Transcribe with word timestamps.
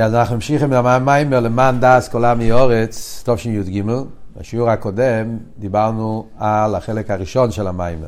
אז 0.00 0.14
אנחנו 0.14 0.34
ממשיכים 0.34 0.70
מהמיימר 0.70 1.40
למען 1.40 1.80
דס 1.80 2.08
כל 2.08 2.24
עמי 2.24 2.52
אורץ, 2.52 3.24
תשי"ג. 3.26 3.82
בשיעור 4.36 4.70
הקודם 4.70 5.38
דיברנו 5.58 6.26
על 6.38 6.74
החלק 6.74 7.10
הראשון 7.10 7.50
של 7.50 7.66
המיימר. 7.66 8.06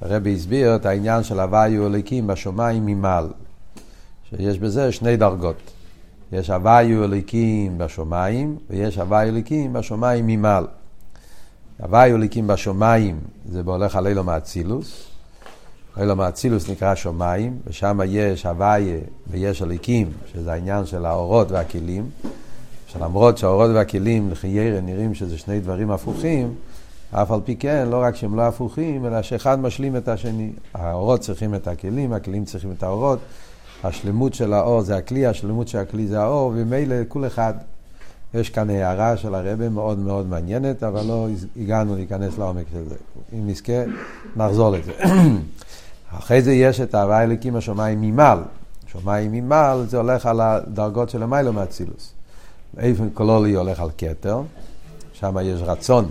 הרבי 0.00 0.34
הסביר 0.34 0.76
את 0.76 0.86
העניין 0.86 1.22
של 1.22 1.40
הוויו 1.40 1.86
אליקים 1.86 2.26
בשמיים 2.26 2.86
ממעל. 2.86 3.28
שיש 4.30 4.58
בזה 4.58 4.92
שני 4.92 5.16
דרגות. 5.16 5.56
יש 6.32 6.50
הוויו 6.50 7.04
אליקים 7.04 7.78
בשמיים, 7.78 8.56
ויש 8.70 8.98
הוויו 8.98 9.28
אליקים 9.28 9.72
בשמיים 9.72 10.26
ממעל. 10.26 10.66
הוויו 11.78 12.16
אליקים 12.16 12.46
בשמיים 12.46 13.20
זה 13.48 13.62
בהולך 13.62 13.96
על 13.96 14.06
אילו 14.06 14.24
מאצילוס. 14.24 15.09
אילו 15.96 16.16
מאצילוס 16.16 16.70
נקרא 16.70 16.94
שמיים, 16.94 17.58
ושם 17.66 18.00
יש 18.06 18.46
הוויה 18.46 18.98
ויש 19.30 19.62
הליקים, 19.62 20.10
שזה 20.32 20.52
העניין 20.52 20.86
של 20.86 21.06
האורות 21.06 21.50
והכלים. 21.50 22.10
שלמרות 22.86 23.38
שהאורות 23.38 23.70
והכלים 23.74 24.30
לחיירה 24.30 24.80
נראים 24.80 25.14
שזה 25.14 25.38
שני 25.38 25.60
דברים 25.60 25.90
הפוכים, 25.90 26.54
אף 27.10 27.30
על 27.30 27.40
פי 27.44 27.56
כן, 27.56 27.88
לא 27.90 28.02
רק 28.02 28.16
שהם 28.16 28.36
לא 28.36 28.42
הפוכים, 28.42 29.06
אלא 29.06 29.22
שאחד 29.22 29.60
משלים 29.60 29.96
את 29.96 30.08
השני. 30.08 30.52
האורות 30.74 31.20
צריכים 31.20 31.54
את 31.54 31.68
הכלים, 31.68 32.12
הכלים 32.12 32.44
צריכים 32.44 32.72
את 32.72 32.82
האורות. 32.82 33.18
השלמות 33.84 34.34
של 34.34 34.52
האור 34.52 34.82
זה 34.82 34.96
הכלי, 34.96 35.26
השלמות 35.26 35.68
של 35.68 35.78
הכלי 35.78 36.06
זה 36.06 36.20
האור, 36.20 36.52
ומילא 36.54 36.96
כל 37.08 37.26
אחד. 37.26 37.54
יש 38.34 38.50
כאן 38.50 38.70
הערה 38.70 39.16
של 39.16 39.34
הרבה 39.34 39.68
מאוד 39.68 39.98
מאוד 39.98 40.26
מעניינת, 40.26 40.82
אבל 40.82 41.06
לא 41.06 41.28
הגענו 41.56 41.96
להיכנס 41.96 42.38
לעומק 42.38 42.64
של 42.72 42.88
זה. 42.88 42.94
אם 43.32 43.46
נזכה, 43.46 43.72
נחזור 44.36 44.70
לזה. 44.70 44.92
אחרי 46.18 46.42
זה 46.42 46.52
יש 46.52 46.80
את 46.80 46.94
ההוויה 46.94 47.22
אליקים 47.22 47.56
השמיים 47.56 48.00
ממעל. 48.00 48.38
שמיים 48.86 49.32
ממעל 49.32 49.86
זה 49.86 49.96
הולך 49.96 50.26
על 50.26 50.40
הדרגות 50.40 51.10
של 51.10 51.22
המיילו 51.22 51.52
מאצילוס. 51.52 52.12
באופן 52.74 53.10
קולולי 53.10 53.54
הולך 53.54 53.80
על 53.80 53.90
כתר, 53.98 54.42
שם 55.12 55.36
יש 55.42 55.60
רצון. 55.62 56.10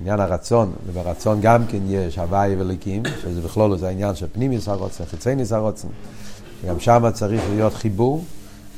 עניין 0.00 0.20
הרצון, 0.20 0.72
וברצון 0.86 1.38
גם 1.40 1.66
כן 1.68 1.78
יש 1.86 2.18
הוואי 2.18 2.56
וליקים, 2.58 3.02
שזה 3.22 3.40
בכלול 3.40 3.78
זה 3.78 3.88
העניין 3.88 4.14
של 4.14 4.26
פנימיס 4.32 4.68
הרוצן, 4.68 5.04
חיצייניס 5.04 5.52
הרוצן. 5.52 5.88
גם 6.66 6.80
שם 6.80 7.10
צריך 7.12 7.42
להיות 7.50 7.74
חיבור. 7.74 8.24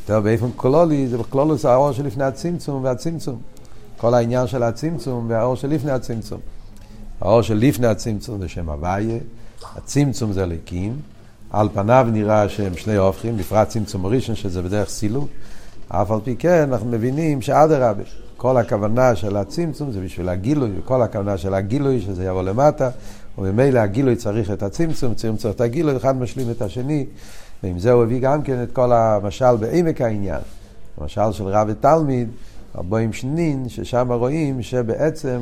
יותר 0.01 0.21
באופן 0.21 0.51
קולולי, 0.57 1.09
זה 1.09 1.19
בכלול 1.19 1.57
זה 1.57 1.71
האור 1.71 1.93
שלפני 1.93 2.25
הצמצום 2.25 2.85
והצמצום. 2.85 3.41
כל 3.97 4.15
העניין 4.15 4.47
של 4.47 4.63
הצמצום 4.63 5.27
והאור 5.29 5.57
שלפני 5.57 5.91
הצמצום. 5.91 6.41
האור 7.21 7.43
שלפני 7.43 7.87
הצמצום 7.87 8.41
זה 8.41 8.49
שם 8.49 8.71
הוויה, 8.71 9.19
הצמצום 9.77 10.33
זה 10.33 10.47
ליקים. 10.47 10.97
על 11.51 11.69
פניו 11.75 12.07
נראה 12.13 12.49
שהם 12.49 12.77
שני 12.77 12.97
הופכים, 12.97 13.37
בפרט 13.37 13.69
צמצום 13.69 14.07
ראשון, 14.07 14.35
שזה 14.35 14.63
בדרך 14.63 14.89
סילוק. 14.89 15.29
אף 15.89 16.11
על 16.11 16.19
פי 16.25 16.37
כן, 16.37 16.69
אנחנו 16.73 16.89
מבינים 16.91 17.43
שאדרבה, 17.43 18.03
כל 18.37 18.57
הכוונה 18.57 19.17
של 19.17 19.37
הצמצום 19.37 19.93
זה 19.93 20.01
בשביל 20.01 20.29
הגילוי, 20.29 20.71
וכל 20.79 21.03
הכוונה 21.03 21.37
של 21.37 21.55
הגילוי, 21.55 22.01
שזה 22.01 22.25
יבוא 22.25 22.43
למטה, 22.43 22.91
וממילא 23.39 23.79
הגילוי 23.79 24.17
צריך 24.17 24.51
את 24.51 24.63
הצמצום, 24.63 25.15
צמצום 25.15 25.51
את 25.51 25.61
הגילוי, 25.61 25.97
אחד 25.97 26.17
משלים 26.17 26.51
את 26.51 26.63
השני, 26.63 27.07
ועם 27.63 27.79
זה 27.79 27.93
הוא 27.93 28.03
הביא 28.03 28.21
גם 28.21 28.43
כן 28.43 28.63
את 28.63 28.73
כל 28.73 28.93
המשל 28.93 29.57
בעמק 29.57 30.01
העניין. 30.01 30.41
המשל 30.99 31.33
של 31.33 31.45
רב 31.45 31.67
ותלמיד, 31.71 32.29
ארבעים 32.77 33.13
שנין, 33.13 33.69
ששם 33.69 34.13
רואים 34.13 34.63
שבעצם 34.63 35.39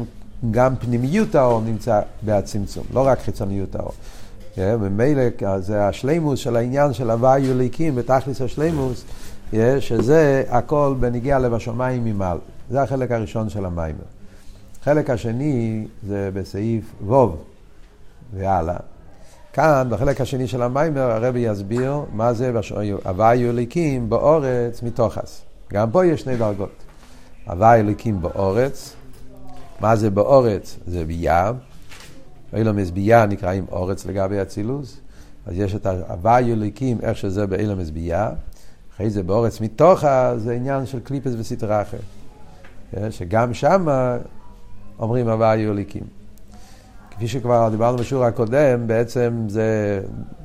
גם 0.51 0.77
פנימיות 0.77 1.35
האור 1.35 1.61
נמצא 1.61 2.01
בהצמצום, 2.23 2.85
לא 2.95 3.07
רק 3.07 3.19
חיצוניות 3.21 3.75
האור. 3.77 3.93
וממילא 4.59 5.23
זה 5.59 5.87
השלימוס 5.87 6.41
של 6.41 6.57
העניין 6.57 6.93
של 6.93 7.11
הוואי 7.11 7.51
וליקים 7.51 7.95
בתכלס 7.95 8.43
השלימוס, 8.43 9.05
שזה 9.81 10.45
הכל 10.49 10.95
בניגיע 11.01 11.39
לב 11.39 11.55
השמיים 11.55 12.05
ממעל. 12.05 12.39
זה 12.71 12.83
החלק 12.83 13.13
הראשון 13.13 13.49
של 13.49 13.65
המיימר. 13.65 14.05
החלק 14.81 15.11
השני 15.11 15.87
זה 16.07 16.31
בסעיף 16.35 16.85
ווב 17.07 17.37
והלאה. 18.35 18.77
כאן, 19.53 19.87
בחלק 19.91 20.21
השני 20.21 20.49
של 20.49 20.63
המיימר, 20.63 21.11
הרבי 21.11 21.41
יסביר 21.41 22.01
מה 22.13 22.33
זה 22.33 22.53
הוואי 23.05 23.51
אליקים 23.51 24.11
באורץ 24.11 24.83
מתוכס. 24.83 25.43
גם 25.73 25.91
פה 25.91 26.07
יש 26.07 26.21
שני 26.21 26.37
דרגות. 26.37 26.73
הוואי 27.47 27.81
אליקים 27.81 28.23
באורץ, 28.23 28.97
מה 29.81 29.97
זה 29.97 30.11
באורץ? 30.11 30.79
זה 30.87 31.05
ביה. 31.05 31.53
אילומס 32.57 32.91
ביה 32.91 33.27
נקראים 33.27 33.67
אורץ 33.73 34.07
לגבי 34.07 34.43
אצילוס. 34.43 35.01
אז 35.47 35.59
יש 35.59 35.75
את 35.75 35.87
הוואי 35.87 36.53
אליקים, 36.53 36.99
איך 37.03 37.17
שזה 37.17 37.47
באילומס 37.47 37.91
ביה. 37.91 38.31
אחרי 38.95 39.11
זה 39.11 39.23
באורץ 39.23 39.61
מתוכה, 39.61 40.33
זה 40.37 40.53
עניין 40.53 40.87
של 40.87 41.01
קליפס 41.01 41.33
וסטרה 41.39 41.83
אחר. 41.83 41.99
שגם 43.11 43.55
שם 43.55 43.87
אומרים 44.99 45.29
הוואי 45.29 45.71
אליקים. 45.71 46.05
כפי 47.11 47.29
שכבר 47.29 47.69
דיברנו 47.71 47.99
בשיעור 47.99 48.25
הקודם, 48.25 48.87
בעצם 48.87 49.45
זה 49.49 50.01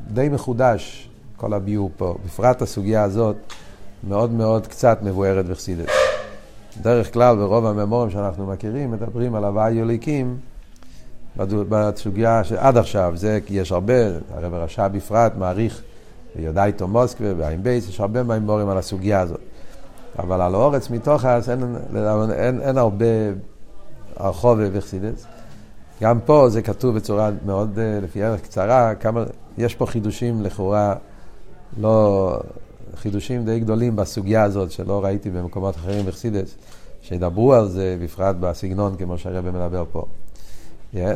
די 0.07 0.29
מחודש, 0.29 1.09
כל 1.37 1.53
הביור 1.53 1.91
פה. 1.97 2.15
בפרט 2.25 2.61
הסוגיה 2.61 3.03
הזאת 3.03 3.35
מאוד 4.07 4.31
מאוד 4.31 4.67
קצת 4.67 4.99
מבוארת 5.01 5.45
וחסידת. 5.47 6.02
בדרך 6.79 7.13
כלל, 7.13 7.35
ברוב 7.35 7.65
הממורים 7.65 8.09
שאנחנו 8.09 8.45
מכירים, 8.45 8.91
מדברים 8.91 9.35
על 9.35 9.43
הוואי 9.43 9.81
אליקים 9.81 10.37
בסוגיה 11.37 12.43
שעד 12.43 12.77
עכשיו, 12.77 13.13
זה 13.15 13.39
כי 13.45 13.53
יש 13.53 13.71
הרבה, 13.71 13.93
הרב 14.33 14.53
רשע 14.53 14.87
בפרט 14.87 15.33
מעריך 15.37 15.81
ויודע 16.35 16.65
איתו 16.65 16.87
מוסקבה 16.87 17.27
ועין 17.37 17.63
בייס, 17.63 17.89
יש 17.89 17.99
הרבה 17.99 18.23
מימורים 18.23 18.69
על 18.69 18.77
הסוגיה 18.77 19.19
הזאת. 19.19 19.39
אבל 20.19 20.41
על 20.41 20.55
אורץ 20.55 20.89
מתוך 20.89 21.25
אז 21.25 21.49
אין, 21.49 21.75
אין, 21.95 22.31
אין, 22.31 22.61
אין 22.61 22.77
הרבה 22.77 23.05
הרחובה 24.15 24.63
וחסידס. 24.71 25.25
גם 26.01 26.19
פה 26.25 26.49
זה 26.49 26.61
כתוב 26.61 26.95
בצורה 26.95 27.29
מאוד, 27.45 27.79
אה, 27.79 27.99
לפי 28.01 28.23
ערך 28.23 28.41
קצרה, 28.41 28.95
כמה, 28.95 29.23
יש 29.57 29.75
פה 29.75 29.85
חידושים 29.85 30.41
לכאורה, 30.41 30.95
לא, 31.77 32.39
חידושים 32.95 33.45
די 33.45 33.59
גדולים 33.59 33.95
בסוגיה 33.95 34.43
הזאת, 34.43 34.71
שלא 34.71 35.03
ראיתי 35.03 35.29
במקומות 35.29 35.75
אחרים 35.75 36.05
בחסידס, 36.05 36.55
שידברו 37.01 37.53
על 37.53 37.67
זה, 37.69 37.97
בפרט 38.03 38.35
בסגנון, 38.39 38.95
כמו 38.95 39.17
שהרבא 39.17 39.51
מדבר 39.51 39.83
פה. 39.91 40.05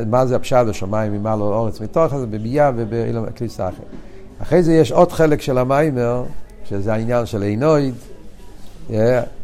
מה 0.07 0.25
זה 0.25 0.35
הפשט 0.35 0.66
בשמיים 0.69 1.13
ממעל 1.13 1.41
אורץ 1.41 1.81
מתוך, 1.81 2.17
זה 2.17 2.25
בביאה 2.27 2.72
ובקליסה 2.75 3.69
אחרת. 3.69 3.85
אחרי 4.41 4.63
זה 4.63 4.73
יש 4.73 4.91
עוד 4.91 5.11
חלק 5.11 5.41
של 5.41 5.57
המיימר, 5.57 6.23
שזה 6.66 6.94
העניין 6.94 7.25
של 7.25 7.41
עינויד, 7.41 7.95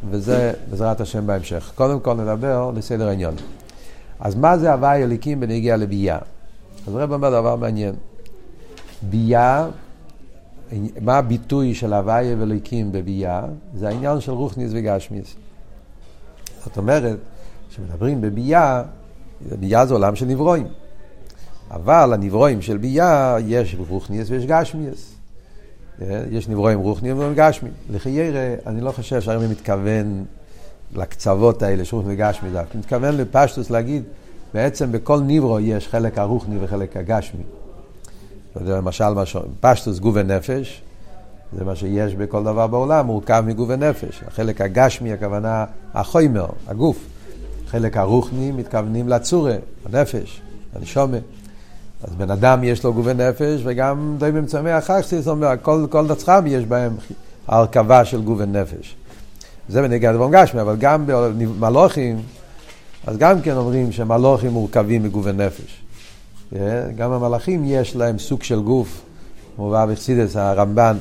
וזה 0.10 0.54
בעזרת 0.70 1.02
השם 1.02 1.28
בהמשך. 1.28 1.72
קודם 1.76 2.00
כל 2.00 2.14
נדבר 2.14 2.72
לסדר 2.76 3.08
העניין. 3.08 3.34
אז 4.20 4.36
מה 4.36 4.58
זה 4.58 4.74
הוואי 4.74 5.04
אליקים 5.04 5.40
בנגיע 5.40 5.78
לביאה? 5.78 6.18
אז 6.88 6.96
רב 6.96 7.14
אומר 7.14 7.30
דבר 7.30 7.56
מעניין. 7.56 7.96
ביאה, 9.02 9.68
מה 11.02 11.18
הביטוי 11.18 11.76
של 11.76 11.94
הוואי 11.94 12.34
אליקים 12.34 12.92
בביאה? 12.92 13.46
זה 13.76 13.88
העניין 13.88 14.20
של 14.20 14.32
רוחניס 14.32 14.72
וגשמיס. 14.74 15.36
זאת 16.64 16.78
אומרת, 16.78 17.18
כשמדברים 17.70 18.22
בביאה, 18.22 18.84
ביאה 19.60 19.86
זה 19.86 19.94
עולם 19.94 20.16
של 20.16 20.26
נברואים. 20.26 20.68
אבל 21.72 22.14
הנברואים 22.14 22.62
של 22.62 22.78
ביאה, 22.78 23.38
יש 23.48 23.76
רוחניאס 23.90 24.30
ויש 24.30 24.46
גשמיאס. 24.46 25.14
יש 26.32 26.50
נברואים 26.50 26.80
רוחניים 26.80 27.18
וגשמיים. 27.20 27.74
לחיירה, 27.90 28.56
אני 28.68 28.82
לא 28.82 28.92
חושב 28.92 29.22
שהרמי 29.22 29.48
מתכוון 29.48 30.26
לקצוות 30.96 31.64
האלה, 31.64 31.86
שרוך 31.86 32.04
וגשמי, 32.08 32.50
הוא 32.50 32.60
מתכוון 32.76 33.18
לפשטוס 33.18 33.70
להגיד, 33.70 34.04
בעצם 34.54 34.92
בכל 34.92 35.20
נברו 35.20 35.60
יש 35.60 35.88
חלק 35.88 36.18
הרוחני 36.18 36.56
וחלק 36.60 36.98
הגשמי. 36.98 37.44
למשל, 38.62 39.04
פשטוס 39.60 40.00
גוף 40.00 40.16
ונפש, 40.18 40.82
זה 41.58 41.64
מה 41.64 41.76
שיש 41.76 42.16
בכל 42.16 42.44
דבר 42.44 42.68
בעולם, 42.68 43.06
מורכב 43.06 43.44
מגוף 43.48 43.70
ונפש. 43.70 44.24
החלק 44.28 44.62
הגשמי, 44.62 45.14
הכוונה 45.14 45.66
החוימר, 45.94 46.48
הגוף. 46.68 46.98
חלק 47.68 47.98
הרוחני 47.98 48.52
מתכוונים 48.52 49.10
לצורה, 49.10 49.56
הנפש, 49.86 50.42
הנשומה. 50.76 51.18
אז 52.04 52.16
בן 52.16 52.32
אדם 52.32 52.64
יש 52.64 52.84
לו 52.84 52.94
גובי 52.94 53.14
נפש, 53.14 53.62
וגם 53.64 54.16
די 54.20 54.32
במצמי 54.32 54.78
אחר 54.78 55.02
זאת 55.02 55.28
אומרת, 55.28 55.60
כל, 55.62 55.86
כל 55.90 56.08
דצחם 56.08 56.44
יש 56.48 56.66
בהם 56.66 56.96
הרכבה 57.48 58.06
של 58.06 58.22
גובי 58.22 58.46
נפש. 58.46 58.96
זה 59.70 59.82
בנגיע 59.82 60.12
לדבר 60.12 60.30
גשמי, 60.32 60.62
אבל 60.62 60.76
גם 60.80 61.04
במלוכים, 61.08 62.22
אז 63.08 63.18
גם 63.18 63.42
כן 63.42 63.56
אומרים 63.56 63.92
שמלוכים 63.92 64.52
מורכבים 64.52 65.04
מגובי 65.04 65.32
נפש. 65.32 65.83
גם 66.96 67.12
המלאכים 67.12 67.64
יש 67.66 67.96
להם 67.96 68.20
סוג 68.20 68.44
של 68.44 68.62
גוף, 68.62 69.02
מובא 69.58 69.86
בחסידס 69.86 70.36
הרמב"ן, 70.36 70.98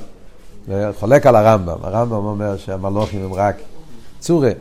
חולק 0.99 1.27
על 1.27 1.37
הרמב"ם, 1.37 1.77
הרמב"ם 1.83 2.25
אומר 2.25 2.57
שהמלוכים 2.57 3.25
הם 3.25 3.33
רק 3.33 3.57
צורה, 4.21 4.53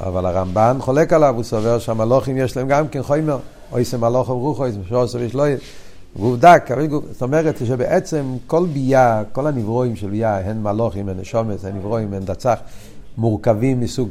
אבל 0.00 0.26
הרמב"ן 0.26 0.76
חולק 0.80 1.12
עליו, 1.12 1.34
הוא 1.36 1.44
סובר 1.44 1.78
שהמלוכים 1.78 2.36
יש 2.36 2.56
להם 2.56 2.68
גם 2.68 2.88
כן 2.88 3.02
חומר. 3.02 3.38
אוי 3.72 3.84
זה 3.84 3.98
מלוך 3.98 4.28
וברוך 4.28 4.60
אוי 4.60 4.72
זה 4.72 4.78
משור 4.78 5.06
סביש 5.06 5.34
לא 5.34 5.44
ועובדה, 6.16 6.54
זאת 7.12 7.22
אומרת 7.22 7.66
שבעצם 7.66 8.36
כל 8.46 8.66
בייה, 8.72 9.22
כל 9.32 9.46
הנברואים 9.46 9.96
של 9.96 10.10
בייה, 10.10 10.38
הן 10.38 10.62
מלוכים, 10.62 11.08
הן 11.08 11.20
נשומת, 11.20 11.64
הן 11.64 11.76
נברואים, 11.76 12.12
הן 12.12 12.24
דצח, 12.24 12.58
מורכבים 13.16 13.80
מסוג 13.80 14.08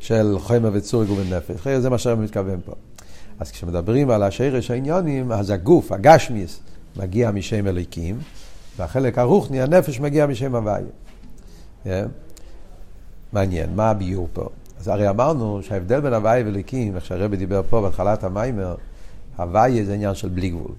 של 0.00 0.36
חומר 0.38 0.70
וצור 0.72 1.04
גוף 1.04 1.18
ונפש. 1.18 1.68
זה 1.68 1.90
מה 1.90 1.98
שאני 1.98 2.14
מתכוון 2.14 2.60
פה. 2.64 2.72
אז 3.40 3.50
כשמדברים 3.50 4.10
על 4.10 4.22
השרש 4.22 4.70
העניונים, 4.70 5.32
אז 5.32 5.50
הגוף, 5.50 5.92
הגשמיס, 5.92 6.60
מגיע 6.96 7.30
משם 7.30 7.66
אליקים, 7.66 8.18
והחלק 8.76 9.18
הרוחני, 9.18 9.62
הנפש, 9.62 10.00
מגיע 10.00 10.26
משם 10.26 10.54
הוויה. 10.54 10.86
Yeah. 11.84 11.88
מעניין, 13.32 13.76
מה 13.76 13.90
הביור 13.90 14.28
פה? 14.32 14.48
אז 14.80 14.88
הרי 14.88 15.08
אמרנו 15.08 15.60
שההבדל 15.62 16.00
בין 16.00 16.12
הוויה 16.12 16.46
ואליקים, 16.46 16.96
איך 16.96 17.04
שהרבי 17.04 17.36
דיבר 17.36 17.62
פה 17.70 17.80
בהתחלת 17.80 18.24
המיימר, 18.24 18.74
הוויה 19.36 19.84
זה 19.84 19.94
עניין 19.94 20.14
של 20.14 20.28
בלי 20.28 20.50
גבול. 20.50 20.72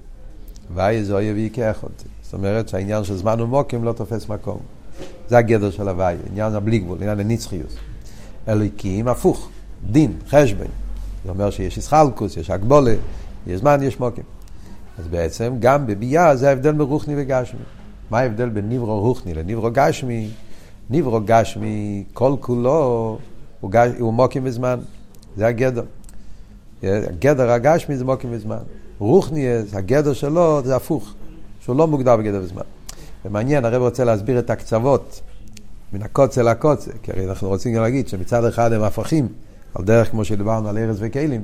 הוויה 0.69 1.03
זה 1.03 1.13
אויה 1.13 1.33
ויקח 1.33 1.83
אותי. 1.83 2.05
זאת 2.21 2.33
אומרת 2.33 2.69
שהעניין 2.69 3.03
של 3.03 3.17
זמן 3.17 3.41
ומוקים 3.41 3.83
לא 3.83 3.91
תופס 3.91 4.29
מקום. 4.29 4.59
זה 5.27 5.37
הגדר 5.37 5.71
של 5.71 5.87
הוויה, 5.87 6.17
עניין 6.31 6.53
הבלי 6.53 6.79
גבול, 6.79 6.97
עניין 7.01 7.19
הנצחיוס. 7.19 7.75
אליקים 8.47 9.07
הפוך, 9.07 9.49
דין, 9.91 10.13
חשבון. 10.29 10.82
זה 11.25 11.29
אומר 11.29 11.49
שיש 11.49 11.77
ישחלקוס, 11.77 12.37
יש 12.37 12.49
הגבולה, 12.49 12.95
יש 13.47 13.59
זמן, 13.59 13.83
יש 13.83 13.99
מוקים. 13.99 14.23
אז 14.99 15.07
בעצם 15.07 15.53
גם 15.59 15.87
בביאה 15.87 16.35
זה 16.35 16.49
ההבדל 16.49 16.71
מרוחני 16.71 17.13
וגשמי. 17.17 17.59
מה 18.11 18.19
ההבדל 18.19 18.49
בין 18.49 18.69
ניברו 18.69 18.99
רוחני 18.99 19.33
לניברו 19.33 19.69
גשמי? 19.73 20.29
ניברו 20.89 21.19
גשמי, 21.25 22.03
כל 22.13 22.35
כולו 22.39 23.17
הוא, 23.59 23.71
גש, 23.71 23.91
הוא 23.99 24.13
מוקים 24.13 24.43
בזמן. 24.43 24.79
זה 25.37 25.47
הגדר. 25.47 25.83
הגדר 26.83 27.51
הגשמי 27.51 27.97
זה 27.97 28.05
מוקים 28.05 28.31
בזמן. 28.31 28.57
רוחני, 28.99 29.47
הגדר 29.73 30.13
שלו 30.13 30.61
זה 30.65 30.75
הפוך, 30.75 31.13
שהוא 31.59 31.75
לא 31.75 31.87
מוגדר 31.87 32.17
בגדר 32.17 32.41
בזמן. 32.41 32.63
ומעניין, 33.25 33.65
הרב 33.65 33.81
רוצה 33.81 34.03
להסביר 34.03 34.39
את 34.39 34.49
הקצוות 34.49 35.21
מן 35.93 36.01
הקוצה 36.01 36.43
לקוצה, 36.43 36.91
כי 37.03 37.11
הרי 37.11 37.29
אנחנו 37.29 37.47
רוצים 37.47 37.73
גם 37.73 37.81
להגיד 37.81 38.07
שמצד 38.07 38.45
אחד 38.45 38.73
הם 38.73 38.83
הפכים, 38.83 39.27
על 39.75 39.85
דרך 39.85 40.11
כמו 40.11 40.25
שדיברנו 40.25 40.69
על 40.69 40.77
ארז 40.77 40.97
וכלים, 40.99 41.41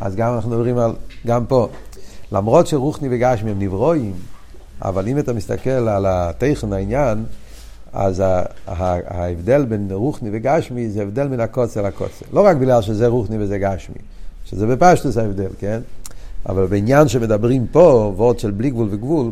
אז 0.00 0.16
גם 0.16 0.34
אנחנו 0.34 0.50
מדברים 0.50 0.78
על, 0.78 0.92
גם 1.26 1.46
פה. 1.46 1.68
למרות 2.32 2.66
שרוחני 2.66 3.08
וגשמי 3.10 3.50
הם 3.50 3.58
נברואים, 3.58 4.14
אבל 4.82 5.08
אם 5.08 5.18
אתה 5.18 5.32
מסתכל 5.32 5.70
על 5.70 6.06
הטכן 6.06 6.72
העניין, 6.72 7.24
אז 7.92 8.22
ההבדל 8.66 9.64
בין 9.64 9.88
רוחני 9.92 10.30
וגשמי 10.32 10.90
זה 10.90 11.02
הבדל 11.02 11.28
מן 11.28 11.40
הקוצה 11.40 11.82
לקוצה. 11.82 12.24
לא 12.32 12.46
רק 12.46 12.56
בגלל 12.56 12.82
שזה 12.82 13.06
רוחני 13.06 13.36
וזה 13.38 13.58
גשמי, 13.58 13.94
שזה 14.44 14.66
בפשטוס 14.66 15.16
ההבדל, 15.16 15.48
כן? 15.58 15.80
אבל 16.48 16.66
בעניין 16.66 17.08
שמדברים 17.08 17.66
פה, 17.72 18.12
וורד 18.16 18.38
של 18.38 18.50
בלי 18.50 18.70
גבול 18.70 18.88
וגבול, 18.90 19.30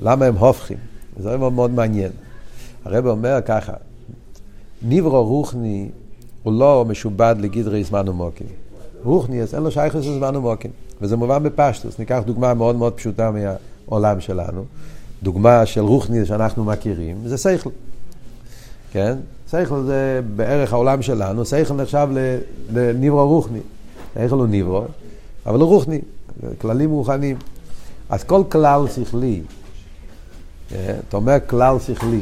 למה 0.00 0.24
הם 0.24 0.36
הופכים? 0.36 0.76
זה 1.20 1.36
מאוד 1.36 1.52
מאוד 1.52 1.70
מעניין. 1.70 2.12
הרב 2.84 3.06
אומר 3.06 3.38
ככה, 3.46 3.72
ניברו 4.82 5.24
רוחני 5.24 5.88
הוא 6.48 6.58
לא 6.58 6.84
משובד 6.88 7.36
לגדרי 7.38 7.84
זמן 7.84 8.08
ומוקים. 8.08 8.46
רוחני, 9.04 9.40
אין 9.54 9.62
לו 9.62 9.70
שייכות 9.70 10.02
של 10.02 10.14
זמן 10.14 10.36
ומוקים. 10.36 10.70
וזה 11.00 11.16
מובן 11.16 11.42
בפשטוס. 11.42 11.98
ניקח 11.98 12.22
דוגמה 12.26 12.54
מאוד 12.54 12.76
מאוד 12.76 12.92
פשוטה 12.92 13.30
מהעולם 13.30 14.20
שלנו. 14.20 14.64
דוגמה 15.22 15.66
של 15.66 15.80
רוחני 15.80 16.26
שאנחנו 16.26 16.64
מכירים, 16.64 17.16
זה 17.24 17.36
סייכל. 17.36 17.70
כן? 18.92 19.16
סייכל 19.50 19.82
זה 19.82 20.20
בערך 20.36 20.72
העולם 20.72 21.02
שלנו, 21.02 21.44
סייכל 21.44 21.74
נחשב 21.74 22.08
לניברו 22.72 23.28
רוחני. 23.28 23.60
סייכל 24.14 24.34
הוא 24.34 24.46
ניברו, 24.46 24.84
אבל 25.46 25.60
הוא 25.60 25.68
רוחני, 25.68 26.00
כללים 26.58 26.90
רוחניים. 26.90 27.36
אז 28.08 28.24
כל 28.24 28.42
כלל 28.48 28.82
שכלי, 28.88 29.42
אה, 30.72 30.96
אתה 31.08 31.16
אומר 31.16 31.36
כלל 31.46 31.78
שכלי, 31.78 32.20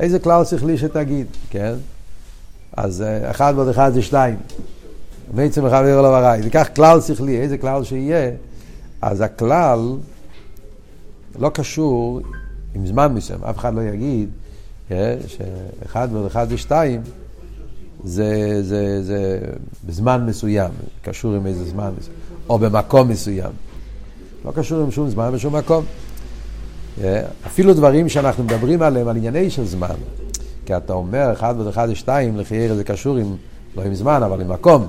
איזה 0.00 0.18
כלל 0.18 0.44
שכלי 0.44 0.78
שתגיד, 0.78 1.26
כן? 1.50 1.74
אז 2.76 3.02
אה, 3.02 3.30
אחד 3.30 3.52
ועוד 3.56 3.68
אחד 3.68 3.90
זה 3.94 4.02
שתיים. 4.02 4.36
בעצם 5.34 5.64
ועיר 5.64 6.02
לו 6.02 6.08
הרעי. 6.08 6.42
תיקח 6.42 6.68
כלל 6.76 7.00
שכלי, 7.00 7.40
איזה 7.40 7.58
כלל 7.58 7.84
שיהיה, 7.84 8.30
אז 9.02 9.20
הכלל 9.20 9.96
לא 11.38 11.50
קשור 11.54 12.20
עם 12.74 12.86
זמן 12.86 13.14
מסוים. 13.14 13.44
אף 13.44 13.58
אחד 13.58 13.74
לא 13.74 13.82
יגיד 13.82 14.28
אה, 14.90 15.16
שאחד 15.26 16.08
ועוד 16.12 16.26
אחד 16.26 16.48
זה 16.48 16.58
שתיים, 16.58 17.00
זה, 18.04 18.62
זה, 18.62 19.02
זה 19.02 19.38
בזמן 19.86 20.26
מסוים, 20.26 20.70
קשור 21.02 21.34
עם 21.34 21.46
איזה 21.46 21.64
זמן 21.64 21.90
מסוים, 21.98 22.16
או 22.48 22.58
במקום 22.58 23.08
מסוים. 23.08 23.52
לא 24.44 24.52
קשור 24.54 24.80
עם 24.80 24.90
שום 24.90 25.10
זמן 25.10 25.30
ושום 25.32 25.56
מקום. 25.56 25.84
אה, 27.02 27.22
אפילו 27.46 27.74
דברים 27.74 28.08
שאנחנו 28.08 28.44
מדברים 28.44 28.82
עליהם, 28.82 29.08
על 29.08 29.16
ענייני 29.16 29.50
של 29.50 29.64
זמן. 29.64 29.94
כי 30.70 30.76
אתה 30.76 30.92
אומר, 30.92 31.32
אחד 31.32 31.54
ועוד 31.56 31.68
אחד 31.68 31.86
זה 31.86 31.94
שתיים, 31.94 32.36
לחייר 32.36 32.74
זה 32.74 32.84
קשור 32.84 33.16
עם, 33.16 33.36
לא 33.76 33.82
עם 33.82 33.94
זמן, 33.94 34.22
אבל 34.22 34.40
עם 34.40 34.48
מקום. 34.48 34.86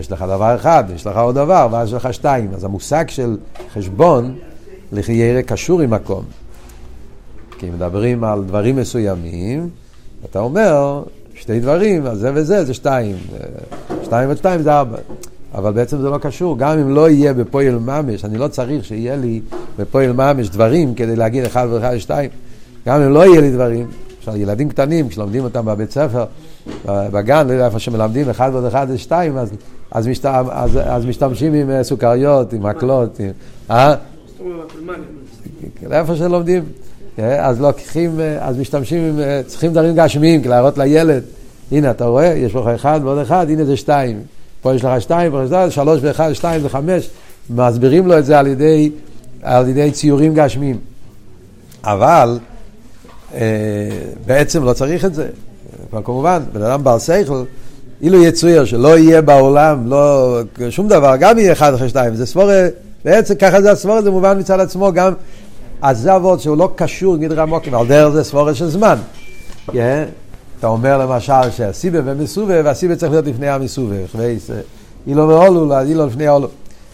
יש 0.00 0.12
לך 0.12 0.22
דבר 0.22 0.56
אחד, 0.56 0.84
יש 0.94 1.06
לך 1.06 1.16
עוד 1.16 1.34
דבר, 1.34 1.68
ואז 1.70 1.88
יש 1.88 1.94
לך 1.94 2.14
שתיים. 2.14 2.50
אז 2.54 2.64
המושג 2.64 3.04
של 3.08 3.36
חשבון, 3.72 4.36
לחייר 4.92 5.40
קשור 5.40 5.80
עם 5.80 5.90
מקום. 5.90 6.24
כי 7.58 7.70
מדברים 7.70 8.24
על 8.24 8.44
דברים 8.44 8.76
מסוימים, 8.76 9.68
אתה 10.30 10.38
אומר, 10.38 11.02
שתי 11.34 11.60
דברים, 11.60 12.06
אז 12.06 12.18
זה 12.18 12.30
וזה 12.34 12.64
זה 12.64 12.74
שתיים. 12.74 13.16
שתיים 14.04 14.30
ושתיים 14.30 14.62
זה 14.62 14.72
ארבע. 14.78 14.98
אבל 15.54 15.72
בעצם 15.72 16.00
זה 16.00 16.10
לא 16.10 16.18
קשור, 16.18 16.58
גם 16.58 16.78
אם 16.78 16.94
לא 16.94 17.10
יהיה 17.10 17.34
בפועל 17.34 17.78
ממש, 17.78 18.24
אני 18.24 18.38
לא 18.38 18.48
צריך 18.48 18.84
שיהיה 18.84 19.16
לי 19.16 19.40
בפועל 19.78 20.12
ממש 20.12 20.48
דברים 20.48 20.94
כדי 20.94 21.16
להגיד 21.16 21.44
אחד 21.44 21.66
ואחד 21.70 21.92
ושתיים. 21.96 22.30
גם 22.86 23.00
אם 23.00 23.12
לא 23.12 23.26
יהיה 23.26 23.40
לי 23.40 23.50
דברים, 23.50 23.86
למשל 24.28 24.40
ילדים 24.40 24.68
קטנים, 24.68 25.08
כשלומדים 25.08 25.44
אותם 25.44 25.64
בבית 25.64 25.90
ספר, 25.90 26.24
בגן, 26.86 27.46
לא 27.46 27.52
יודע 27.52 27.66
איפה 27.66 27.78
שמלמדים 27.78 28.30
אחד 28.30 28.50
ועוד 28.52 28.64
אחד 28.64 28.86
ושתיים, 28.90 29.36
אז, 29.36 29.50
אז, 29.90 30.06
משת, 30.06 30.24
אז, 30.50 30.78
אז 30.84 31.06
משתמשים 31.06 31.54
עם 31.54 31.70
אה, 31.70 31.84
סוכריות, 31.84 32.52
עם 32.52 32.62
מקלות, 32.62 33.20
עם... 33.20 33.30
אה? 33.70 33.94
איפה 35.92 36.16
שלומדים. 36.16 36.64
אה, 37.18 37.46
אז 37.46 37.60
לוקחים, 37.60 38.20
אה, 38.20 38.48
אז 38.48 38.58
משתמשים 38.58 39.04
עם, 39.04 39.20
צריכים 39.46 39.72
דברים 39.72 39.94
גשמיים, 39.96 40.42
להראות 40.44 40.78
לילד, 40.78 41.22
הנה 41.72 41.90
אתה 41.90 42.04
רואה, 42.04 42.26
יש 42.26 42.54
לך 42.54 42.66
אחד 42.66 43.00
ועוד 43.02 43.18
אחד, 43.18 43.46
הנה 43.50 43.64
זה 43.64 43.76
שתיים. 43.76 44.22
פה 44.62 44.74
יש 44.74 44.84
לך 44.84 45.00
שתיים, 45.00 45.32
פה 45.32 45.44
יש 45.44 45.50
לך 45.50 45.72
שלוש 45.72 46.00
ואחד, 46.02 46.32
שתיים 46.32 46.60
וחמש, 46.64 47.10
מסבירים 47.50 48.06
לו 48.06 48.18
את 48.18 48.24
זה 48.24 48.38
על 48.38 48.46
ידי, 48.46 48.90
על 49.42 49.68
ידי 49.68 49.90
ציורים 49.90 50.34
גשמיים. 50.34 50.78
אבל 51.84 52.38
בעצם 54.26 54.64
לא 54.64 54.72
צריך 54.72 55.04
את 55.04 55.14
זה. 55.14 55.28
אבל 55.92 56.02
כמובן, 56.04 56.42
בן 56.52 56.62
אדם 56.62 56.84
בעל 56.84 56.98
שכל, 56.98 57.42
אילו 58.02 58.22
יצויר 58.22 58.64
שלא 58.64 58.98
יהיה 58.98 59.22
בעולם, 59.22 59.86
לא, 59.86 60.40
שום 60.70 60.88
דבר, 60.88 61.14
גם 61.20 61.38
יהיה 61.38 61.52
אחד 61.52 61.74
אחרי 61.74 61.88
שתיים, 61.88 62.14
זה 62.14 62.26
סבורה, 62.26 62.66
בעצם 63.04 63.34
ככה 63.34 63.62
זה 63.62 63.70
הסבורה, 63.70 64.02
זה 64.02 64.10
מובן 64.10 64.38
מצד 64.38 64.60
עצמו, 64.60 64.92
גם, 64.92 65.12
זה 65.92 66.16
אבות 66.16 66.40
שהוא 66.40 66.56
לא 66.56 66.72
קשור 66.76 67.16
גדרי 67.16 67.42
עמוקים, 67.42 67.74
על 67.74 67.86
דרך 67.86 68.14
זה 68.14 68.24
סבורה 68.24 68.54
של 68.54 68.68
זמן. 68.68 68.96
Yeah. 69.68 69.72
כן? 69.72 70.04
אתה 70.58 70.66
אומר 70.66 70.98
למשל 70.98 71.50
שהסיבה 71.56 71.98
ומסובב, 72.04 72.62
והסיבה 72.64 72.96
צריך 72.96 73.12
להיות 73.12 73.26
לפני 73.26 73.48
המסובב. 73.48 74.06
אילו 75.06 75.28
ואולו, 75.28 75.80
אילו 75.80 76.06
לפני 76.06 76.26
האולו. 76.26 76.48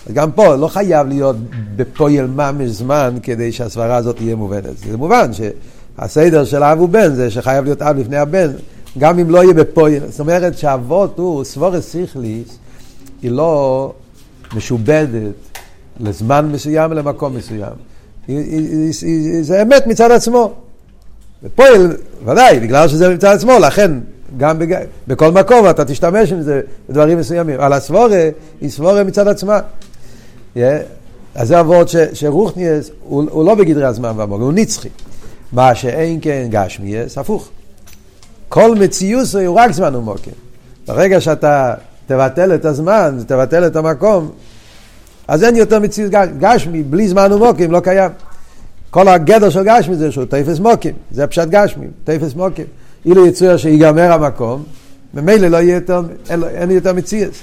אז 0.06 0.12
גם 0.12 0.32
פה 0.32 0.54
לא 0.54 0.68
חייב 0.68 1.08
להיות 1.08 1.36
בפועל 1.76 2.26
ממש 2.26 2.70
זמן 2.70 3.14
כדי 3.22 3.52
שהסברה 3.52 3.96
הזאת 3.96 4.16
תהיה 4.16 4.36
מובנת. 4.36 4.78
זה 4.90 4.96
מובן 4.96 5.30
שהסדר 5.96 6.44
של 6.44 6.62
אב 6.62 6.80
ובן 6.80 7.14
זה 7.14 7.30
שחייב 7.30 7.64
להיות 7.64 7.82
אב 7.82 7.98
לפני 7.98 8.16
הבן, 8.16 8.50
גם 8.98 9.18
אם 9.18 9.30
לא 9.30 9.42
יהיה 9.42 9.54
בפועל. 9.54 10.00
זאת 10.10 10.20
אומרת 10.20 10.58
שאבות 10.58 11.18
הוא 11.18 11.44
סבורס 11.44 11.88
סיכליס, 11.88 12.58
היא 13.22 13.30
לא 13.30 13.92
משובדת 14.56 15.34
לזמן 16.00 16.48
מסוים 16.52 16.90
ולמקום 16.90 17.36
מסוים. 17.36 17.72
זה 19.42 19.62
אמת 19.62 19.86
מצד 19.86 20.10
עצמו. 20.10 20.52
ופועל, 21.44 21.96
ודאי, 22.24 22.60
בגלל 22.60 22.88
שזה 22.88 23.14
מצד 23.14 23.34
עצמו, 23.34 23.52
לכן 23.58 23.90
גם 24.36 24.58
בג... 24.58 24.76
בכל 25.08 25.32
מקום 25.32 25.70
אתה 25.70 25.84
תשתמש 25.84 26.32
עם 26.32 26.42
זה 26.42 26.60
בדברים 26.88 27.18
מסוימים. 27.18 27.60
אבל 27.60 27.72
הסבורה 27.72 28.28
היא 28.60 28.70
סבורה 28.70 29.04
מצד 29.04 29.28
עצמה. 29.28 29.60
Yeah. 30.56 30.58
אז 31.34 31.48
זה 31.48 31.58
הוורד 31.58 31.86
שרוחניאס 32.12 32.90
הוא, 33.04 33.24
הוא 33.30 33.44
לא 33.44 33.54
בגדרי 33.54 33.84
הזמן 33.84 34.12
והמוגן, 34.16 34.42
הוא 34.42 34.52
נצחי. 34.52 34.88
מה 35.52 35.74
שאין 35.74 36.18
כן 36.22 36.46
גשמיאס, 36.50 37.18
הפוך. 37.18 37.48
כל 38.48 38.74
מציוס 38.74 39.34
הוא 39.34 39.56
רק 39.56 39.72
זמן 39.72 39.94
ומוקם. 39.94 40.30
ברגע 40.86 41.20
שאתה 41.20 41.74
תבטל 42.06 42.54
את 42.54 42.64
הזמן, 42.64 43.18
תבטל 43.26 43.66
את 43.66 43.76
המקום, 43.76 44.30
אז 45.28 45.44
אין 45.44 45.56
יותר 45.56 45.80
מציאות 45.80 46.12
גשמי, 46.38 46.82
בלי 46.82 47.08
זמן 47.08 47.32
ומוקם 47.32 47.70
לא 47.70 47.80
קיים. 47.80 48.10
כל 48.90 49.08
הגדר 49.08 49.50
של 49.50 49.62
גשמי 49.64 49.94
זה 49.94 50.12
שהוא 50.12 50.24
תפס 50.24 50.58
מוקים, 50.58 50.94
זה 51.10 51.26
פשט 51.26 51.48
גשמי, 51.48 51.86
תפס 52.04 52.34
מוקים. 52.34 52.64
אילו 53.04 53.26
יצויר 53.26 53.56
שיגמר 53.56 54.12
המקום, 54.12 54.62
ממילא 55.14 55.48
לא 55.48 55.56
יהיה 55.56 55.74
יותר, 55.74 56.02
אין, 56.30 56.70
יותר 56.70 56.92
מציאס. 56.92 57.34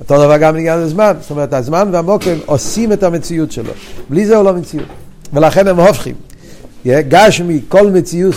אותו 0.00 0.14
דבר 0.14 0.36
גם 0.36 0.54
לעניין 0.54 0.78
הזמן, 0.78 1.12
זאת 1.20 1.30
אומרת 1.30 1.52
הזמן 1.52 1.88
והמוקם 1.92 2.36
עושים 2.46 2.92
את 2.92 3.02
המציאות 3.02 3.52
שלו, 3.52 3.72
בלי 4.10 4.26
זה 4.26 4.36
הוא 4.36 4.44
לא 4.44 4.52
מציאות, 4.52 4.86
ולכן 5.32 5.68
הם 5.68 5.80
הופכים. 5.80 6.14
גשמי, 6.86 7.60
כל 7.68 7.90
מציאות 7.90 8.34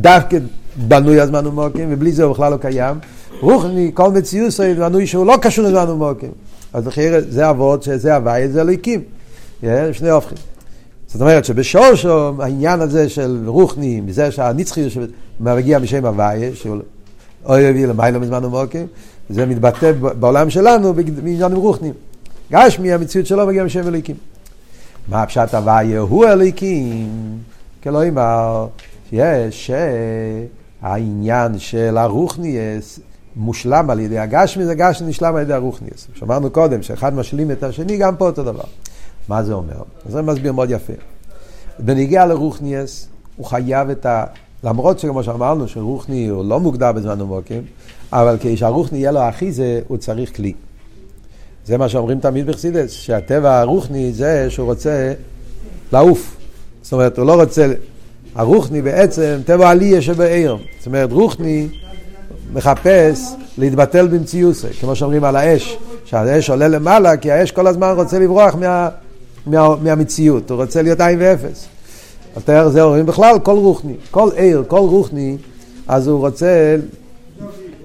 דווקא 0.00 0.38
בנוי 0.76 1.20
הזמן 1.20 1.46
ומוקם, 1.46 1.86
ובלי 1.88 2.12
זה 2.12 2.24
הוא 2.24 2.32
בכלל 2.32 2.52
לא 2.52 2.56
קיים. 2.56 2.96
רוחני, 3.40 3.90
כל 3.94 4.10
מציאות 4.10 4.54
בנוי 4.78 5.06
שהוא 5.06 5.26
לא 5.26 5.36
קשור 5.42 5.64
לזמן 5.64 5.88
ומוקם. 5.88 6.26
אז 6.72 6.86
לכן 6.86 7.20
זה 7.28 7.50
אבות, 7.50 7.82
שזה 7.82 8.16
הוואי, 8.16 8.48
זה 8.48 8.60
אלוהיקים. 8.60 9.02
שני 9.92 10.10
הופכים. 10.10 10.38
זאת 11.06 11.20
אומרת 11.20 11.44
שבשורשו 11.44 12.42
העניין 12.42 12.80
הזה 12.80 13.08
של 13.08 13.42
רוחני, 13.46 14.00
מזה 14.00 14.30
שהנצחיות 14.30 14.92
מגיע 15.40 15.78
משם 15.78 16.04
הוויה, 16.06 16.54
שהוא 16.54 16.76
אוי 17.46 17.70
אוי 17.70 17.86
למעלה 17.86 18.18
מזמן 18.18 18.44
ומוקים, 18.44 18.86
זה 19.30 19.46
מתבטא 19.46 19.92
בעולם 19.92 20.50
שלנו 20.50 20.94
בעניינים 20.94 21.56
רוחניים. 21.56 21.94
גשמי, 22.52 22.92
המציאות 22.92 23.26
שלו 23.26 23.46
מגיע 23.46 23.64
משם 23.64 23.88
אליקים. 23.88 24.16
מה 25.08 25.22
הפשט 25.22 25.54
הוויה 25.54 26.00
הוא 26.00 26.26
אליקים? 26.26 27.08
כלא 27.86 28.08
אמר, 28.08 28.66
יש 29.12 29.70
העניין 30.82 31.58
של 31.58 31.96
הרוחניאס 31.96 33.00
מושלם 33.36 33.90
על 33.90 34.00
ידי 34.00 34.18
הגשמי, 34.18 34.64
זה 34.64 34.74
גשמי 34.74 35.08
נשלם 35.08 35.36
על 35.36 35.42
ידי 35.42 35.52
הרוחניאס. 35.52 36.06
שמענו 36.14 36.50
קודם 36.50 36.82
שאחד 36.82 37.14
משלים 37.14 37.50
את 37.50 37.62
השני, 37.62 37.96
גם 37.96 38.16
פה 38.16 38.26
אותו 38.26 38.42
דבר. 38.42 38.64
מה 39.28 39.42
זה 39.42 39.52
אומר? 39.52 39.82
זה 40.08 40.22
מסביר 40.22 40.52
מאוד 40.52 40.70
יפה. 40.70 40.92
בניגיע 41.78 42.26
לרוחניאס, 42.26 43.08
הוא 43.36 43.46
חייב 43.46 43.90
את 43.90 44.06
ה... 44.06 44.24
למרות 44.64 44.98
שכמו 44.98 45.22
שאמרנו 45.22 45.68
שרוחני 45.68 46.26
הוא 46.26 46.44
לא 46.44 46.60
מוגדר 46.60 46.92
בזמן 46.92 47.20
עמוקים, 47.20 47.62
אבל 48.12 48.36
כשהרוחני 48.40 48.98
יהיה 48.98 49.12
לו 49.12 49.28
אחיזה, 49.28 49.80
הוא 49.88 49.98
צריך 49.98 50.36
כלי. 50.36 50.52
זה 51.66 51.78
מה 51.78 51.88
שאומרים 51.88 52.20
תמיד 52.20 52.46
בחסידס, 52.46 52.90
שהטבע 52.90 53.60
הרוחני 53.60 54.12
זה 54.12 54.50
שהוא 54.50 54.66
רוצה 54.66 55.12
לעוף. 55.92 56.36
זאת 56.86 56.92
אומרת, 56.92 57.18
הוא 57.18 57.26
לא 57.26 57.42
רוצה... 57.42 57.72
הרוחני 58.34 58.82
בעצם 58.82 59.38
טבע 59.44 59.70
עלייה 59.70 60.02
שבעיר. 60.02 60.56
זאת 60.78 60.86
אומרת, 60.86 61.12
רוחני 61.12 61.68
מחפש 62.52 63.32
להתבטל 63.58 64.08
במציוסי, 64.08 64.66
כמו 64.80 64.96
שאומרים 64.96 65.24
על 65.24 65.36
האש, 65.36 65.76
שהאש 66.04 66.50
עולה 66.50 66.68
למעלה, 66.68 67.16
כי 67.16 67.30
האש 67.30 67.50
כל 67.50 67.66
הזמן 67.66 67.92
רוצה 67.96 68.18
לברוח 68.18 68.54
מה, 68.54 68.88
מה, 69.46 69.74
מהמציאות, 69.82 70.50
הוא 70.50 70.62
רוצה 70.62 70.82
להיות 70.82 71.00
עין 71.00 71.18
ואפס. 71.20 71.66
יותר 72.36 72.68
זה 72.68 72.82
אומרים 72.82 73.06
בכלל 73.06 73.38
כל 73.38 73.56
רוחני, 73.56 73.94
כל 74.10 74.28
עיר, 74.36 74.64
כל 74.68 74.78
רוחני, 74.78 75.36
אז 75.88 76.08
הוא 76.08 76.20
רוצה 76.20 76.76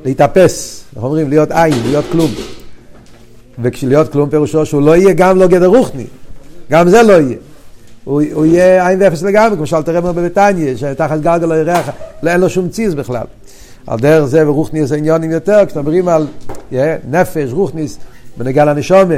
להתאפס, 0.06 0.84
אנחנו 0.94 1.08
אומרים 1.08 1.30
להיות 1.30 1.52
עין, 1.52 1.74
להיות 1.86 2.06
כלום. 2.12 2.32
וכשלהיות 3.62 4.12
כלום 4.12 4.30
פירושו 4.30 4.66
שהוא 4.66 4.82
לא 4.82 4.96
יהיה 4.96 5.14
גם 5.14 5.38
לא 5.38 5.48
גדר 5.48 5.68
רוחני, 5.68 6.06
גם 6.72 6.90
זה 6.90 7.04
לא 7.04 7.14
יהיה. 7.14 7.38
הוא, 8.04 8.22
הוא 8.34 8.46
יהיה 8.46 8.88
עין 8.88 9.02
ואפס 9.02 9.24
לגמרי, 9.24 9.58
כמו 9.58 9.68
שאלת 9.68 9.90
רמר 9.90 10.12
בביתניה, 10.12 10.78
שתחת 10.78 11.20
גלגל 11.20 11.46
לא 11.46 11.54
ירח, 11.54 11.90
אין 12.28 12.42
לו 12.42 12.50
שום 12.50 12.70
ציז 12.70 12.96
בכלל. 12.96 13.26
על 13.88 14.00
דרך 14.00 14.26
זה 14.26 14.50
ורוחניס 14.50 14.92
עניונים 14.92 15.32
יותר, 15.32 15.66
כשמדברים 15.68 16.08
על 16.08 16.28
yeah, 16.72 16.76
נפש, 17.10 17.52
רוחניס, 17.52 17.98
בנגע 18.38 18.66
לנשומה, 18.66 19.16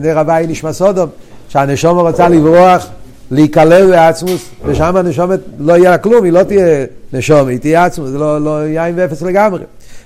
נר 0.00 0.18
הוואי 0.18 0.46
נשמע 0.46 0.72
סודום, 0.72 1.08
שהנשומה 1.48 2.02
רוצה 2.02 2.28
לברוח 2.28 2.86
להיכלל 3.30 3.84
לעצמוס, 3.84 4.48
ושם 4.64 4.96
הנשומת 4.96 5.40
לא 5.58 5.76
יהיה 5.76 5.98
כלום, 5.98 6.24
היא 6.24 6.32
לא 6.32 6.42
תהיה 6.42 6.84
נשומת, 7.12 7.48
היא 7.48 7.58
תהיה 7.58 7.84
עצמוס, 7.84 8.10
זה 8.10 8.18
לא, 8.18 8.40
לא 8.40 8.66
יין 8.66 8.94
ואפס 8.96 9.22
לגמרי. 9.22 9.60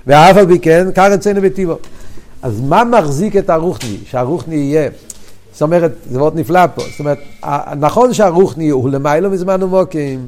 ואף 0.07 0.37
על 0.37 0.47
פי 0.47 0.59
כן, 0.59 0.87
קר 0.95 1.15
אצלנו 1.15 1.43
בטיבו. 1.43 1.79
אז 2.43 2.61
מה 2.61 2.85
מחזיק 2.85 3.37
את 3.37 3.51
הרוחני? 3.51 3.97
שהרוחני 4.11 4.57
יהיה, 4.57 4.89
זאת 5.57 5.63
אומרת, 5.63 5.93
זה 6.11 6.19
מאוד 6.19 6.37
נפלא 6.37 6.67
פה, 6.75 6.83
זאת 6.91 7.01
אומרת, 7.01 7.19
נכון 7.79 8.13
שהרוחני 8.15 8.69
הוא 8.69 8.91
למיילו 8.91 9.31
מזמן 9.31 9.63
ומוקים, 9.63 10.27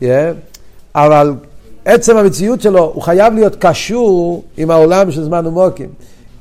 yeah, 0.00 0.04
אבל 0.94 1.34
עצם 1.84 2.16
המציאות 2.16 2.60
שלו, 2.60 2.90
הוא 2.94 3.02
חייב 3.02 3.34
להיות 3.34 3.56
קשור 3.58 4.44
עם 4.56 4.70
העולם 4.70 5.10
של 5.10 5.24
זמן 5.24 5.46
ומוקים. 5.46 5.88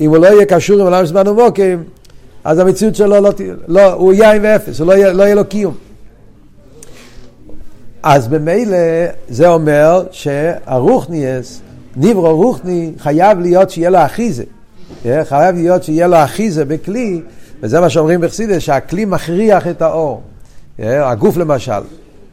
אם 0.01 0.10
הוא 0.10 0.17
לא 0.17 0.27
יהיה 0.27 0.46
קשור 0.46 0.75
עם 0.75 0.82
העולם 0.82 1.05
של 1.05 1.12
זמן 1.12 1.27
ומוקים, 1.27 1.84
אז 2.44 2.60
המציאות 2.60 2.96
שלו 2.96 3.22
לא, 3.22 3.32
לא 3.67 3.94
הוא 3.94 4.13
עם 4.13 4.41
ואפס, 4.44 4.79
הוא 4.79 4.88
לא 4.88 4.94
יהיה, 4.94 5.13
לא 5.13 5.24
יהיה 5.24 5.36
לו 5.36 5.46
קיום. 5.46 5.74
אז 8.03 8.27
במילא 8.27 8.77
זה 9.29 9.48
אומר 9.48 10.03
שהרוחניאס, 10.12 11.62
ניברו 11.96 12.36
רוחני, 12.36 12.91
חייב 13.00 13.39
להיות 13.39 13.70
שיהיה 13.70 13.89
לו 13.89 14.05
אחיזה. 14.05 14.44
חייב 15.24 15.55
להיות 15.55 15.84
שיהיה 15.84 16.08
לו 16.08 16.24
אחיזה 16.24 16.65
בכלי, 16.65 17.22
וזה 17.65 17.79
מה 17.79 17.89
שאומרים 17.89 18.22
בחסידס, 18.22 18.62
שהכלי 18.62 19.05
מכריח 19.05 19.67
את 19.67 19.81
האור. 19.81 20.22
הגוף 20.79 21.38
למשל, 21.38 21.81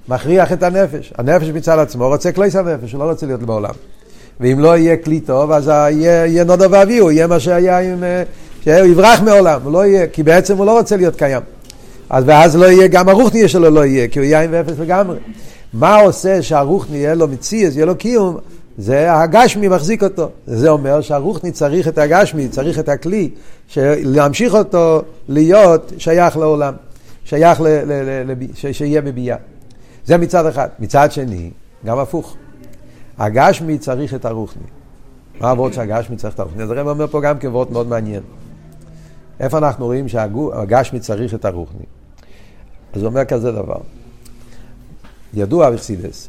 מכריח 0.09 0.53
את 0.53 0.63
הנפש. 0.63 1.13
הנפש 1.19 1.49
מצד 1.49 1.79
עצמו 1.79 2.09
רוצה 2.09 2.33
כלי 2.33 2.49
הנפש, 2.55 2.93
הוא 2.93 3.01
לא 3.01 3.11
רוצה 3.11 3.27
להיות 3.27 3.43
בעולם. 3.43 3.75
ואם 4.41 4.59
לא 4.61 4.77
יהיה 4.77 4.97
כלי 4.97 5.21
טוב, 5.21 5.51
אז 5.51 5.69
יהיה, 5.69 6.45
נודו 6.45 6.71
ואביהו, 6.71 7.11
יהיה 7.11 7.27
מה 7.27 7.41
שהיה 7.41 7.79
עם... 7.79 8.05
אה, 8.05 8.23
שהוא 8.65 8.87
יברח 8.87 9.21
מעולם, 9.21 9.61
הוא 9.65 9.73
לא 9.73 9.87
יהיה, 9.87 10.07
כי 10.07 10.23
בעצם 10.23 10.57
הוא 10.57 10.67
לא 10.67 10.79
רוצה 10.79 10.97
להיות 10.97 11.17
קיים. 11.17 11.43
אז 12.11 12.25
ואז 12.27 12.57
לא 12.57 12.67
יהיה, 12.67 12.89
גם 12.89 13.09
הרוחניה 13.09 13.49
שלו 13.49 13.71
לא 13.71 13.85
יהיה, 13.85 14.09
כי 14.09 14.19
הוא 14.19 14.37
עם 14.37 14.51
ואפס 14.53 14.79
לגמרי. 14.79 15.19
מה 15.73 15.97
עושה 15.97 16.43
שהרוחני 16.43 16.97
יהיה 16.97 17.15
לו 17.15 17.29
מציאס, 17.29 17.75
יהיה 17.75 17.87
לו 17.87 17.97
קיום? 17.97 18.37
זה 18.79 19.13
הגשמי 19.15 19.69
מחזיק 19.69 20.03
אותו. 20.03 20.31
זה 20.47 20.69
אומר 20.69 21.01
שהרוחני 21.01 21.53
צריך 21.53 21.89
את 21.89 21.99
הגשמי, 21.99 22.49
צריך 22.49 22.79
את 22.79 22.89
הכלי, 22.89 23.31
להמשיך 23.77 24.55
אותו 24.55 25.03
להיות 25.29 25.93
שייך 25.99 26.37
לעולם, 26.37 26.75
שייך 27.25 27.61
ל, 27.61 27.67
ל, 27.67 27.93
ל, 27.93 28.31
ל, 28.31 28.35
ש, 28.55 28.67
שיהיה 28.67 29.03
בביאה. 29.03 29.37
זה 30.05 30.19
מצד 30.19 30.47
אחד. 30.47 30.69
מצד 30.79 31.13
שני, 31.13 31.51
גם 31.87 31.99
הפוך. 31.99 32.37
הגשמי 33.19 33.79
צריך 33.79 34.15
את 34.15 34.25
הרוחני. 34.25 34.63
מה 35.41 35.51
הוורד 35.51 35.73
שהגשמי 35.73 36.17
צריך 36.17 36.35
את 36.35 36.41
הרוחני? 36.41 36.63
אז 36.63 36.71
הרב 36.71 36.89
אומר 36.89 37.07
פה 37.07 37.21
גם 37.21 37.39
כוורד 37.41 37.73
מאוד 37.73 37.87
מעניין. 37.87 38.23
איפה 39.41 39.59
אנחנו 39.59 39.85
רואים 39.85 40.09
שהגשמי 40.09 41.01
צריך 41.01 41.35
את 41.35 41.45
הרוחני? 41.45 41.85
אז 42.93 43.03
הוא 43.03 43.09
אומר 43.09 43.25
כזה 43.25 43.53
דבר. 43.53 43.81
ידוע 45.35 45.71
בחסידס, 45.71 46.29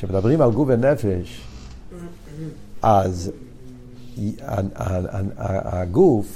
כשמדברים 0.00 0.40
על 0.40 0.50
גוף 0.50 0.68
ונפש, 0.70 1.40
אז 2.82 3.30
הגוף, 5.46 6.26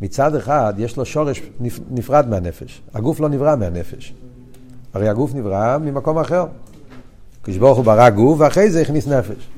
מצד 0.00 0.34
אחד, 0.34 0.74
יש 0.78 0.96
לו 0.96 1.04
שורש 1.04 1.42
נפרד 1.90 2.28
מהנפש. 2.28 2.82
הגוף 2.94 3.20
לא 3.20 3.28
נברא 3.28 3.56
מהנפש. 3.56 4.14
הרי 4.94 5.08
הגוף 5.08 5.34
נברא 5.34 5.78
ממקום 5.78 6.18
אחר. 6.18 6.46
כשברוך 7.44 7.76
הוא 7.76 7.84
ברא 7.84 8.10
גוף, 8.10 8.40
ואחרי 8.40 8.70
זה 8.70 8.80
הכניס 8.80 9.06
נפש. 9.06 9.48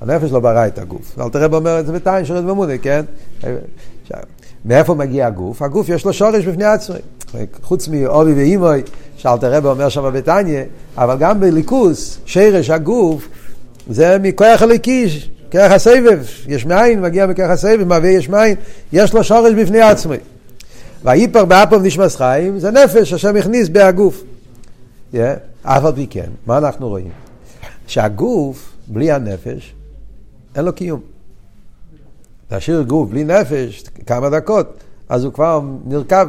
הנפש 0.00 0.30
לא 0.30 0.40
ברא 0.40 0.66
את 0.66 0.78
הגוף. 0.78 1.18
אל 1.20 1.28
תראה 1.28 1.46
אומר 1.46 1.80
את 1.80 1.86
זה 1.86 1.92
בתיים 1.92 2.24
שרת 2.24 2.44
במודי, 2.44 2.78
כן? 2.78 3.04
מאיפה 4.64 4.94
מגיע 4.94 5.26
הגוף? 5.26 5.62
הגוף 5.62 5.88
יש 5.88 6.04
לו 6.04 6.12
שורש 6.12 6.44
בפני 6.44 6.64
עצמי. 6.64 6.98
חוץ 7.62 7.88
מאובי 7.88 8.32
ואימוי, 8.32 8.82
שאלתר 9.16 9.52
רבי 9.52 9.68
אומר 9.68 9.88
שם 9.88 10.10
בתניא, 10.14 10.62
אבל 10.96 11.16
גם 11.18 11.40
בליכוס, 11.40 12.18
שרש 12.24 12.70
הגוף, 12.70 13.28
זה 13.90 14.16
מכוח 14.18 14.62
הליקי, 14.62 15.06
כרך 15.50 15.72
הסבב, 15.72 16.22
יש 16.46 16.66
מאין, 16.66 17.00
מגיע 17.00 17.26
מכרך 17.26 17.50
הסבב, 17.50 17.84
מהווה 17.84 18.08
יש 18.08 18.28
מאין, 18.28 18.56
יש 18.92 19.14
לו 19.14 19.24
שורש 19.24 19.52
בפני 19.54 19.80
עצמי. 19.80 20.16
והאיפר 21.02 21.44
באפום 21.44 21.82
נשמס 21.82 22.16
חיים, 22.16 22.58
זה 22.58 22.70
נפש 22.70 23.12
השם 23.12 23.36
הכניס 23.36 23.68
בהגוף. 23.68 24.24
אף 25.62 25.84
על 25.84 25.92
פי 25.94 26.06
כן, 26.10 26.30
מה 26.46 26.58
אנחנו 26.58 26.88
רואים? 26.88 27.10
שהגוף, 27.86 28.72
בלי 28.86 29.12
הנפש, 29.12 29.74
אין 30.56 30.64
לו 30.64 30.72
קיום. 30.72 31.00
להשאיר 32.50 32.82
גוף 32.82 33.10
בלי 33.10 33.24
נפש 33.24 33.84
כמה 34.06 34.30
דקות, 34.30 34.66
אז 35.08 35.24
הוא 35.24 35.32
כבר 35.32 35.60
נרכב. 35.86 36.28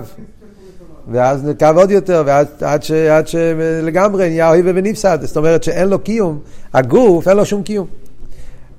ואז 1.11 1.43
נרכב 1.43 1.73
עוד 1.77 1.91
יותר, 1.91 2.23
ועד 2.25 2.47
עד 2.61 2.83
ש, 2.83 2.91
עד 2.91 3.27
שלגמרי 3.27 4.29
נהיה 4.29 4.49
אוהב 4.49 4.65
ונפסד. 4.67 5.19
זאת 5.21 5.37
אומרת 5.37 5.63
שאין 5.63 5.89
לו 5.89 5.99
קיום, 5.99 6.39
הגוף 6.73 7.27
אין 7.27 7.37
לו 7.37 7.45
שום 7.45 7.63
קיום. 7.63 7.87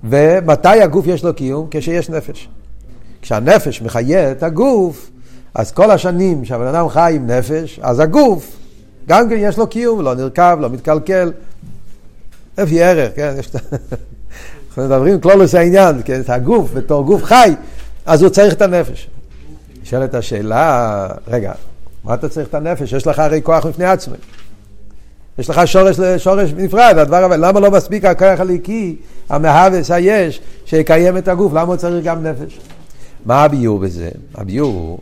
ומתי 0.04 0.68
הגוף 0.82 1.06
יש 1.06 1.24
לו 1.24 1.34
קיום? 1.34 1.66
כשיש 1.70 2.10
נפש. 2.10 2.48
כשהנפש 3.22 3.82
מחיה 3.82 4.30
את 4.30 4.42
הגוף, 4.42 5.10
אז 5.54 5.72
כל 5.72 5.90
השנים 5.90 6.44
שהבן 6.44 6.66
אדם 6.66 6.88
חי 6.88 7.12
עם 7.16 7.26
נפש, 7.26 7.80
אז 7.82 8.00
הגוף, 8.00 8.56
גם 9.08 9.28
כן 9.28 9.36
יש 9.38 9.58
לו 9.58 9.66
קיום, 9.66 10.00
לא 10.00 10.14
נרכב, 10.14 10.58
לא 10.60 10.70
מתקלקל. 10.70 11.32
איפה 12.58 12.74
ערך, 12.74 13.12
כן? 13.16 13.34
יש... 13.38 13.50
אנחנו 14.68 14.84
מדברים 14.84 15.20
כלולוס 15.20 15.54
העניין, 15.54 16.02
כן? 16.04 16.20
הגוף 16.28 16.70
בתור 16.74 17.04
גוף 17.04 17.24
חי, 17.24 17.54
אז 18.06 18.22
הוא 18.22 18.30
צריך 18.30 18.54
את 18.54 18.62
הנפש. 18.62 19.08
נשאלת 19.82 20.14
השאלה, 20.14 21.08
רגע, 21.28 21.52
מה 22.04 22.14
אתה 22.14 22.28
צריך 22.28 22.48
את 22.48 22.54
הנפש? 22.54 22.92
יש 22.92 23.06
לך 23.06 23.18
הרי 23.18 23.40
כוח 23.42 23.66
בפני 23.66 23.84
עצמי. 23.84 24.16
יש 25.38 25.50
לך 25.50 25.60
שורש, 25.66 25.96
שורש 26.18 26.52
נפרד, 26.56 26.94
הדבר 26.98 27.24
אבל 27.24 27.46
למה 27.46 27.60
לא 27.60 27.70
מספיק 27.70 28.04
הכוח 28.04 28.40
הליקי, 28.40 28.96
המהווס, 29.28 29.90
היש, 29.90 30.40
שיקיים 30.64 31.16
את 31.16 31.28
הגוף, 31.28 31.52
למה 31.52 31.62
הוא 31.62 31.76
צריך 31.76 32.04
גם 32.04 32.26
נפש? 32.26 32.58
מה 33.24 33.42
הביור 33.42 33.78
בזה? 33.78 34.08
הביור 34.34 34.72
הוא 34.72 34.98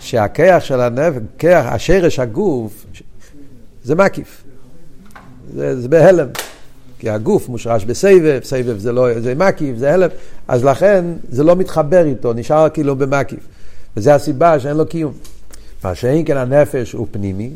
שהכיח 0.00 0.64
של 0.64 0.80
הנפש, 0.80 1.18
כיח, 1.38 1.66
השרש 1.66 2.18
הגוף, 2.18 2.84
זה 3.84 3.94
מקיף. 3.94 4.44
זה, 5.54 5.80
זה 5.80 5.88
בהלם. 5.88 6.26
כי 6.98 7.10
הגוף 7.10 7.48
מושרש 7.48 7.84
בסבב, 7.84 8.40
סבב 8.44 8.78
זה 8.78 8.92
לא, 8.92 9.20
זה 9.20 9.34
מקיף, 9.34 9.76
זה 9.76 9.94
הלם, 9.94 10.08
אז 10.48 10.64
לכן 10.64 11.04
זה 11.30 11.44
לא 11.44 11.56
מתחבר 11.56 12.04
איתו, 12.04 12.32
נשאר 12.32 12.68
כאילו 12.68 12.96
במקיף. 12.96 13.40
וזו 13.96 14.10
הסיבה 14.10 14.60
שאין 14.60 14.76
לו 14.76 14.86
קיום. 14.86 15.12
מה 15.84 15.94
שאין 15.94 16.24
כן 16.26 16.36
הנפש 16.36 16.92
הוא 16.92 17.06
פנימי, 17.10 17.50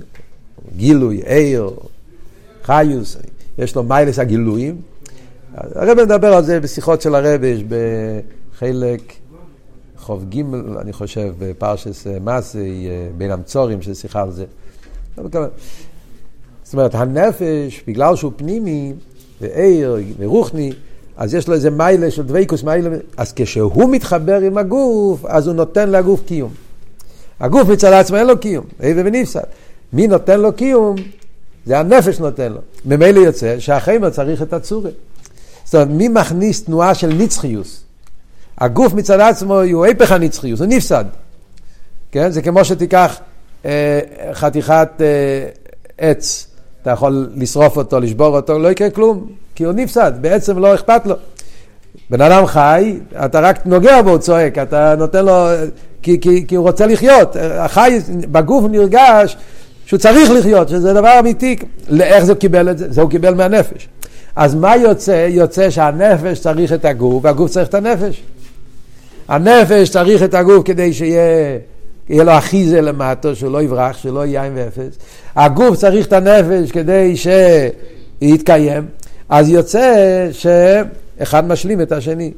גילוי, 0.76 1.22
עיר, 1.26 1.70
חיוס, 2.62 3.16
יש 3.58 3.76
לו 3.76 3.82
מיילס 3.82 4.18
הגילויים. 4.18 4.76
הרב 5.54 6.02
מדבר 6.02 6.34
על 6.34 6.44
זה 6.44 6.60
בשיחות 6.60 7.02
של 7.02 7.14
הרב, 7.14 7.44
יש 7.44 7.64
בחלק 7.64 9.12
חוב 9.98 10.24
ג', 10.28 10.42
אני 10.80 10.92
חושב, 10.92 11.34
בפרשס 11.38 12.06
מסי, 12.20 12.88
בין 13.16 13.30
המצורים, 13.30 13.82
שזה 13.82 13.94
שיחה 13.94 14.22
על 14.22 14.32
זה. 14.32 14.44
זאת 15.16 16.72
אומרת, 16.72 16.94
הנפש, 16.94 17.82
בגלל 17.86 18.16
שהוא 18.16 18.32
פנימי, 18.36 18.92
ועיר, 19.40 19.96
ורוחני, 20.18 20.72
אז 21.16 21.34
יש 21.34 21.48
לו 21.48 21.54
איזה 21.54 21.70
מיילה 21.70 22.10
של 22.10 22.22
דבייקוס 22.22 22.62
מיילה, 22.62 22.90
אז 23.16 23.32
כשהוא 23.36 23.90
מתחבר 23.90 24.40
עם 24.40 24.58
הגוף, 24.58 25.24
אז 25.24 25.46
הוא 25.46 25.54
נותן 25.54 25.90
לגוף 25.90 26.22
קיום. 26.26 26.67
הגוף 27.40 27.68
מצד 27.68 27.92
עצמו 27.92 28.16
אין 28.16 28.26
לו 28.26 28.38
קיום, 28.38 28.64
איזה 28.80 29.02
ונפסד. 29.04 29.40
מי 29.92 30.06
נותן 30.06 30.40
לו 30.40 30.52
קיום? 30.52 30.96
זה 31.66 31.78
הנפש 31.78 32.18
נותן 32.18 32.52
לו. 32.52 32.60
ממילא 32.84 33.20
יוצא 33.20 33.58
שהחיימר 33.58 34.10
צריך 34.10 34.42
את 34.42 34.52
הצורי. 34.52 34.90
זאת 35.64 35.74
אומרת, 35.74 35.88
מי 35.88 36.08
מכניס 36.08 36.64
תנועה 36.64 36.94
של 36.94 37.08
נצחיוס? 37.08 37.82
הגוף 38.58 38.92
מצד 38.92 39.20
עצמו 39.20 39.60
הוא 39.60 39.84
היפך 39.84 40.12
הנצחיוס, 40.12 40.60
הוא 40.60 40.68
נפסד. 40.70 41.04
כן? 42.12 42.30
זה 42.30 42.42
כמו 42.42 42.64
שתיקח 42.64 43.18
אה, 43.64 44.00
חתיכת 44.32 44.88
אה, 45.00 45.48
עץ, 45.98 46.46
אתה 46.82 46.90
יכול 46.90 47.28
לשרוף 47.34 47.76
אותו, 47.76 48.00
לשבור 48.00 48.36
אותו, 48.36 48.58
לא 48.58 48.68
יקרה 48.68 48.90
כלום, 48.90 49.26
כי 49.54 49.64
הוא 49.64 49.72
נפסד, 49.72 50.12
בעצם 50.20 50.58
לא 50.58 50.74
אכפת 50.74 51.06
לו. 51.06 51.14
בן 52.10 52.20
אדם 52.20 52.46
חי, 52.46 52.98
אתה 53.24 53.40
רק 53.40 53.66
נוגע 53.66 54.02
בו, 54.02 54.10
הוא 54.10 54.18
צועק, 54.18 54.58
אתה 54.58 54.94
נותן 54.98 55.24
לו, 55.24 55.46
כי, 56.02 56.20
כי, 56.20 56.46
כי 56.46 56.54
הוא 56.54 56.66
רוצה 56.66 56.86
לחיות. 56.86 57.36
החי, 57.40 57.98
בגוף 58.30 58.64
נרגש 58.70 59.36
שהוא 59.86 59.98
צריך 59.98 60.30
לחיות, 60.30 60.68
שזה 60.68 60.94
דבר 60.94 61.18
אמיתי. 61.18 61.56
איך 62.00 62.24
זה 62.24 62.34
קיבל 62.34 62.70
את 62.70 62.78
זה? 62.78 62.92
זה 62.92 63.00
הוא 63.00 63.10
קיבל 63.10 63.34
מהנפש. 63.34 63.88
אז 64.36 64.54
מה 64.54 64.76
יוצא? 64.76 65.26
יוצא 65.30 65.70
שהנפש 65.70 66.40
צריך 66.40 66.72
את 66.72 66.84
הגוף, 66.84 67.24
והגוף 67.24 67.50
צריך 67.50 67.68
את 67.68 67.74
הנפש. 67.74 68.22
הנפש 69.28 69.90
צריך 69.90 70.22
את 70.22 70.34
הגוף 70.34 70.62
כדי 70.64 70.92
שיהיה 70.92 71.58
יהיה 72.08 72.24
לו 72.24 72.38
אחיזה 72.38 72.80
למטו, 72.80 73.36
שהוא 73.36 73.52
לא 73.52 73.62
יברח, 73.62 73.96
שלא 73.96 74.26
יהיה 74.26 74.42
עין 74.42 74.52
ואפס. 74.56 74.98
הגוף 75.36 75.76
צריך 75.76 76.06
את 76.06 76.12
הנפש 76.12 76.70
כדי 76.72 77.14
שיתקיים, 78.22 78.86
אז 79.28 79.48
יוצא 79.48 80.28
שאחד 80.32 81.48
משלים 81.48 81.80
את 81.80 81.92
השני. 81.92 82.32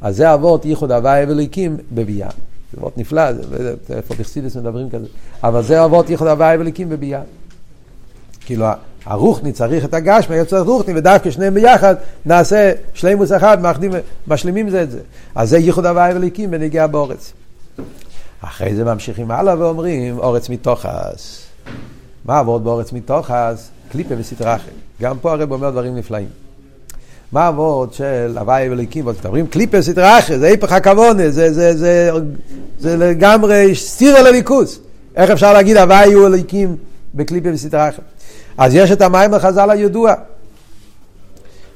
אז 0.00 0.16
זה 0.16 0.34
אבות 0.34 0.64
ייחוד 0.64 0.92
הוואי 0.92 1.24
וליקים 1.28 1.76
בביאה. 1.92 2.28
זה 2.72 2.78
אבות 2.78 2.98
נפלא, 2.98 3.32
זה, 3.32 3.74
איפה 3.90 4.14
בחסידס 4.14 4.56
מדברים 4.56 4.90
כזה. 4.90 5.06
אבל 5.44 5.62
זה 5.62 5.84
אבות 5.84 6.10
ייחוד 6.10 6.28
הוואי 6.28 6.56
וליקים 6.56 6.88
בביאה. 6.88 7.20
כאילו 8.44 8.66
הרוחני 9.04 9.52
צריך 9.52 9.84
את 9.84 9.94
הגשמי, 9.94 10.44
צריך 10.44 10.66
רוחני, 10.66 10.94
ודווקא 10.96 11.30
שניהם 11.30 11.54
ביחד 11.54 11.94
נעשה 12.26 12.72
שלימוס 12.94 13.32
אחד, 13.32 13.62
מאחדים, 13.62 13.92
משלימים 14.26 14.70
זה 14.70 14.82
את 14.82 14.90
זה. 14.90 15.00
אז 15.34 15.50
זה 15.50 15.58
ייחוד 15.58 15.86
הוואי 15.86 16.14
וליקים 16.14 16.50
בנגיעה 16.50 16.86
באורץ. 16.86 17.32
אחרי 18.40 18.74
זה 18.74 18.84
ממשיכים 18.84 19.30
הלאה 19.30 19.58
ואומרים 19.58 20.18
אורץ 20.18 20.48
מתוכס. 20.48 21.46
מה 22.24 22.38
עבוד 22.38 22.64
באורץ 22.64 22.92
מתוכס? 22.92 23.70
קליפה 23.92 24.14
וסטרחה. 24.18 24.70
גם 25.02 25.18
פה 25.18 25.32
הרב 25.32 25.52
אומר 25.52 25.70
דברים 25.70 25.96
נפלאים. 25.96 26.45
מה 27.36 27.46
עבוד 27.46 27.92
של 27.92 28.36
הוואי 28.38 28.68
ואליקים? 28.68 29.06
מדברים 29.06 29.46
קליפה 29.46 29.78
וסטרחה, 29.78 30.38
זה 30.38 30.46
היפך 30.46 30.72
הכוונה, 30.72 31.30
זה, 31.30 31.52
זה, 31.52 31.76
זה, 31.76 32.10
זה 32.78 32.96
לגמרי 32.96 33.74
סיר 33.74 34.16
אל 34.16 34.26
הליכוס. 34.26 34.78
איך 35.16 35.30
אפשר 35.30 35.52
להגיד 35.52 35.76
הוואי 35.76 36.12
הוא 36.12 36.26
אליקים 36.26 36.76
בקליפה 37.14 37.48
וסטרחה? 37.52 38.02
אז 38.58 38.74
יש 38.74 38.90
את 38.90 39.02
המים 39.02 39.34
החז"ל 39.34 39.70
הידוע. 39.70 40.14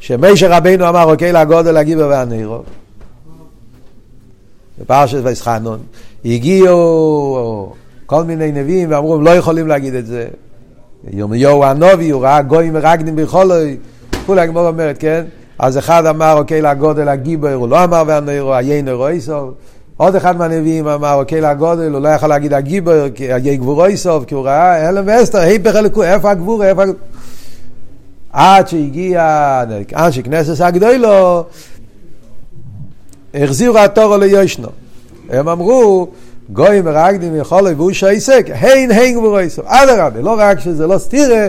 שמשה 0.00 0.56
רבינו 0.56 0.88
אמר, 0.88 1.04
אוקיי, 1.04 1.32
לגודל 1.32 1.76
הגיבר 1.76 2.08
והנרו. 2.10 2.62
בפרשת 4.80 5.20
ויסחנון. 5.22 5.78
הגיעו 6.24 7.72
כל 8.06 8.24
מיני 8.24 8.52
נביאים 8.52 8.90
ואמרו, 8.90 9.14
הם 9.14 9.24
לא 9.24 9.30
יכולים 9.30 9.66
להגיד 9.66 9.94
את 9.94 10.06
זה. 10.06 10.28
ירמיהו 11.10 11.64
הנובי, 11.64 12.10
הוא 12.10 12.22
ראה 12.22 12.42
גויים 12.42 12.72
מרגנים 12.72 13.16
בחולוי, 13.16 13.76
כולי 14.26 14.40
הגמור 14.40 14.68
אומרת, 14.68 14.98
כן? 14.98 15.24
אז 15.62 15.78
אחד 15.78 16.06
אמר, 16.06 16.38
אוקיי, 16.38 16.62
לגודל 16.62 17.08
הגיבר, 17.08 17.54
הוא 17.54 17.68
לא 17.68 17.84
אמר 17.84 18.02
והנרו, 18.06 18.54
עיין 18.54 18.88
רויסוב. 18.88 19.54
עוד 19.96 20.16
אחד 20.16 20.36
מהנביאים 20.36 20.88
אמר, 20.88 21.14
אוקיי, 21.14 21.40
לגודל, 21.40 21.92
הוא 21.92 22.00
לא 22.00 22.08
יכול 22.08 22.28
להגיד 22.28 22.54
הגיבר, 22.54 23.10
כי 23.14 23.32
עיי 23.32 23.56
גבורויסוב, 23.56 24.24
כי 24.24 24.34
הוא 24.34 24.44
ראה 24.44 24.88
הלם 24.88 25.04
ואסתר, 25.06 25.38
היפך 25.38 25.76
אלוקו, 25.76 26.02
איפה 26.02 26.30
הגבור, 26.30 26.64
איפה. 26.64 26.82
עד 28.32 28.68
שהגיע 28.68 29.64
אנשי 29.96 30.22
כנסת 30.22 30.60
הגדולו, 30.60 31.44
החזירו 33.34 33.78
התורו 33.78 34.16
ליושנו. 34.16 34.68
הם 35.30 35.48
אמרו, 35.48 36.08
גויים 36.52 36.84
מרגדים 36.84 37.36
יכולו 37.36 37.76
והוא 37.76 37.92
שעסק, 37.92 38.46
הין 38.50 38.90
הין 38.90 39.14
גבורו 39.14 39.40
יסוף. 39.40 39.66
אדרבה, 39.66 40.20
לא 40.20 40.36
רק 40.38 40.60
שזה 40.60 40.86
לא 40.86 40.98
סתירה, 40.98 41.46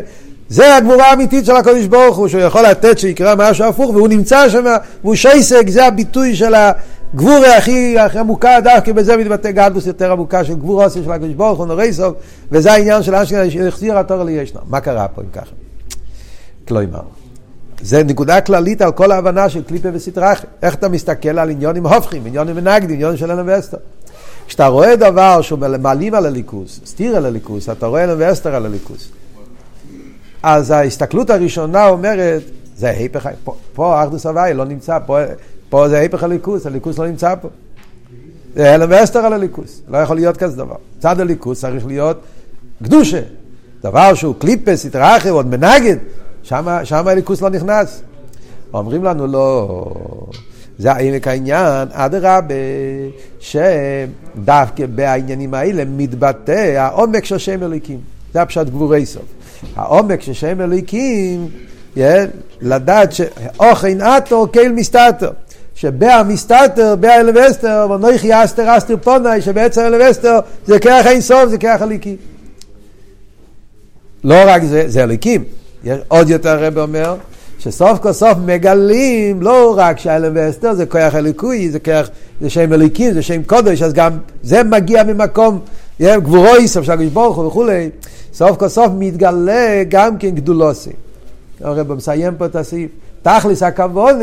זה 0.52 0.76
הגבורה 0.76 1.06
האמיתית 1.06 1.46
של 1.46 1.56
הקדוש 1.56 1.86
ברוך 1.86 2.18
הוא, 2.18 2.28
שהוא 2.28 2.42
יכול 2.42 2.62
לתת 2.62 3.00
שיקרה 3.00 3.36
משהו 3.36 3.66
הפוך, 3.66 3.90
והוא 3.90 4.08
נמצא 4.08 4.50
שם, 4.50 4.64
והוא 5.04 5.16
שעסק, 5.16 5.70
זה 5.70 5.86
הביטוי 5.86 6.36
של 6.36 6.54
הגבורה 6.56 7.58
הכי, 7.58 8.00
הכי 8.00 8.20
עמוקה, 8.20 8.58
דווקא 8.64 8.92
בזה 8.92 9.18
מתבטא 9.18 9.52
גדלוס 9.52 9.88
יותר 9.88 10.12
עמוקה 10.12 10.44
של 10.44 10.54
גבורה 10.54 10.90
של 10.90 11.12
הקדוש 11.12 11.34
ברוך 11.34 11.60
הוא, 11.60 11.66
נורי 11.66 11.94
סוף, 11.94 12.14
וזה 12.52 12.72
העניין 12.72 13.04
של 13.04 13.16
אשכנז, 13.16 13.52
שהחזיר 13.52 13.98
התור 13.98 14.24
לישנה. 14.24 14.60
מה 14.70 14.80
קרה 14.80 15.08
פה 15.08 15.22
אם 15.22 15.28
ככה? 15.34 15.52
כלומר. 16.68 17.02
זה 17.82 18.04
נקודה 18.04 18.42
כללית 18.42 18.82
על 18.82 18.92
כל 18.92 19.12
ההבנה 19.12 19.50
של 19.50 19.64
קליפה 19.64 19.90
וסטרחה. 19.94 20.44
איך 20.62 20.76
אתה 20.76 20.90
מסתכל 20.90 21.40
על 21.40 21.50
עניונים 21.50 21.86
הופכים, 21.86 22.26
עניונים 22.26 22.56
מנגדים, 22.56 22.96
עניונים 22.96 23.18
של 23.18 23.32
ואסתר. 23.46 23.78
כשאתה 24.48 24.68
רואה 24.68 24.96
דבר 24.96 25.42
שהוא 25.42 25.60
מעלים 25.80 26.14
על 26.14 26.26
הליכוס, 26.26 26.80
סתיר 26.86 27.16
על 27.16 27.26
הליכוס, 27.26 27.70
אתה 27.70 27.86
רואה 27.86 28.06
ואסתר 28.18 28.56
על 28.56 28.66
הליכוס. 28.66 29.21
אז 30.44 30.72
ההסתכלות 30.72 31.30
הראשונה 31.30 31.88
אומרת, 31.88 32.42
זה 32.76 32.90
ההפך, 32.90 33.30
פה, 33.44 33.56
פה 33.74 34.04
אחדוס 34.04 34.26
הוואי 34.26 34.54
לא 34.54 34.66
נמצא, 34.66 35.00
פה, 35.06 35.20
פה 35.70 35.90
זה 35.90 36.00
ההפך 36.00 36.24
הליכוס, 36.24 36.66
הליכוס 36.66 37.00
לא 37.00 37.08
נמצא 37.08 37.36
פה. 37.42 37.50
זה 38.56 38.76
אלם 38.76 38.88
ואסתר 38.92 39.20
על 39.20 39.34
הליכוס, 39.34 39.82
לא 39.88 39.98
יכול 39.98 40.16
להיות 40.16 40.38
כזה 40.38 40.58
דבר. 40.58 40.76
צד 41.00 41.20
הליכוס 41.20 41.62
צריך 41.62 41.86
להיות 41.86 42.18
קדושה. 42.84 43.22
דבר 43.84 44.14
שהוא 44.14 44.36
קליפס, 44.38 44.86
התרחב, 44.86 45.30
עוד 45.30 45.48
מנגד, 45.48 45.96
שם 46.44 47.08
הליכוס 47.08 47.42
לא 47.42 47.50
נכנס. 47.50 48.02
אומרים 48.74 49.04
לנו 49.04 49.28
לא, 49.28 49.94
זה 50.78 50.92
העמק 50.92 51.28
העניין, 51.28 51.88
אדרבה, 51.92 52.56
שדווקא 53.40 54.86
בעניינים 54.86 55.54
האלה 55.54 55.84
מתבטא 55.86 56.76
העומק 56.78 57.26
של 57.26 57.38
שם 57.38 57.64
אלוקים. 57.64 58.00
זה 58.34 58.42
הפשט 58.42 58.68
גבורי 58.68 59.06
סוף. 59.06 59.24
העומק 59.76 60.22
של 60.22 60.34
שם 60.34 60.62
אלוקים, 60.62 61.48
לדעת 62.62 63.12
שאוכן 63.12 64.02
אטו 64.02 64.48
קייל 64.48 64.72
מסתתר. 64.72 65.32
שבא 65.76 66.24
מסתתר, 66.28 66.96
בא 66.96 67.16
אלווסטר, 67.16 67.88
ונויכי 67.92 68.44
אסתר 68.44 68.78
אסתר 68.78 68.98
פונאי, 68.98 69.42
שבעצם 69.42 69.82
אלווסטר 69.82 70.40
זה 70.66 70.80
כרך 70.80 71.06
אין 71.06 71.22
סוף, 71.22 71.50
זה 71.50 71.58
כרך 71.58 71.82
הליקי. 71.82 72.16
לא 74.24 74.36
רק 74.46 74.64
זה, 74.64 74.84
זה 74.88 75.04
הליקים. 75.04 75.44
עוד 76.08 76.30
יותר 76.30 76.50
הרב 76.50 76.78
אומר, 76.78 77.16
שסוף 77.64 78.00
כל 78.00 78.14
סוף 78.14 78.38
מגלים 78.46 79.42
לא 79.42 79.74
רק 79.78 80.00
שהאלם 80.00 80.32
ואסתר 80.36 80.74
זה 80.74 80.86
כוח 80.86 81.16
אליקוי, 81.16 81.70
זה 81.70 81.80
כוח, 81.80 82.10
זה 82.42 82.50
שם 82.50 82.74
אליקים, 82.74 83.14
זה 83.14 83.22
שם 83.22 83.44
קודש, 83.44 83.82
אז 83.82 83.94
גם 83.94 84.12
זה 84.44 84.64
מגיע 84.64 85.04
ממקום, 85.04 85.60
גבורו 86.02 86.56
איסוף 86.56 86.86
של 86.86 86.92
הקדוש 86.92 87.08
ברוך 87.08 87.38
הוא 87.38 87.46
וכולי, 87.46 87.90
סוף 88.34 88.58
כל 88.58 88.68
סוף 88.68 88.88
מתגלה 88.98 89.84
גם 89.90 90.18
כן 90.18 90.30
גדולוסי. 90.30 90.90
הרב 91.64 91.94
מסיים 91.94 92.34
פה 92.38 92.46
את 92.46 92.56
הסעיף. 92.56 92.92
תכלס 93.22 93.64
הכבוד 93.64 94.16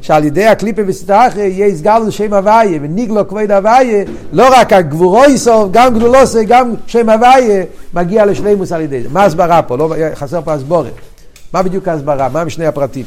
שעל 0.00 0.24
ידי 0.24 0.46
הקליפה 0.46 0.82
וסטרחה 0.86 1.40
יהיה 1.40 1.66
יסגל 1.66 1.98
לשם 1.98 2.34
הוויה 2.34 2.78
וניגלו 2.82 3.28
כבד 3.28 3.50
הוויה 3.50 4.04
לא 4.32 4.48
רק 4.52 4.72
הגבורו 4.72 5.24
יסוף, 5.24 5.68
גם 5.70 5.94
גדולוסי, 5.94 6.44
גם 6.44 6.74
שם 6.86 7.10
הוויה 7.10 7.64
מגיע 7.94 8.26
לשלימוס 8.26 8.72
על 8.72 8.80
ידי 8.80 9.02
זה. 9.02 9.08
מה 9.12 9.24
הסברה 9.24 9.62
פה? 9.62 9.76
לא, 9.76 9.94
חסר 10.14 10.40
פה 10.44 10.52
הסבורת. 10.52 10.92
מה 11.52 11.62
בדיוק 11.62 11.88
ההסברה? 11.88 12.28
מה 12.28 12.44
משני 12.44 12.66
הפרטים? 12.66 13.06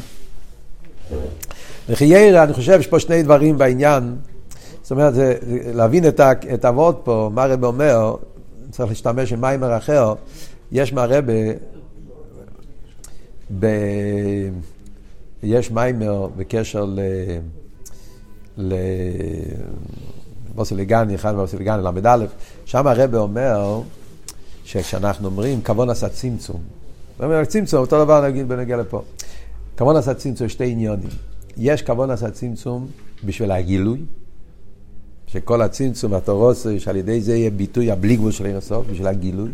וכי 1.90 2.06
ירא, 2.06 2.44
אני 2.44 2.54
חושב 2.54 2.78
שיש 2.78 2.88
פה 2.88 3.00
שני 3.00 3.24
דברים 3.24 3.58
בעניין. 3.58 4.16
זאת 4.82 4.92
אומרת, 4.92 5.14
להבין 5.74 6.08
את, 6.08 6.66
הוורד 6.66 6.96
פה, 7.04 7.30
מה 7.34 7.44
הרב 7.44 7.64
אומר, 7.64 8.16
צריך 8.72 8.90
להשתמש 8.90 9.34
עם 9.34 9.42
מיימר 9.42 9.78
אחר, 9.78 10.14
יש 10.72 10.94
מהרבה, 10.94 11.34
ב... 13.60 13.66
יש 15.44 15.72
מיימר 15.72 16.28
בקשר 16.38 16.86
ל... 16.86 17.00
ל... 18.58 18.74
בוסילגני, 20.56 21.16
אחד 21.16 21.36
בוסילגני, 21.36 21.84
ל"א, 21.84 22.26
שם 22.66 22.88
הרב 22.88 23.16
אומר 23.16 23.82
שכשאנחנו 24.66 25.28
אומרים 25.28 25.62
כבון 25.62 25.90
עשה 25.90 26.10
צמצום, 26.10 26.62
צמצום, 27.48 27.82
אותו 27.82 28.04
דבר 28.04 28.28
נגיד 28.28 28.48
בנגיע 28.48 28.78
לפה. 28.78 29.02
כבון 29.78 29.96
עשה 29.96 30.14
צמצום, 30.14 30.50
שתי 30.50 30.72
עניונים. 30.72 31.10
יש 31.58 31.82
כבון 31.82 32.12
עשה 32.12 32.32
צמצום 32.32 32.88
בשביל 33.24 33.52
הגילוי, 33.52 34.00
שכל 35.28 35.62
הצמצום 35.62 36.12
והתורוס, 36.12 36.68
שעל 36.78 36.96
ידי 36.96 37.22
זה 37.22 37.36
יהיה 37.36 37.50
ביטוי 37.50 37.92
הבלי 37.92 38.16
גבול 38.16 38.32
של 38.32 38.46
אין 38.46 38.56
הסוף, 38.56 38.86
בשביל 38.92 39.08
הגילוי. 39.08 39.50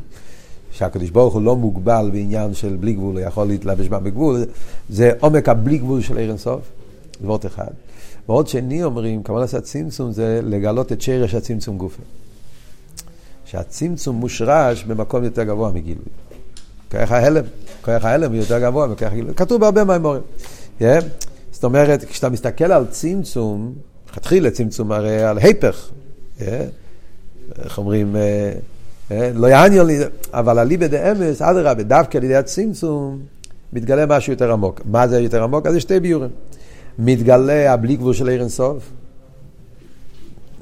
שהקדוש 0.71 1.09
ברוך 1.09 1.33
הוא 1.33 1.41
לא 1.41 1.55
מוגבל 1.55 2.09
בעניין 2.13 2.53
של 2.53 2.75
בלי 2.79 2.93
גבול, 2.93 3.17
הוא 3.17 3.19
יכול 3.19 3.47
להתלבש 3.47 3.87
בה 3.87 3.99
בגבול, 3.99 4.45
זה 4.89 5.11
עומק 5.19 5.49
הבלי 5.49 5.77
גבול 5.77 6.01
של 6.01 6.17
ערן 6.17 6.37
סוף, 6.37 6.61
דבר 7.21 7.37
אחד. 7.45 7.71
ועוד 8.27 8.47
שני 8.47 8.83
אומרים, 8.83 9.23
כמובן 9.23 9.41
לעשות 9.41 9.63
צמצום 9.63 10.11
זה 10.11 10.39
לגלות 10.43 10.91
את 10.91 11.01
שרש 11.01 11.35
הצמצום 11.35 11.77
גופה. 11.77 12.01
שהצמצום 13.45 14.15
מושרש 14.15 14.83
במקום 14.83 15.23
יותר 15.23 15.43
גבוה 15.43 15.71
מגילוי. 15.71 16.05
כוח 16.91 17.11
ההלם, 17.11 17.43
כוח 17.81 18.05
ההלם 18.05 18.33
יותר 18.33 18.59
גבוה 18.59 18.87
מכוח 18.87 19.11
הגילוי. 19.11 19.33
כתוב 19.33 19.61
בהרבה 19.61 19.83
מהמורים. 19.83 20.21
Yeah? 20.79 20.83
זאת 21.51 21.63
אומרת, 21.63 22.03
כשאתה 22.03 22.29
מסתכל 22.29 22.71
על 22.71 22.85
צמצום, 22.89 23.73
לכתחילה 24.09 24.51
צמצום 24.51 24.91
הרי 24.91 25.23
על 25.23 25.37
היפך. 25.37 25.89
Yeah? 26.39 26.43
איך 27.63 27.77
אומרים, 27.77 28.15
uh, 28.15 29.09
uh, 29.09 29.13
לא 29.33 29.47
יעניין 29.47 29.85
לי, 29.85 29.99
אבל 30.33 30.59
אליבא 30.59 30.87
דאמס, 30.87 31.41
אדרבה, 31.41 31.83
דווקא 31.83 32.17
על 32.17 32.23
ידי 32.23 32.35
הצמצום, 32.35 33.19
מתגלה 33.73 34.05
משהו 34.05 34.33
יותר 34.33 34.51
עמוק. 34.51 34.81
מה 34.85 35.07
זה 35.07 35.19
יותר 35.19 35.43
עמוק? 35.43 35.65
אז 35.65 35.75
יש 35.75 35.83
שתי 35.83 35.99
ביורים. 35.99 36.29
מתגלה 36.99 37.73
הבלי 37.73 37.95
גבול 37.95 38.13
של 38.13 38.29
עיר 38.29 38.41
אינסוף, 38.41 38.91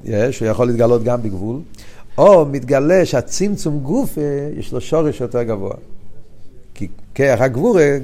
יש, 0.03 0.39
הוא 0.39 0.47
יכול 0.47 0.67
להתגלות 0.67 1.03
גם 1.03 1.21
בגבול, 1.21 1.59
או 2.17 2.45
מתגלה 2.45 3.05
שהצמצום 3.05 3.79
גוף 3.79 4.17
יש 4.57 4.73
לו 4.73 4.81
שורש 4.81 5.21
יותר 5.21 5.43
גבוה. 5.43 5.73
כי 7.19 7.23
כרך 7.25 7.41
הגבורה 7.41 7.97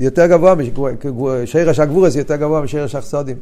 יותר 0.00 0.26
גבוה, 0.26 0.54
שרש 1.44 1.78
הגבורה 1.78 2.10
זה 2.10 2.18
יותר 2.18 2.36
גבוה 2.36 2.60
משרש 2.60 2.94
החסודים. 2.94 3.36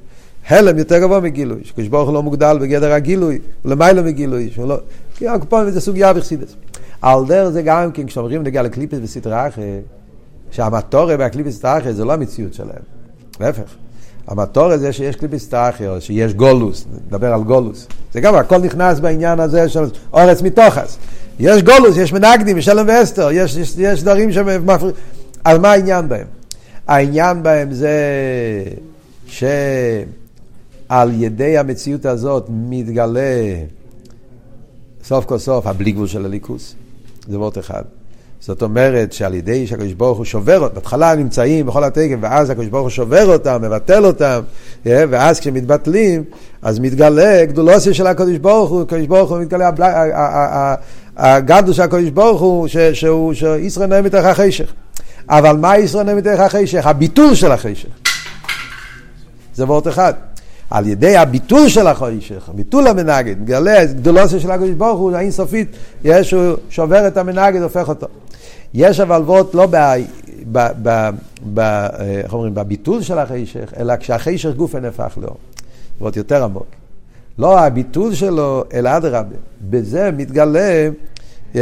הלם 0.49 0.79
יותר 0.79 0.99
גבוה 0.99 1.21
מגילוי, 1.21 1.61
שקדוש 1.65 1.89
ברוך 1.89 2.09
הוא 2.09 2.15
לא 2.15 2.23
מוגדל 2.23 2.59
בגדר 2.61 2.93
הגילוי, 2.93 3.39
למעלה 3.65 4.03
מגילוי, 4.03 4.51
שהוא 4.51 4.69
לא... 4.69 4.77
כי 5.17 5.29
הקופון 5.29 5.71
זה 5.71 5.81
סוגיה 5.81 6.13
וחסידס. 6.17 6.55
על 7.03 7.25
דרך 7.27 7.49
זה 7.49 7.63
גם 7.63 7.93
כן, 7.93 8.07
כשאומרים 8.07 8.43
נגיע 8.43 8.63
לקליפס 8.63 8.99
וסטרה 9.03 9.49
אחרי, 9.49 9.81
שהמטורי 10.51 11.15
והקליפס 11.15 11.49
וסטרה 11.49 11.79
אחרי 11.79 11.95
זה 11.95 12.05
לא 12.05 12.13
המציאות 12.13 12.55
שלהם, 12.55 12.83
להפך. 13.41 13.75
המטור 14.31 14.73
הזה 14.73 14.93
שיש 14.93 15.17
קליפיס 15.17 15.49
תאחר, 15.49 16.01
שיש 16.01 16.35
גולוס, 16.35 16.85
נדבר 17.07 17.35
על 17.35 17.43
גולוס. 17.43 17.87
זה 18.13 18.21
גם 18.21 18.35
הכל 18.35 18.59
נכנס 18.59 19.01
בעניין 19.01 19.41
הזה 19.41 19.69
של 19.69 19.85
אורץ 20.13 20.43
מתוכס. 20.43 20.99
יש 21.41 21.63
גולוס, 21.63 21.97
יש 21.97 22.13
מנגדים, 22.13 22.59
יש 22.59 22.65
שלם 22.65 22.87
ואסתר, 22.89 23.29
יש, 23.33 23.57
יש, 23.57 23.75
יש 23.79 24.03
דברים 24.03 24.33
שמפריעים. 24.33 24.97
על 25.45 25.59
מה 25.59 25.73
העניין 25.73 26.09
בהם? 26.09 26.27
העניין 26.87 27.43
בהם 27.43 27.73
זה 27.73 27.95
שעל 29.27 31.13
ידי 31.13 31.59
המציאות 31.59 32.07
הזאת 32.07 32.47
מתגלה 32.49 33.55
סוף 35.05 35.25
כל 35.25 35.39
סוף 35.39 35.67
הבלי 35.67 35.93
גבול 35.93 36.07
של 36.07 36.25
הליכוס. 36.25 36.75
זה 37.29 37.39
וורט 37.39 37.59
אחד. 37.59 37.83
זאת 38.41 38.63
אומרת 38.63 39.13
שעל 39.13 39.35
ידי 39.35 39.67
שהקדוש 39.67 39.93
ברוך 39.93 40.19
הוא 40.19 40.25
שובר 40.25 40.59
אותם, 40.59 40.75
בהתחלה 40.75 41.15
נמצאים 41.15 41.67
בכל 41.67 41.85
התקן, 41.85 42.19
ואז 42.21 42.51
הקדוש 42.51 42.67
ברוך 42.67 42.83
הוא 42.83 42.91
שובר 42.91 43.33
אותם, 43.33 43.59
מבטל 43.63 44.05
אותם, 44.05 44.41
אה, 44.87 45.05
ואז 45.11 45.41
כשמתבטלים, 45.41 46.25
אז 46.63 46.79
מתגלה 46.79 47.45
גדולוסיה 47.45 47.95
של 47.95 48.07
הקדוש 48.07 48.39
ברוך 48.39 48.71
הוא, 48.71 48.83
הקדוש 48.83 49.07
ברוך 49.07 49.31
הוא 49.31 49.39
מתגלה, 49.39 49.71
הגדול 51.17 51.75
של 51.75 51.83
הקדוש 51.83 52.11
ברוך 52.11 52.41
הוא, 52.41 52.69
שהוא, 52.93 53.35
שישראל 53.35 53.89
נהם 53.89 54.05
מתוך 54.05 54.25
החשך. 54.25 54.73
אבל 55.29 55.57
מה 55.57 55.79
ישראל 55.79 56.07
נהם 56.07 56.17
מתוך 56.17 56.41
החשך? 56.41 56.87
הביטול 56.87 57.35
של 57.35 57.53
החשך. 57.53 57.89
זה 59.55 59.65
וורט 59.65 59.89
אחד. 59.89 60.15
על 60.71 60.87
ידי 60.87 61.17
הביטול 61.17 61.69
של 61.69 61.87
החוישך, 61.87 62.51
ביטול 62.55 62.87
המנגד, 62.87 63.41
מגלה 63.41 63.85
גדולוסיה 63.85 64.41
של 64.41 64.51
הקדוש 64.51 64.71
ברוך 64.71 64.99
הוא, 64.99 65.13
האינסופית, 65.13 65.69
יש, 66.05 66.35
הוא 66.35 66.57
שובר 66.71 67.07
את 67.07 67.17
המנגד, 67.17 67.63
הופך 67.63 67.89
אותו. 67.89 68.07
יש 68.75 69.01
אבל 69.01 69.23
וורט 69.23 69.55
לא 69.55 69.67
ב... 69.71 69.77
ב, 70.53 70.69
ב, 70.83 71.11
ב 71.55 71.61
איך 72.25 72.33
אומרים, 72.33 72.55
בביטול 72.55 73.03
של 73.03 73.19
החשך, 73.19 73.73
אלא 73.79 73.97
כשהחשך 73.97 74.51
גופה 74.57 74.81
נהפך 74.81 75.19
לו. 75.23 75.35
וורט 76.01 76.17
יותר 76.17 76.45
עמוק. 76.45 76.67
לא 77.39 77.59
הביטול 77.59 78.15
שלו, 78.15 78.65
אלא 78.75 78.97
אדרבה. 78.97 79.37
בזה 79.71 80.11
מתגלה 80.17 80.89
yeah, 81.55 81.59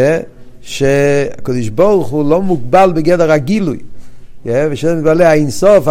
שקדוש 0.63 1.69
ברוך 1.69 2.09
הוא 2.09 2.31
לא 2.31 2.43
מוגבל 2.43 2.93
בגדר 2.95 3.33
הגילוי. 3.33 3.79
Yeah, 4.45 4.49
ושזה 4.71 4.95
מתגלה 4.95 5.31
האינסוף, 5.31 5.89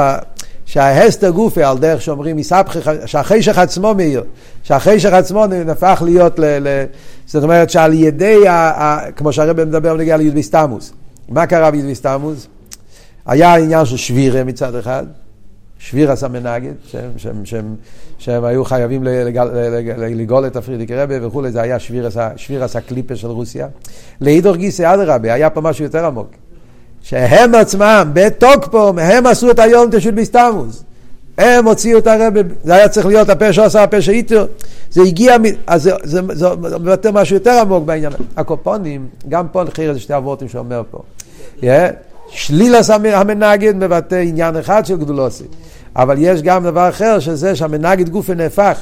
שההסתר 0.68 1.30
גופי, 1.30 1.64
על 1.64 1.78
דרך 1.78 2.02
שאומרים, 2.02 2.38
שהחשך 3.06 3.58
עצמו 3.58 3.94
מאיר, 3.96 4.24
שהחשך 4.64 5.14
עצמו 5.14 5.46
נהפך 5.46 6.02
להיות, 6.06 6.40
ל, 6.40 6.44
ל, 6.68 6.84
זאת 7.26 7.44
אומרת 7.44 7.70
שעל 7.70 7.94
ידי, 7.94 8.48
ה, 8.48 8.54
ה, 8.54 9.12
כמו 9.12 9.34
שהרבא 9.34 9.66
מדבר 9.66 9.94
בנגיע 9.94 10.18
לי"ד 10.18 10.42
סתמוס, 10.42 10.94
מה 11.30 11.46
קרה 11.46 11.72
בי"ד 11.72 11.94
סתמוס? 11.94 12.48
היה 13.26 13.56
עניין 13.56 13.86
של 13.86 13.98
שבירה 13.98 14.44
מצד 14.44 14.76
אחד, 14.76 15.06
שביר 15.80 16.12
עשה 16.12 16.28
מנגד, 16.28 16.74
שהם, 16.86 17.12
שהם, 17.18 17.46
שהם, 17.46 17.76
שהם 18.18 18.44
היו 18.44 18.66
חייבים 18.66 19.04
לגאול 19.98 20.48
את 20.48 20.56
הפרידיק 20.56 20.92
רבה 20.92 21.28
וכולי, 21.28 21.52
זה 21.52 21.62
היה 21.62 21.80
שביר 22.36 22.64
עשה 22.64 22.82
קליפה 22.88 23.16
של 23.16 23.28
רוסיה. 23.28 23.68
לאידור 24.22 24.56
גיסא 24.56 24.94
אדרבה, 24.94 25.34
היה 25.34 25.50
פה 25.50 25.62
משהו 25.62 25.84
יותר 25.84 26.06
עמוק. 26.06 26.30
שהם 27.10 27.56
עצמם, 27.56 28.10
בתוקפו, 28.14 28.94
הם 29.00 29.26
עשו 29.26 29.52
את 29.52 29.60
היום 29.60 29.90
תשוט 29.92 30.14
בסתמוס. 30.14 30.84
הם 31.38 31.66
הוציאו 31.66 32.00
את 32.00 32.08
הרב, 32.08 32.34
זה 32.64 32.74
היה 32.74 32.90
צריך 32.90 33.06
להיות 33.06 33.30
הפה 33.30 33.54
שעשה 33.54 33.84
הפה 33.84 34.02
שאיתו, 34.02 34.36
זה 34.92 35.02
הגיע, 35.02 35.36
אז 35.68 35.84
זה, 35.84 35.92
זה, 36.04 36.22
זה, 36.34 36.48
מבטא 36.80 37.10
משהו 37.14 37.36
יותר 37.36 37.60
עמוק 37.62 37.86
בעניין. 37.86 38.14
הקופונים, 38.38 39.08
גם 39.30 39.48
פה 39.48 39.64
נחיר 39.64 39.90
איזה 39.90 40.00
שתי 40.00 40.18
אבותים 40.18 40.50
שאומר 40.50 40.82
פה. 40.92 41.02
Yeah, 41.62 41.66
שלילס 42.30 42.90
המנגד 42.90 43.76
מבטא 43.76 44.16
עניין 44.16 44.58
אחד 44.58 44.86
של 44.86 44.98
גדולוסי, 44.98 45.44
אבל 45.96 46.16
יש 46.20 46.42
גם 46.42 46.64
דבר 46.64 46.90
אחר, 46.90 47.20
שזה 47.20 47.56
שהמנגד 47.56 48.10
גופי 48.10 48.36
נהפך. 48.36 48.82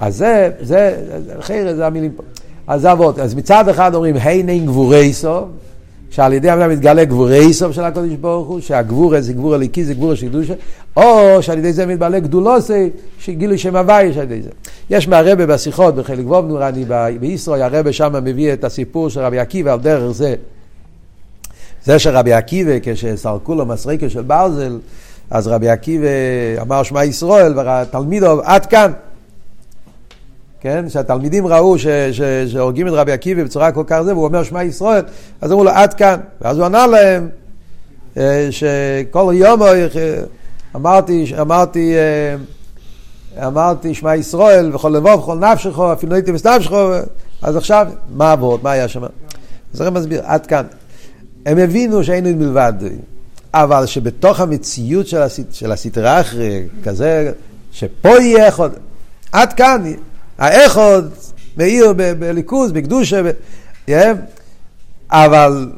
אז 0.00 0.16
זה, 0.16 0.50
זה, 0.60 0.96
חיר, 1.40 1.76
זה 1.76 1.86
המילים 1.86 2.12
פה. 2.12 2.22
אז 2.70 2.80
זה 2.80 2.92
אבות. 2.92 3.18
אז 3.18 3.34
מצד 3.34 3.68
אחד 3.68 3.94
אומרים, 3.94 4.16
הינן 4.16 4.66
גבורי 4.66 5.12
סוף, 5.12 5.44
שעל 6.10 6.32
ידי 6.32 6.50
המדינה 6.50 6.68
מתגלה 6.68 7.04
גבורי 7.04 7.52
סוף 7.52 7.72
של 7.72 7.84
הקדוש 7.84 8.10
ברוך 8.10 8.48
הוא, 8.48 8.60
שהגבור 8.60 9.20
זה 9.20 9.32
גבור 9.32 9.54
הליקי, 9.54 9.84
זה 9.84 9.94
גבור 9.94 10.14
של 10.14 10.28
קדושה, 10.28 10.54
או 10.96 11.42
שעל 11.42 11.58
ידי 11.58 11.72
זה 11.72 11.86
מתבלה 11.86 12.18
גדולוסי, 12.18 12.90
שגילו 13.18 13.58
שם 13.58 13.76
הוואי 13.76 14.04
יש 14.04 14.16
על 14.16 14.22
ידי 14.22 14.42
זה. 14.42 14.50
יש 14.90 15.08
מהרבה 15.08 15.46
בשיחות, 15.46 15.94
בחלק 15.94 16.26
ווב 16.26 16.46
נורני, 16.46 16.84
בישראל, 17.20 17.74
הרבה 17.74 17.92
שם 17.92 18.12
מביא 18.24 18.52
את 18.52 18.64
הסיפור 18.64 19.08
של 19.08 19.20
רבי 19.20 19.38
עקיבא 19.38 19.72
על 19.72 19.80
דרך 19.80 20.10
זה. 20.10 20.34
זה 21.84 21.98
שרבי 21.98 22.32
עקיבא, 22.32 22.72
כשסרקו 22.82 23.54
לו 23.54 23.66
מסריקה 23.66 24.08
של 24.08 24.22
ברזל, 24.22 24.78
אז 25.30 25.48
רבי 25.48 25.68
עקיבא 25.68 26.06
אמר 26.60 26.82
שמע 26.82 27.04
ישראל, 27.04 27.58
והתלמידו, 27.58 28.40
עד 28.42 28.66
כאן. 28.66 28.92
כן? 30.60 30.88
שהתלמידים 30.88 31.46
ראו 31.46 31.76
שהורגים 32.48 32.88
את 32.88 32.92
רבי 32.92 33.12
עקיבא 33.12 33.44
בצורה 33.44 33.72
כל 33.72 33.84
כך 33.86 34.02
זה, 34.02 34.14
והוא 34.14 34.24
אומר 34.24 34.42
שמע 34.42 34.64
ישראל, 34.64 35.04
אז 35.40 35.52
אמרו 35.52 35.64
לו 35.64 35.70
עד 35.70 35.94
כאן. 35.94 36.20
ואז 36.40 36.58
הוא 36.58 36.66
ענה 36.66 36.86
להם 36.86 37.28
אה, 38.16 38.48
שכל 38.50 39.32
יום 39.36 39.60
אמרתי, 40.76 41.32
אמרתי, 41.40 41.94
אה, 41.96 43.46
אמרתי 43.46 43.94
שמע 43.94 44.16
ישראל 44.16 44.74
וכל 44.74 44.88
לבוא 44.88 45.14
וכל 45.14 45.38
נפשך, 45.38 45.78
אפילו 45.78 46.14
הייתי 46.14 46.32
מסנפשך, 46.32 46.72
אז 47.42 47.56
עכשיו, 47.56 47.86
מה 48.10 48.32
עבוד, 48.32 48.60
מה 48.62 48.70
היה 48.70 48.88
שם? 48.88 49.02
אז 49.74 49.82
אני 49.82 49.90
מסביר, 49.90 50.22
עד 50.24 50.46
כאן. 50.46 50.64
הם 51.46 51.58
הבינו 51.58 52.04
שהיינו 52.04 52.28
מלבד, 52.36 52.72
אבל 53.54 53.86
שבתוך 53.86 54.40
המציאות 54.40 55.06
של 55.52 55.72
הסטרה 55.72 56.20
אחרי, 56.20 56.66
כזה, 56.84 57.32
שפה 57.72 58.08
יהיה 58.08 58.48
אחד, 58.48 58.70
עד 59.32 59.52
כאן, 59.52 59.92
האחוד 60.40 61.10
מאיר 61.56 61.92
בליכוז, 62.18 62.72
בקדושה, 62.72 63.20
אבל 65.10 65.70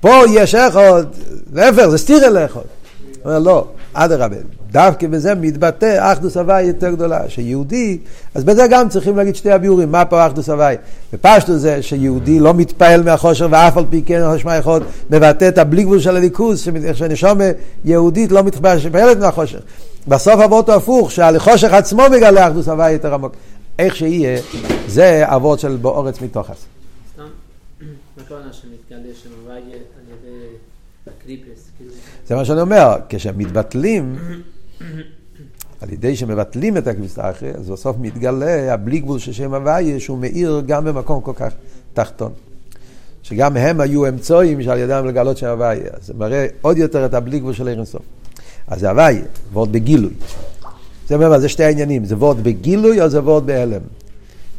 פה 0.00 0.22
יש 0.30 0.54
אחד, 0.54 1.04
להפך, 1.52 1.86
זה 1.86 1.98
סתיר 1.98 2.26
אל 2.26 2.44
אחד. 2.44 2.60
הוא 2.60 3.24
אומר, 3.24 3.38
לא, 3.38 3.66
אדרבה, 3.92 4.36
דווקא 4.70 5.06
בזה 5.06 5.34
מתבטא 5.34 6.12
אחדוס 6.12 6.36
הוואי 6.36 6.62
יותר 6.62 6.90
גדולה, 6.90 7.20
שיהודי, 7.28 7.98
אז 8.34 8.44
בזה 8.44 8.66
גם 8.70 8.88
צריכים 8.88 9.16
להגיד 9.16 9.36
שתי 9.36 9.50
הביאורים, 9.50 9.92
מה 9.92 10.04
פה 10.04 10.26
אחדוס 10.26 10.48
הוואי? 10.48 10.76
בפשטו 11.12 11.58
זה 11.58 11.82
שיהודי 11.82 12.40
לא 12.40 12.54
מתפעל 12.54 13.02
מהחושר 13.02 13.48
ואף 13.50 13.76
על 13.76 13.84
פי 13.90 14.02
כן 14.06 14.22
חשמע 14.34 14.56
יכול 14.56 14.82
מבטא 15.10 15.48
את 15.48 15.58
הבלי 15.58 15.82
גבול 15.82 16.00
של 16.00 16.16
הליכוז, 16.16 16.68
שנשומה 16.94 17.44
יהודית 17.84 18.32
לא 18.32 18.42
מתפעלת 18.42 19.18
מהחושר. 19.18 19.58
בסוף 20.08 20.40
אבות 20.40 20.68
הפוך, 20.68 21.10
שהחושך 21.10 21.72
עצמו 21.72 22.02
מגלה 22.12 22.48
אחדוס 22.48 22.68
הוואי 22.68 22.92
יותר 22.92 23.14
עמוק. 23.14 23.32
איך 23.80 23.96
שיהיה, 23.96 24.40
זה 24.86 25.22
אבות 25.24 25.60
של 25.60 25.76
באורץ 25.76 26.20
מתוכס. 26.20 26.66
סתם, 27.12 27.22
מה 27.82 28.22
הכוונה 28.22 28.52
שמתגלה 28.52 29.14
שם 29.22 29.30
הוואי 29.42 29.56
על 29.56 29.62
ידי 29.62 30.46
הקליפס? 31.06 31.70
כאילו? 31.78 31.92
זה 32.26 32.34
מה 32.34 32.44
שאני 32.44 32.60
אומר, 32.60 32.96
כשמתבטלים, 33.08 34.18
על 35.80 35.92
ידי 35.92 36.16
שמבטלים 36.16 36.76
את 36.76 36.88
האחרי, 37.16 37.50
אז 37.50 37.70
בסוף 37.70 37.96
מתגלה 38.00 38.74
הבלי 38.74 38.98
גבול 38.98 39.18
של 39.18 39.32
שם 39.32 39.54
הוויה, 39.54 40.00
שהוא 40.00 40.18
מאיר 40.18 40.62
גם 40.66 40.84
במקום 40.84 41.20
כל 41.20 41.32
כך 41.34 41.52
תחתון. 41.94 42.32
שגם 43.22 43.56
הם 43.56 43.80
היו 43.80 44.08
אמצואים 44.08 44.62
שעל 44.62 44.78
ידם 44.78 45.06
לגלות 45.06 45.36
שם 45.36 45.46
הוויה. 45.46 45.90
זה 46.02 46.14
מראה 46.14 46.46
עוד 46.60 46.78
יותר 46.78 47.06
את 47.06 47.14
הבלי 47.14 47.38
גבול 47.40 47.52
של 47.52 47.68
עיר 47.68 47.76
אינסוף. 47.76 48.02
אז 48.66 48.80
זה 48.80 48.90
הוויה, 48.90 49.22
ועוד 49.52 49.72
בגילוי. 49.72 50.12
זה 51.10 51.16
אומר, 51.16 51.38
זה 51.38 51.48
שתי 51.48 51.64
העניינים, 51.64 52.04
זה 52.04 52.16
וורד 52.16 52.44
בגילוי 52.44 53.00
או 53.00 53.08
זה 53.08 53.20
וורד 53.22 53.46
בהלם. 53.46 53.80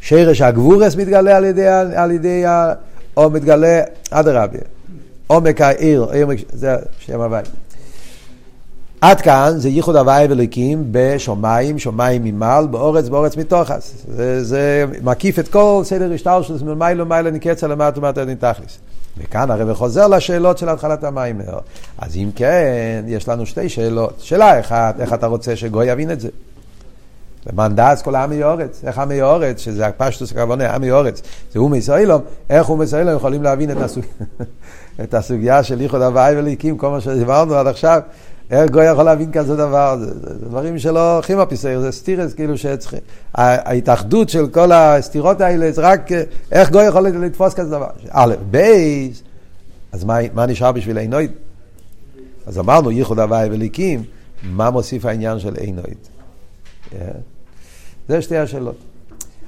שרש 0.00 0.40
הגבורס 0.40 0.96
מתגלה 0.96 1.36
על 1.36 1.44
ידי, 1.44 1.66
על 1.66 2.10
ידי 2.10 2.44
או 3.16 3.30
מתגלה, 3.30 3.80
אדרבה, 4.10 4.58
עומק 5.26 5.60
העיר, 5.60 6.06
זה 6.52 6.76
שם 6.98 7.20
הוואי. 7.20 7.42
עד 9.02 9.20
כאן 9.20 9.52
זה 9.56 9.68
ייחוד 9.68 9.96
הוואי 9.96 10.26
וליקים 10.30 10.84
בשמיים, 10.90 11.78
שמיים 11.78 12.24
ממעל, 12.24 12.66
באורץ, 12.66 13.08
באורץ 13.08 13.36
מתוכס. 13.36 13.94
זה, 14.08 14.44
זה 14.44 14.86
מקיף 15.02 15.38
את 15.38 15.48
כל 15.48 15.82
סדר 15.84 16.12
השטר 16.12 16.42
של 16.42 16.74
מיילו 16.74 17.06
מיילו 17.06 17.30
נקצה 17.30 17.66
למטה 17.66 18.00
ומטה 18.00 18.24
נתכלס. 18.24 18.78
וכאן 19.18 19.50
הרב 19.50 19.72
חוזר 19.72 20.06
לשאלות 20.08 20.58
של 20.58 20.68
התחלת 20.68 21.04
המים. 21.04 21.40
אז 21.98 22.16
אם 22.16 22.30
כן, 22.36 23.04
יש 23.06 23.28
לנו 23.28 23.46
שתי 23.46 23.68
שאלות. 23.68 24.14
שאלה 24.18 24.60
אחת, 24.60 25.00
איך 25.00 25.12
אתה 25.12 25.26
רוצה 25.26 25.56
שגוי 25.56 25.86
יבין 25.86 26.10
את 26.10 26.20
זה? 26.20 26.28
למען 27.46 27.74
דעת 27.74 28.02
כל 28.02 28.14
העמי 28.14 28.44
אורץ, 28.44 28.80
איך 28.84 28.98
עמי 28.98 29.22
אורץ, 29.22 29.60
שזה 29.60 29.86
הפשטוס 29.86 30.32
הכוונה, 30.32 30.74
עמי 30.74 30.90
אורץ, 30.90 31.22
זה 31.52 31.58
הוא 31.58 31.70
מישראלום, 31.70 32.22
איך 32.50 32.66
הוא 32.66 32.78
מישראלום 32.78 33.16
יכולים 33.16 33.42
להבין 33.42 33.70
את, 33.70 33.76
הסוג... 33.76 34.04
את 35.02 35.14
הסוגיה 35.14 35.62
של 35.62 35.80
איחוד 35.80 36.02
הוואי 36.02 36.36
וליקים, 36.36 36.78
כל 36.78 36.90
מה 36.90 37.00
שדיברנו 37.00 37.54
עד 37.54 37.66
עכשיו, 37.66 38.00
איך 38.50 38.70
גוי 38.70 38.84
יכול 38.84 39.04
להבין 39.04 39.32
כזה 39.32 39.56
דבר, 39.56 39.96
זה, 39.98 40.06
זה, 40.06 40.38
זה 40.38 40.46
דברים 40.48 40.78
שלא 40.78 41.20
חימה 41.22 41.46
פיסר, 41.46 41.80
זה 41.80 41.92
סטירס 41.92 42.34
כאילו 42.34 42.58
שצריכים, 42.58 42.98
ההתאחדות 43.34 44.28
של 44.28 44.48
כל 44.48 44.72
הסתירות 44.72 45.40
האלה 45.40 45.72
זה 45.72 45.82
רק 45.82 46.10
איך 46.52 46.70
גוי 46.70 46.84
יכול 46.84 47.02
לתפוס 47.02 47.54
כזה 47.54 47.70
דבר. 47.70 47.88
א', 48.10 48.34
בייס, 48.50 49.22
אז 49.92 50.04
מה, 50.04 50.18
מה 50.34 50.46
נשאר 50.46 50.72
בשביל 50.72 50.98
עינויד? 50.98 51.30
אז 52.46 52.58
אמרנו 52.58 52.90
ייחוד 52.90 53.18
הוואי 53.18 53.48
וליקים, 53.50 54.02
מה 54.42 54.70
מוסיף 54.70 55.04
העניין 55.04 55.38
של 55.38 55.54
עינויד? 55.54 55.96
Yeah. 56.90 56.94
זה 58.08 58.22
שתי 58.22 58.36
השאלות. 58.36 58.76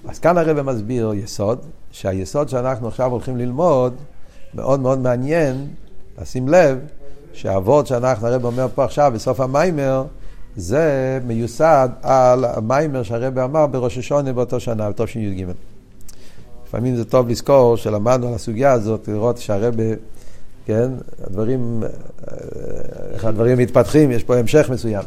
אז 0.08 0.18
כאן 0.18 0.38
הרב 0.38 0.62
מסביר 0.62 1.12
יסוד, 1.14 1.58
שהיסוד 1.90 2.48
שאנחנו 2.48 2.88
עכשיו 2.88 3.10
הולכים 3.10 3.36
ללמוד, 3.36 3.94
מאוד 4.54 4.80
מאוד 4.80 4.98
מעניין, 4.98 5.66
לשים 6.22 6.48
לב, 6.48 6.78
שהאבות 7.34 7.86
שאנחנו, 7.86 8.26
הרב 8.26 8.44
אומר 8.44 8.66
פה 8.74 8.84
עכשיו, 8.84 9.12
בסוף 9.14 9.40
המיימר, 9.40 10.04
זה 10.56 11.18
מיוסד 11.26 11.88
על 12.02 12.44
המיימר 12.44 13.02
שהרב 13.02 13.38
אמר 13.38 13.66
בראש 13.66 13.98
השונה 13.98 14.32
באותו 14.32 14.60
שנה, 14.60 14.90
בתש"ג. 14.90 15.44
לפעמים 16.66 16.96
זה 16.96 17.04
טוב 17.04 17.28
לזכור 17.28 17.76
שלמדנו 17.76 18.28
על 18.28 18.34
הסוגיה 18.34 18.72
הזאת, 18.72 19.08
לראות 19.08 19.38
שהרב, 19.38 19.74
כן, 20.66 20.90
הדברים, 21.24 21.82
איך 23.12 23.24
הדברים 23.24 23.58
מתפתחים, 23.58 24.10
יש 24.10 24.24
פה 24.24 24.36
המשך 24.36 24.70
מסוים. 24.70 25.04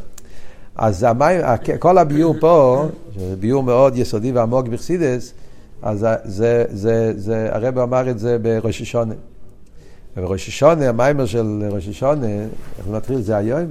אז 0.76 1.04
המים, 1.04 1.42
כל 1.80 1.98
הביור 1.98 2.36
פה, 2.40 2.86
שזה 3.16 3.36
ביור 3.36 3.64
מאוד 3.64 3.98
יסודי 3.98 4.32
ועמוק 4.32 4.68
בחסידס, 4.68 5.34
אז 5.82 6.08
זה, 6.24 6.66
זה, 6.70 7.14
זה, 7.16 7.50
הרב 7.52 7.78
אמר 7.80 8.10
את 8.10 8.20
זה 8.20 8.38
בראש 8.42 8.82
השונה. 8.82 9.14
ובראש 10.18 10.48
השונה, 10.48 10.90
המיימר 10.90 11.26
של 11.26 11.64
ראש 11.72 11.88
השונה, 11.88 12.28
איך 12.78 12.88
נתחיל? 12.92 13.22
זה 13.22 13.38
היום? 13.38 13.66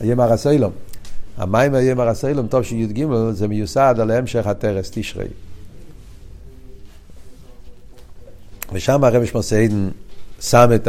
היום 0.00 0.20
הרסיילום. 0.20 0.72
המיימר 1.36 1.78
היום 1.78 2.00
הרסיילום, 2.00 2.46
טוב 2.46 2.62
שי"ג, 2.62 3.06
זה 3.30 3.48
מיוסד 3.48 3.94
על 4.00 4.10
המשך 4.10 4.46
הטרס, 4.46 4.90
תשרי. 4.94 5.26
ושם 8.72 9.04
הרב 9.04 9.24
שמוסיידן 9.24 9.88
שם 10.40 10.70
את 10.74 10.88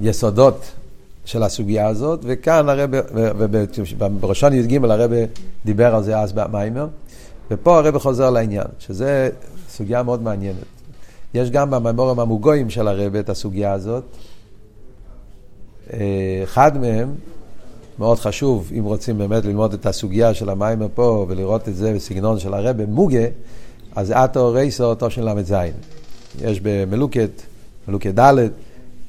היסודות 0.00 0.64
של 1.24 1.42
הסוגיה 1.42 1.86
הזאת, 1.86 2.20
וכאן 2.22 2.68
הרב, 2.68 2.90
ובראשון 3.14 4.52
י"ג 4.52 4.84
הרב 4.84 5.10
דיבר 5.64 5.94
על 5.94 6.02
זה 6.02 6.18
אז 6.18 6.32
במיימר, 6.32 6.86
ופה 7.50 7.78
הרב 7.78 7.98
חוזר 7.98 8.30
לעניין, 8.30 8.66
שזה 8.78 9.30
סוגיה 9.68 10.02
מאוד 10.02 10.22
מעניינת. 10.22 10.79
יש 11.34 11.50
גם 11.50 11.70
בממורים 11.70 12.20
המוגויים 12.20 12.70
של 12.70 12.88
הרב 12.88 13.14
את 13.14 13.28
הסוגיה 13.28 13.72
הזאת. 13.72 14.04
אחד 16.44 16.78
מהם, 16.78 17.14
מאוד 17.98 18.18
חשוב, 18.18 18.70
אם 18.78 18.84
רוצים 18.84 19.18
באמת 19.18 19.44
ללמוד 19.44 19.72
את 19.72 19.86
הסוגיה 19.86 20.34
של 20.34 20.48
המיימר 20.50 20.86
פה 20.94 21.26
ולראות 21.28 21.68
את 21.68 21.76
זה 21.76 21.94
בסגנון 21.94 22.38
של 22.38 22.54
הרב 22.54 22.84
מוגה, 22.88 23.24
אז 23.96 24.12
אטו 24.12 24.52
רייסו 24.52 24.94
תושן 24.94 25.22
ל"ז. 25.22 25.54
יש 26.40 26.60
במלוקת, 26.62 27.30
מלוקת 27.88 28.18
ד', 28.18 28.48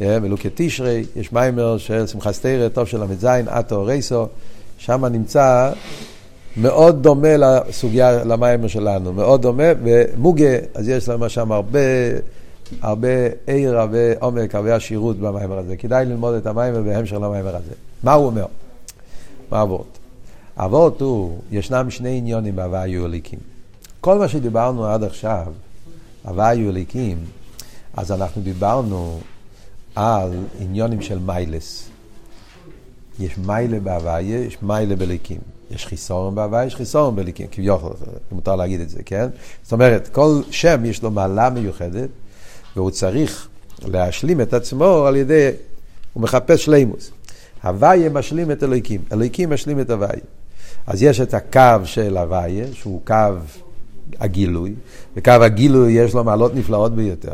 מלוקת 0.01 0.51
תשרי, 0.55 1.05
יש 1.15 1.33
מיימר 1.33 1.77
של 1.77 2.07
שמחה 2.07 2.29
טוב 2.73 2.87
של 2.87 3.03
ל"ז, 3.03 3.25
אטו 3.59 3.83
רייסו, 3.83 4.27
שם 4.77 5.05
נמצא 5.05 5.71
מאוד 6.57 7.03
דומה 7.03 7.37
לסוגיה, 7.37 8.23
למיימר 8.23 8.67
שלנו, 8.67 9.13
מאוד 9.13 9.41
דומה, 9.41 9.63
ומוגה, 9.83 10.57
אז 10.73 10.89
יש 10.89 11.09
לנו 11.09 11.29
שם 11.29 11.51
הרבה, 11.51 11.79
הרבה 12.81 13.07
עיר, 13.47 13.79
הרבה 13.79 13.97
עומק, 14.19 14.55
הרבה 14.55 14.75
עשירות 14.75 15.17
במיימר 15.17 15.57
הזה. 15.57 15.77
כדאי 15.77 16.05
ללמוד 16.05 16.35
את 16.35 16.45
המיימר 16.47 16.81
בהמשך 16.81 17.15
למיימר 17.15 17.55
הזה. 17.55 17.73
מה 18.03 18.13
הוא 18.13 18.25
אומר? 18.25 18.45
מה 19.51 19.61
אבות? 19.61 19.97
אבות 20.57 21.01
הוא, 21.01 21.39
ישנם 21.51 21.89
שני 21.89 22.17
עניונים 22.17 22.55
בהוויה 22.55 23.05
אליקים. 23.05 23.39
כל 24.01 24.17
מה 24.17 24.27
שדיברנו 24.27 24.85
עד 24.85 25.03
עכשיו, 25.03 25.45
הוויה 26.23 26.69
אליקים, 26.69 27.17
אז 27.93 28.11
אנחנו 28.11 28.41
דיברנו 28.41 29.19
על 29.95 30.29
עניונים 30.59 31.01
של 31.01 31.19
מיילס. 31.19 31.89
יש 33.19 33.37
מיילה 33.37 33.79
בהוויה, 33.79 34.39
יש 34.39 34.57
מיילה 34.61 34.95
בליקים. 34.95 35.39
יש 35.75 35.85
חיסורם 35.85 36.35
בהוויה, 36.35 36.65
יש 36.65 36.75
חיסורם 36.75 37.15
בליקים, 37.15 37.47
כביכול, 37.51 37.93
מותר 38.31 38.55
להגיד 38.55 38.81
את 38.81 38.89
זה, 38.89 39.03
כן? 39.05 39.27
זאת 39.63 39.71
אומרת, 39.71 40.07
כל 40.07 40.41
שם 40.51 40.85
יש 40.85 41.03
לו 41.03 41.11
מעלה 41.11 41.49
מיוחדת, 41.49 42.09
והוא 42.75 42.91
צריך 42.91 43.47
להשלים 43.87 44.41
את 44.41 44.53
עצמו 44.53 45.05
על 45.05 45.15
ידי, 45.15 45.49
הוא 46.13 46.23
מחפש 46.23 46.65
שלימוס. 46.65 47.11
הוויה 47.63 48.09
משלים 48.09 48.51
את 48.51 48.63
אלוהיקים, 48.63 49.01
אלוהיקים 49.11 49.49
משלים 49.49 49.79
את 49.79 49.89
הוויה. 49.89 50.21
אז 50.87 51.03
יש 51.03 51.21
את 51.21 51.33
הקו 51.33 51.85
של 51.85 52.17
הוויה, 52.17 52.65
שהוא 52.73 53.01
קו 53.05 53.15
הגילוי, 54.19 54.73
וקו 55.15 55.31
הגילוי 55.31 55.91
יש 55.91 56.13
לו 56.13 56.23
מעלות 56.23 56.55
נפלאות 56.55 56.95
ביותר. 56.95 57.33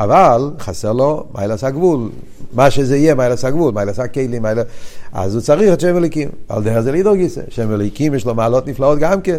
אבל 0.00 0.50
חסר 0.58 0.92
לו 0.92 1.24
מיילס 1.34 1.64
הגבול, 1.64 2.08
מה 2.52 2.70
שזה 2.70 2.96
יהיה 2.96 3.14
מיילס 3.14 3.44
הגבול, 3.44 3.74
מיילס 3.74 3.98
הכלים, 3.98 4.42
מיילס... 4.42 4.64
אז 5.12 5.34
הוא 5.34 5.42
צריך 5.42 5.72
את 5.72 5.80
שם 5.80 5.96
אליקים, 5.96 6.28
על 6.48 6.62
דרך 6.62 6.80
זה 6.80 6.92
לידור 6.92 7.14
גיסא, 7.14 7.40
שם 7.48 7.74
אליקים 7.74 8.14
יש 8.14 8.26
לו 8.26 8.34
מעלות 8.34 8.66
נפלאות 8.66 8.98
גם 8.98 9.20
כן, 9.20 9.38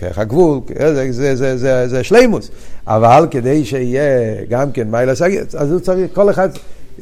ככה 0.00 0.20
הגבול, 0.20 0.60
זה, 0.78 1.12
זה, 1.12 1.36
זה, 1.36 1.56
זה, 1.56 1.88
זה 1.88 2.04
שלימוס, 2.04 2.50
אבל 2.86 3.26
כדי 3.30 3.64
שיהיה 3.64 4.44
גם 4.48 4.72
כן 4.72 4.90
מיילס 4.90 5.22
הגבול, 5.22 5.44
אז 5.54 5.72
הוא 5.72 5.80
צריך, 5.80 6.10
כל 6.14 6.30
אחד... 6.30 6.48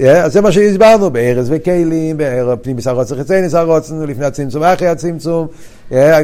אז 0.01 0.33
זה 0.33 0.41
מה 0.41 0.53
שהסברנו, 0.53 1.11
בארז 1.11 1.47
וכלים, 1.51 2.17
פנים 2.63 2.77
חצי 3.19 3.41
ניסר 3.41 3.67
רוצן, 3.67 4.03
לפני 4.03 4.25
הצמצום, 4.25 4.63
אחרי 4.63 4.89
הצמצום, 4.89 5.47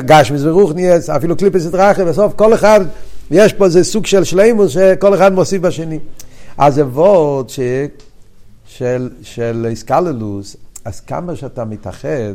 גשמיס 0.06 0.42
ורוחניאס, 0.44 1.10
אפילו 1.10 1.36
קליפס 1.36 1.66
את 1.66 1.74
רחל, 1.74 2.04
בסוף 2.04 2.32
כל 2.36 2.54
אחד 2.54 2.80
יש 3.32 3.52
פה 3.52 3.64
איזה 3.64 3.84
סוג 3.84 4.06
של 4.06 4.24
שלימוס 4.24 4.72
שכל 4.72 5.14
אחד 5.14 5.32
מוסיף 5.32 5.62
בשני. 5.62 5.98
אז 6.58 6.74
זה 6.74 6.86
וורד 6.86 7.48
ש... 7.48 7.60
של, 8.66 9.10
של 9.22 9.66
איסקללוס, 9.68 10.56
אז 10.84 11.00
כמה 11.00 11.36
שאתה 11.36 11.64
מתאחד, 11.64 12.34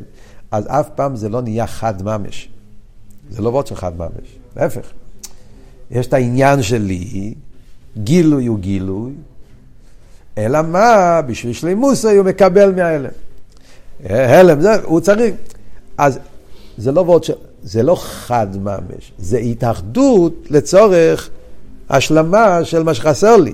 אז 0.51 0.65
אף 0.67 0.89
פעם 0.95 1.15
זה 1.15 1.29
לא 1.29 1.41
נהיה 1.41 1.67
חד 1.67 2.03
ממש. 2.03 2.49
זה 3.29 3.41
לא 3.41 3.49
וורד 3.49 3.67
של 3.67 3.75
חד 3.75 3.97
ממש, 3.97 4.37
להפך. 4.55 4.87
יש 5.91 6.07
את 6.07 6.13
העניין 6.13 6.61
שלי, 6.61 7.33
גילוי 7.97 8.45
הוא 8.45 8.59
גילוי, 8.59 9.11
אלא 10.37 10.61
מה, 10.61 11.21
בשביל 11.21 11.53
שלימוס 11.53 12.05
הוא 12.05 12.23
מקבל 12.25 12.71
מהאלה. 12.75 13.09
הלם, 14.09 14.61
זה, 14.61 14.75
הוא 14.83 14.99
צריך. 14.99 15.35
אז 15.97 16.19
זה 16.77 16.91
לא 16.91 17.01
ועוד 17.01 17.23
ש... 17.23 17.31
זה 17.63 17.83
לא 17.83 17.95
חד 17.99 18.47
ממש, 18.61 19.11
זה 19.17 19.37
התאחדות 19.37 20.33
לצורך 20.49 21.29
השלמה 21.89 22.59
של 22.63 22.83
מה 22.83 22.93
שחסר 22.93 23.37
לי. 23.37 23.53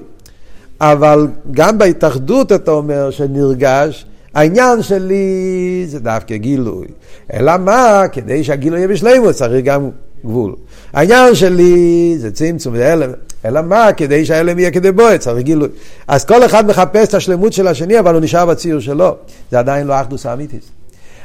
אבל 0.81 1.27
גם 1.51 1.77
בהתאחדות 1.77 2.51
אתה 2.51 2.71
אומר 2.71 3.11
שנרגש, 3.11 4.05
העניין 4.33 4.81
שלי 4.81 5.85
זה 5.87 5.99
דווקא 5.99 6.35
גילוי. 6.35 6.87
אלא 7.33 7.57
מה, 7.57 8.03
כדי 8.11 8.43
שהגילוי 8.43 8.79
יהיה 8.79 8.87
בשלימות 8.87 9.35
צריך 9.35 9.65
גם 9.65 9.89
גבול. 10.25 10.55
העניין 10.93 11.35
שלי 11.35 12.15
זה 12.17 12.31
צמצום 12.31 12.73
והלם, 12.77 13.11
אלא 13.45 13.61
מה, 13.61 13.93
כדי 13.97 14.25
שההלם 14.25 14.59
יהיה 14.59 14.71
כדי 14.71 14.91
בועט, 14.91 15.19
צריך 15.19 15.43
גילוי. 15.45 15.69
אז 16.07 16.25
כל 16.25 16.45
אחד 16.45 16.67
מחפש 16.67 17.07
את 17.07 17.13
השלמות 17.13 17.53
של 17.53 17.67
השני, 17.67 17.99
אבל 17.99 18.13
הוא 18.13 18.21
נשאר 18.21 18.45
בציור 18.45 18.79
שלו. 18.79 19.15
זה 19.51 19.59
עדיין 19.59 19.87
לא 19.87 20.01
אחדוס 20.01 20.25
האמיתיס. 20.25 20.82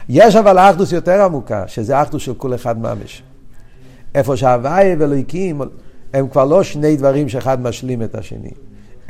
יש 0.09 0.37
אבל 0.37 0.59
אחדוס 0.59 0.93
יותר 0.93 1.23
עמוקה, 1.23 1.65
שזה 1.67 2.03
אחדוס 2.03 2.23
של 2.23 2.35
כל 2.35 2.55
אחד 2.55 2.79
ממש. 2.79 3.23
איפה 4.15 4.37
שהוואי 4.37 4.95
ואלוהיקים 4.99 5.61
הם 6.13 6.29
כבר 6.29 6.45
לא 6.45 6.63
שני 6.63 6.97
דברים 6.97 7.29
שאחד 7.29 7.63
משלים 7.63 8.03
את 8.03 8.15
השני, 8.15 8.51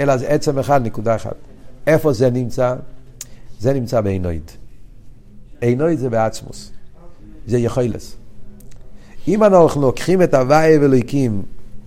אלא 0.00 0.16
זה 0.16 0.28
עצם 0.28 0.58
אחד, 0.58 0.86
נקודה 0.86 1.14
אחת. 1.14 1.34
איפה 1.86 2.12
זה 2.12 2.30
נמצא? 2.30 2.74
זה 3.60 3.72
נמצא 3.72 4.00
בעינויד. 4.00 4.50
עינויד 5.60 5.98
זה 5.98 6.10
בעצמוס. 6.10 6.70
זה 7.46 7.58
יכולס. 7.58 8.16
אם 9.28 9.44
אנחנו 9.44 9.80
לוקחים 9.80 10.22
את 10.22 10.34
הוואי 10.34 10.78
ואלוהיקים 10.78 11.42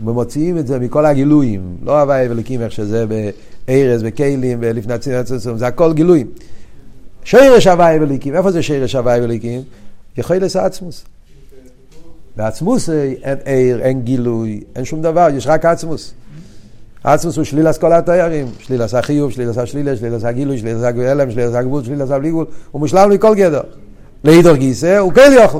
ומוציאים 0.05 0.57
את 0.57 0.67
זה 0.67 0.79
מכל 0.79 1.05
הגילויים, 1.05 1.77
לא 1.83 2.01
הוואי 2.01 2.27
ואלוהיקים 2.27 2.61
איך 2.61 2.71
שזה 2.71 3.05
בארז, 3.67 4.03
בכלים, 4.03 4.57
ולפני 4.61 4.93
הצמצום, 4.93 5.57
זה 5.57 5.67
הכל 5.67 5.93
גילויים. 5.93 6.27
שירש 7.23 7.67
הוואי 7.67 7.99
ואלוהיקים, 7.99 8.35
איפה 8.35 8.51
זה 8.51 8.63
שירש 8.63 8.95
הוואי 8.95 9.21
ואלוהיקים? 9.21 9.61
יכולס 10.17 10.55
עצמוס. 10.55 11.03
בעצמוס 12.35 12.89
אין 13.23 13.37
עיר, 13.45 13.81
אין 13.81 14.01
גילוי, 14.01 14.61
אין 14.75 14.85
שום 14.85 15.01
דבר, 15.01 15.27
יש 15.33 15.47
רק 15.47 15.65
עצמוס. 15.65 16.13
עצמוס 17.03 17.37
הוא 17.37 17.45
שלילס 17.45 17.77
כל 17.77 17.93
התיירים, 17.93 18.47
שלילס 18.59 18.93
החיוב, 18.93 19.31
שלילס 19.31 19.57
השלילה, 19.57 19.95
שלילס 19.95 20.23
הגילוי, 20.23 20.57
שלילס 20.57 20.83
הגבלם, 20.83 21.31
שלילס 21.31 21.55
הגבול, 21.55 21.83
שלילס 21.83 22.11
הבלי 22.11 22.29
גבול, 22.29 22.45
הוא 22.71 22.79
מושלם 22.79 23.09
מכל 23.09 23.35
גדר. 23.35 23.61
להידור 24.23 24.55
גיסא 24.55 24.97
הוא 24.97 25.13
כן 25.13 25.31
יוכל. 25.33 25.59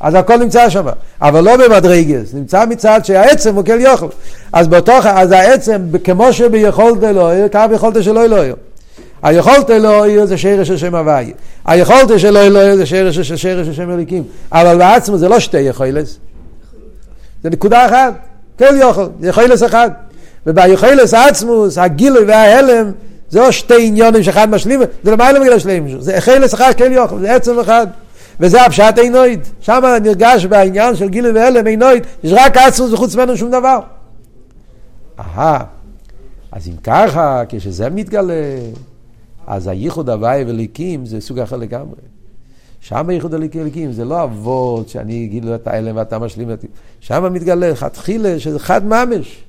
אז 0.00 0.14
הכל 0.14 0.36
נמצא 0.36 0.70
שם, 0.70 0.86
אבל 1.20 1.40
לא 1.40 1.56
במדרגס, 1.56 2.34
נמצא 2.34 2.66
מצד 2.66 3.00
שהעצם 3.04 3.54
הוא 3.54 3.64
כן 3.64 3.80
יוכל. 3.80 4.06
אז 4.52 4.68
בתוך, 4.68 5.06
אז 5.06 5.30
העצם, 5.30 5.82
כמו 6.04 6.32
שביכולת 6.32 7.04
אלוהי, 7.04 7.42
כך 7.52 7.66
ביכולת 7.70 8.02
שלא 8.02 8.24
אלוהי. 8.24 8.52
היכולת 9.24 9.70
אלוהי 9.70 10.26
זה 10.26 10.36
שרש 10.36 10.68
של 10.68 10.76
שם 10.76 10.94
הוואי. 10.94 11.32
היכולת 11.64 12.18
של 12.18 12.36
אלוהי 12.36 12.76
זה 12.76 12.86
שרש 12.86 13.18
של 13.18 13.36
שרש 13.36 13.66
של 13.66 13.72
שם 13.72 13.90
אליקים. 13.90 14.22
אבל 14.52 14.78
בעצמו 14.78 15.18
זה 15.18 15.28
לא 15.28 15.40
שתי 15.40 15.60
יכולס. 15.60 16.18
זה 17.42 17.50
נקודה 17.50 17.86
אחת. 17.86 18.14
כן 18.58 18.74
יוכל, 18.80 19.06
זה 19.20 19.28
יכולס 19.28 19.62
אחד. 19.62 19.90
וביכולס 20.46 21.14
עצמוס, 21.14 21.78
הגילוי 21.78 22.24
וההלם, 22.24 22.92
זה 23.30 23.38
לא 23.38 23.50
שתי 23.50 23.86
עניונים 23.86 24.22
שאחד 24.22 24.50
משלים, 24.50 24.80
זה 25.04 25.10
למעלה 25.10 25.40
מגיל 25.40 25.52
השלמים. 25.52 26.00
זה 26.00 26.12
יכולס 26.12 26.54
אחד, 26.54 26.72
כן 26.76 26.92
יוכל, 26.92 27.18
זה 27.18 27.34
עצם 27.34 27.58
אחד. 27.58 27.86
וזה 28.40 28.62
הפשט 28.62 28.98
עינויד. 28.98 29.40
שם 29.60 29.82
נרגש 30.02 30.44
בעניין 30.44 30.96
של 30.96 31.08
גילוי 31.08 31.32
והלם 31.32 31.66
עינויד, 31.66 32.06
יש 32.24 32.32
רק 32.34 32.56
עצמוס 32.56 32.92
וחוץ 32.92 33.14
ממנו 33.14 33.36
שום 33.36 33.50
דבר. 33.50 33.78
אהה, 35.18 35.58
אז 36.52 36.68
אם 36.68 36.76
ככה, 36.82 37.42
כשזה 37.48 37.90
מתגלה, 37.90 38.34
אז 39.46 39.66
הייחוד 39.66 40.10
הוואי 40.10 40.44
וליקים 40.46 41.06
זה 41.06 41.20
סוג 41.20 41.38
אחר 41.38 41.56
לגמרי. 41.56 42.00
שם 42.80 43.08
הייחוד 43.08 43.34
הליקים 43.34 43.92
זה 43.92 44.04
לא 44.04 44.24
אבות 44.24 44.88
שאני 44.88 45.24
אגיד 45.24 45.44
לו 45.44 45.54
את 45.54 45.66
ההלם 45.66 45.96
ואתה 45.96 46.18
משלים 46.18 46.50
אותי. 46.50 46.66
שם 47.00 47.32
מתגלה 47.32 47.74
חתחילה 47.74 48.38
שזה 48.38 48.58
חד 48.58 48.86
ממש. 48.86 49.44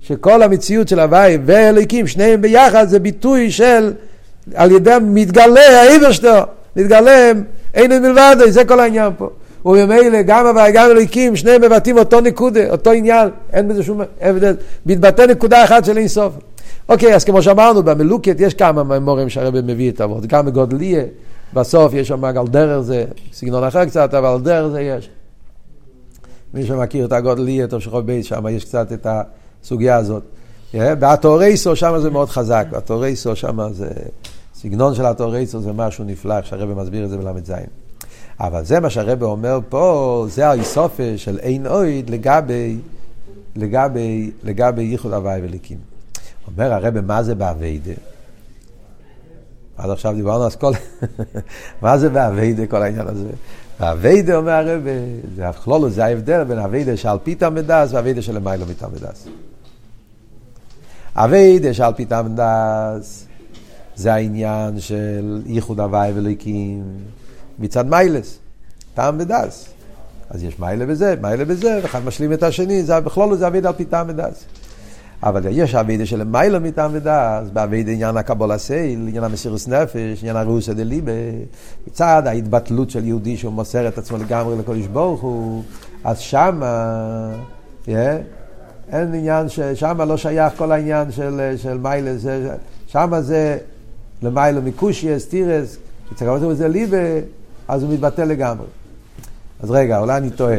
שכל 0.00 0.42
המציאות 0.42 0.88
של 0.88 1.00
הוואי 1.00 1.38
ואליקים, 1.44 2.06
שניהם 2.06 2.40
ביחד, 2.40 2.88
זה 2.88 2.98
ביטוי 2.98 3.50
של, 3.50 3.92
על 4.54 4.70
ידי 4.70 4.96
מתגלה 5.02 5.60
העבר 5.60 6.12
שלו, 6.12 6.30
מתגלה 6.76 7.32
אין 7.74 8.02
מלבד, 8.02 8.36
זה 8.48 8.64
כל 8.64 8.80
העניין 8.80 9.12
פה. 9.16 9.30
וממילא 9.64 10.22
גם 10.22 10.46
הוואי, 10.46 10.72
גם 10.72 10.90
אליקים, 10.90 11.36
שניהם 11.36 11.62
מבטאים 11.62 11.98
אותו 11.98 12.20
נקודה, 12.20 12.70
אותו 12.70 12.90
עניין, 12.90 13.28
אין 13.52 13.68
בזה 13.68 13.82
שום 13.82 14.00
הבדל. 14.20 14.56
מתבטא 14.86 15.22
נקודה 15.22 15.64
אחת 15.64 15.84
של 15.84 15.98
אינסוף. 15.98 16.32
אוקיי, 16.90 17.14
אז 17.14 17.24
כמו 17.24 17.42
שאמרנו, 17.42 17.82
במלוקת 17.82 18.36
יש 18.38 18.54
כמה 18.54 18.82
מימורים 18.82 19.28
שהרבא 19.28 19.60
מביא 19.62 19.90
את 19.90 20.00
אבות, 20.00 20.26
גם 20.26 20.46
בגודליה, 20.46 21.02
בסוף 21.54 21.94
יש 21.94 22.08
שם 22.08 22.24
על 22.24 22.46
דרך 22.46 22.80
זה, 22.80 23.04
סגנון 23.32 23.64
אחר 23.64 23.84
קצת, 23.84 24.14
אבל 24.14 24.28
על 24.28 24.40
דרך 24.40 24.72
זה 24.72 24.80
יש. 24.80 25.10
מי 26.54 26.66
שמכיר 26.66 27.04
את 27.04 27.12
הגודליה, 27.12 27.64
את 27.64 27.74
אושכו 27.74 28.02
בית, 28.02 28.24
שם 28.24 28.44
יש 28.50 28.64
קצת 28.64 28.92
את 28.92 29.06
הסוגיה 29.10 29.96
הזאת. 29.96 30.22
והטורייסו 30.74 31.76
שם 31.76 31.98
זה 31.98 32.10
מאוד 32.10 32.28
חזק, 32.28 32.66
והטורייסו 32.70 33.36
שם 33.36 33.72
זה, 33.72 33.88
סגנון 34.54 34.94
של 34.94 35.06
הטורייסו 35.06 35.60
זה 35.60 35.72
משהו 35.72 36.04
נפלא, 36.04 36.36
איך 36.36 36.46
שהרבא 36.46 36.82
מסביר 36.82 37.04
את 37.04 37.10
זה 37.10 37.18
בל"ז. 37.18 37.52
אבל 38.40 38.64
זה 38.64 38.80
מה 38.80 38.90
שהרבא 38.90 39.26
אומר 39.26 39.58
פה, 39.68 40.26
זה 40.28 40.48
האיסופה 40.48 41.02
של 41.16 41.38
אין 41.38 41.66
אויד 41.66 42.10
לגבי, 42.10 42.76
לגבי, 43.56 44.30
לגבי 44.42 44.82
ייחוד 44.82 45.12
הוואי 45.12 45.40
וליקים. 45.42 45.89
אומר 46.52 46.72
הרב, 46.72 47.00
מה 47.00 47.22
זה 47.22 47.34
באביידה? 47.34 47.92
עד 49.76 49.90
עכשיו 49.90 50.14
דיברנו 50.14 50.44
על 50.44 50.50
כל... 50.50 50.72
מה 51.82 51.98
זה 51.98 52.08
באביידה, 52.08 52.66
כל 52.66 52.82
העניין 52.82 53.06
הזה? 53.08 53.28
בעבודה, 53.80 54.36
אומר 54.36 54.52
הרב, 54.52 54.82
זה 55.36 55.48
בכללות, 55.48 55.90
זה 55.90 56.04
ההבדל 56.04 56.44
בין 56.44 56.58
עבודה 56.58 56.96
שעל 56.96 57.18
פי 57.22 57.33
טעם 57.33 57.50
ודעת 57.50 57.92
ועבודה 57.92 58.22
שלמעלה 58.22 58.66
מטעם 58.66 58.88
ודעת. 58.88 59.26
עבודה 61.16 61.74
שעל 61.74 61.94
פי 61.94 62.05
טעם 62.05 62.22
ודעת 62.22 63.26
זה 63.96 64.14
העניין 64.14 64.80
של 64.80 65.42
ייחוד 65.46 65.80
הוי' 65.80 66.12
ואלקים 66.14 66.84
מצד 67.58 67.86
מעלת 67.86 68.38
טעם 68.94 69.16
ודעת. 69.20 69.66
אז 70.30 70.44
יש 70.44 70.58
מעלה 70.58 70.86
בזה, 70.86 71.14
מעלה 71.20 71.44
בזה, 71.44 71.80
ואחד 71.82 72.04
משלים 72.04 72.32
את 72.32 72.42
השני, 72.42 72.82
זה 72.82 73.00
בכללות 73.00 73.36
זה 73.36 73.46
עבודה 73.46 73.68
על 73.68 73.74
פי 73.74 73.86
טעם 73.86 74.04
ודעת. 74.04 74.44
אבל 75.22 75.42
יש 75.50 75.74
עבודה 75.74 76.06
שלמעלה 76.06 76.58
מטעם 76.58 76.90
ודעת, 76.94 77.50
בעבודה 77.52 77.92
עניין 77.92 78.16
הקבלת 78.16 78.52
עול, 78.52 79.08
עניין 79.08 79.24
המסירות 79.24 79.68
נפש, 79.68 80.20
עניין 80.20 80.36
הרעותא 80.36 80.72
דליבא, 80.72 81.12
מצד 81.86 82.22
ההתבטלות 82.26 82.90
של 82.90 83.04
יהודי 83.04 83.36
שהוא 83.36 83.52
מוסר 83.52 83.88
את 83.88 83.98
עצמו 83.98 84.18
לגמרי 84.18 84.56
לקודש 84.58 84.86
ברוך 84.86 85.20
הוא, 85.20 85.62
אז 86.04 86.18
שמה, 86.18 87.32
yeah, 87.86 87.90
אין 88.92 89.14
עניין, 89.14 89.46
שמה 89.74 90.04
לא 90.04 90.16
שייך 90.16 90.52
כל 90.56 90.72
העניין 90.72 91.12
של, 91.12 91.54
של 91.56 91.78
מיילא, 91.78 92.10
שמה 92.86 93.20
זה 93.22 93.58
למיילא 94.22 94.60
מקושי, 94.60 95.16
אסטירס, 95.16 95.76
צריך 96.14 96.22
לראות 96.22 96.52
את 96.52 96.56
זה 96.56 96.68
ליבה, 96.68 96.96
אז 97.68 97.82
הוא 97.82 97.92
מתבטל 97.92 98.24
לגמרי. 98.24 98.66
אז 99.62 99.70
רגע, 99.70 99.98
אולי 99.98 100.16
אני 100.16 100.30
טועה. 100.30 100.56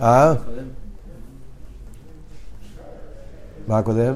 אה? 0.00 0.34
מה 3.70 3.78
הקודם? 3.78 4.14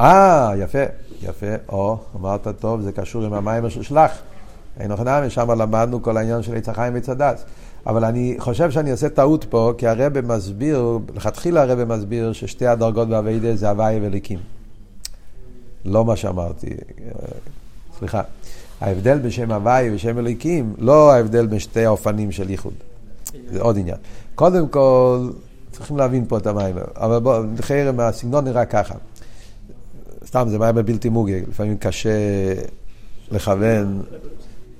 אה, 0.00 0.52
יפה, 0.58 0.78
יפה, 1.22 1.46
או, 1.68 1.98
אמרת 2.16 2.48
טוב, 2.58 2.80
זה 2.80 2.92
קשור 2.92 3.24
עם 3.24 3.32
המים 3.32 3.70
של 3.70 3.82
שלח. 3.82 4.12
אין 4.80 4.92
אוכנמי, 4.92 5.30
שם 5.30 5.50
למדנו 5.50 6.02
כל 6.02 6.16
העניין 6.16 6.42
של 6.42 6.56
עץ 6.56 6.68
החיים 6.68 6.94
ועץ 6.94 7.08
הדס. 7.08 7.44
אבל 7.86 8.04
אני 8.04 8.36
חושב 8.38 8.70
שאני 8.70 8.90
עושה 8.90 9.08
טעות 9.08 9.44
פה, 9.44 9.72
כי 9.78 9.86
הרב 9.88 10.20
מסביר, 10.20 10.98
לכתחילה 11.14 11.62
הרב 11.62 11.84
מסביר 11.84 12.32
ששתי 12.32 12.66
הדרגות 12.66 13.08
באביידה 13.08 13.56
זה 13.56 13.70
הוואי 13.70 13.98
וליקים. 14.02 14.38
לא 15.84 16.04
מה 16.04 16.16
שאמרתי, 16.16 16.70
סליחה. 17.98 18.22
ההבדל 18.80 19.18
בין 19.18 19.30
שם 19.30 19.52
הוואי 19.52 19.94
ושם 19.94 20.18
אליקים, 20.18 20.74
לא 20.78 21.12
ההבדל 21.12 21.46
בין 21.46 21.58
שתי 21.58 21.84
האופנים 21.84 22.32
של 22.32 22.50
ייחוד. 22.50 22.74
זה 23.50 23.60
עוד 23.60 23.78
עניין. 23.78 23.96
קודם 24.34 24.68
כל, 24.68 25.30
צריכים 25.70 25.96
להבין 25.96 26.24
פה 26.28 26.38
את 26.38 26.46
המים, 26.46 26.76
אבל 26.96 27.18
בואו, 27.18 27.42
חרם, 27.60 28.00
הסגנון 28.00 28.44
נראה 28.44 28.64
ככה. 28.64 28.94
סתם, 30.26 30.46
זה 30.50 30.58
מים 30.58 30.74
בלתי 30.74 31.08
מוגי, 31.08 31.40
לפעמים 31.48 31.76
קשה 31.76 32.10
לכוון 33.30 34.02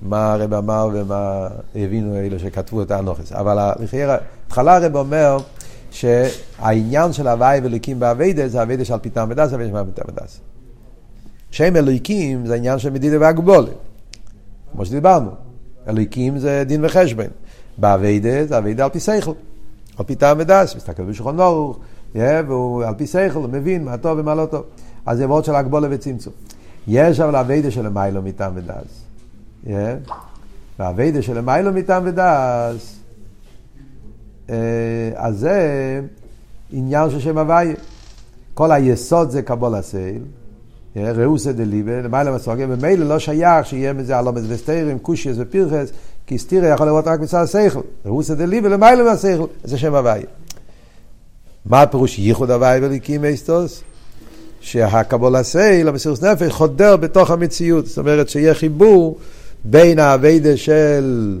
מה 0.01 0.33
הרב 0.33 0.53
אמר 0.53 0.89
ומה 0.93 1.47
הבינו 1.75 2.15
אלה 2.15 2.39
שכתבו 2.39 2.81
את 2.81 2.91
האנוכס. 2.91 3.31
אבל 3.31 3.57
בהתחלה 3.79 4.75
הרב 4.75 4.95
אומר 4.95 5.37
שהעניין 5.91 7.13
של 7.13 7.27
הוואי 7.27 7.59
ואלוקים 7.59 7.99
באביידה 7.99 8.47
זה 8.47 8.61
אביידה 8.61 8.85
של 8.85 8.97
פיתם 8.97 9.27
ודס, 9.31 9.53
אביידה 9.53 9.79
של 9.79 9.85
פיתם 9.85 10.11
ודס. 10.11 10.39
שם 11.51 11.75
אלוקים 11.75 12.45
זה 12.45 12.55
עניין 12.55 12.79
של 12.79 12.89
מדידה 12.89 13.19
והגבולת, 13.19 13.69
כמו 14.71 14.85
שדיברנו. 14.85 15.31
אלוקים 15.87 16.39
זה 16.39 16.63
דין 16.67 16.85
וחשבון. 16.85 17.25
באביידה 17.77 18.45
זה 18.45 18.57
אביידה 18.57 18.83
על 18.83 18.89
פי 18.89 18.99
שכל, 18.99 19.31
על 19.97 20.05
פי 20.05 20.15
טעם 20.15 20.37
ודס, 20.39 20.75
מסתכל 20.75 21.03
בשולחן 21.03 21.37
ברוך, 21.37 21.79
והוא 22.15 22.83
על 22.83 22.93
פי 22.97 23.07
שכל, 23.07 23.39
הוא 23.39 23.49
מבין 23.49 23.83
מה 23.83 23.97
טוב 23.97 24.19
ומה 24.19 24.35
לא 24.35 24.45
טוב. 24.45 24.63
אז 25.05 25.17
זה 25.17 25.27
מאוד 25.27 25.45
של 25.45 25.55
הגבולה 25.55 25.87
וצמצום. 25.91 26.33
יש 26.87 27.19
אבל 27.19 27.35
אביידה 27.35 27.71
של 27.71 27.89
מיילו 27.89 28.21
מטעם 28.21 28.53
ודס. 28.55 29.05
והאביידה 30.79 31.21
של 31.21 31.41
מיילו 31.41 31.73
מטעם 31.73 32.03
ודס, 32.05 32.99
אז 35.15 35.39
זה 35.39 36.01
עניין 36.71 37.09
של 37.09 37.19
שם 37.19 37.37
הוויה. 37.37 37.75
כל 38.53 38.71
היסוד 38.71 39.29
זה 39.29 39.41
קבול 39.41 39.75
הסייל. 39.75 40.21
ראוסא 40.95 41.51
דליבה, 41.51 42.01
למעלה 42.01 42.31
מסוגיה, 42.31 42.67
ומילא 42.69 43.05
לא 43.05 43.19
שייך 43.19 43.65
שיהיה 43.65 43.93
מזה 43.93 44.17
הלומד 44.17 44.41
וסתירים, 44.47 44.99
קושיאס 44.99 45.37
ופירחס, 45.39 45.91
כי 46.27 46.37
סתירה 46.37 46.67
יכול 46.67 46.87
לראות 46.87 47.07
רק 47.07 47.19
מצד 47.19 47.41
השכל. 47.41 47.79
ראוסא 48.05 48.33
דליבה 48.33 48.69
למעלה 48.69 49.03
מהשכל, 49.03 49.45
זה 49.63 49.77
שם 49.77 49.95
הוויה. 49.95 50.25
מה 51.65 51.81
הפירוש 51.81 52.19
ייחוד 52.19 52.51
הוויה 52.51 52.79
וליקים 52.81 53.25
אסטוס? 53.25 53.81
שהקבול 54.59 55.35
הסייל, 55.35 55.87
המסירות 55.87 56.23
נפש, 56.23 56.51
חודר 56.51 56.97
בתוך 56.97 57.31
המציאות. 57.31 57.87
זאת 57.87 57.97
אומרת 57.97 58.29
שיהיה 58.29 58.53
חיבור 58.53 59.17
בין 59.63 59.99
האביידה 59.99 60.57
של 60.57 61.37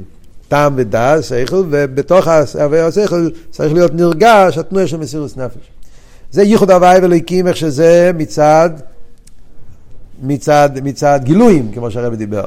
טעם 0.47 0.73
ודעת, 0.77 1.23
שכל, 1.23 1.63
ובתוך 1.69 2.27
האביידה 2.27 2.87
השכל 2.87 3.29
צריך 3.51 3.73
להיות 3.73 3.93
נרגש 3.93 4.57
התנועה 4.57 4.87
של 4.87 4.97
מסירות 4.97 5.37
נפש. 5.37 5.69
זה 6.31 6.43
ייחוד 6.43 6.71
הוויה 6.71 6.99
וליקים, 7.01 7.47
איך 7.47 7.57
שזה 7.57 8.11
מצד 8.17 8.69
מצד, 10.23 10.69
מצד 10.83 11.19
גילויים, 11.23 11.71
כמו 11.73 11.91
שהרבי 11.91 12.15
דיבר. 12.15 12.43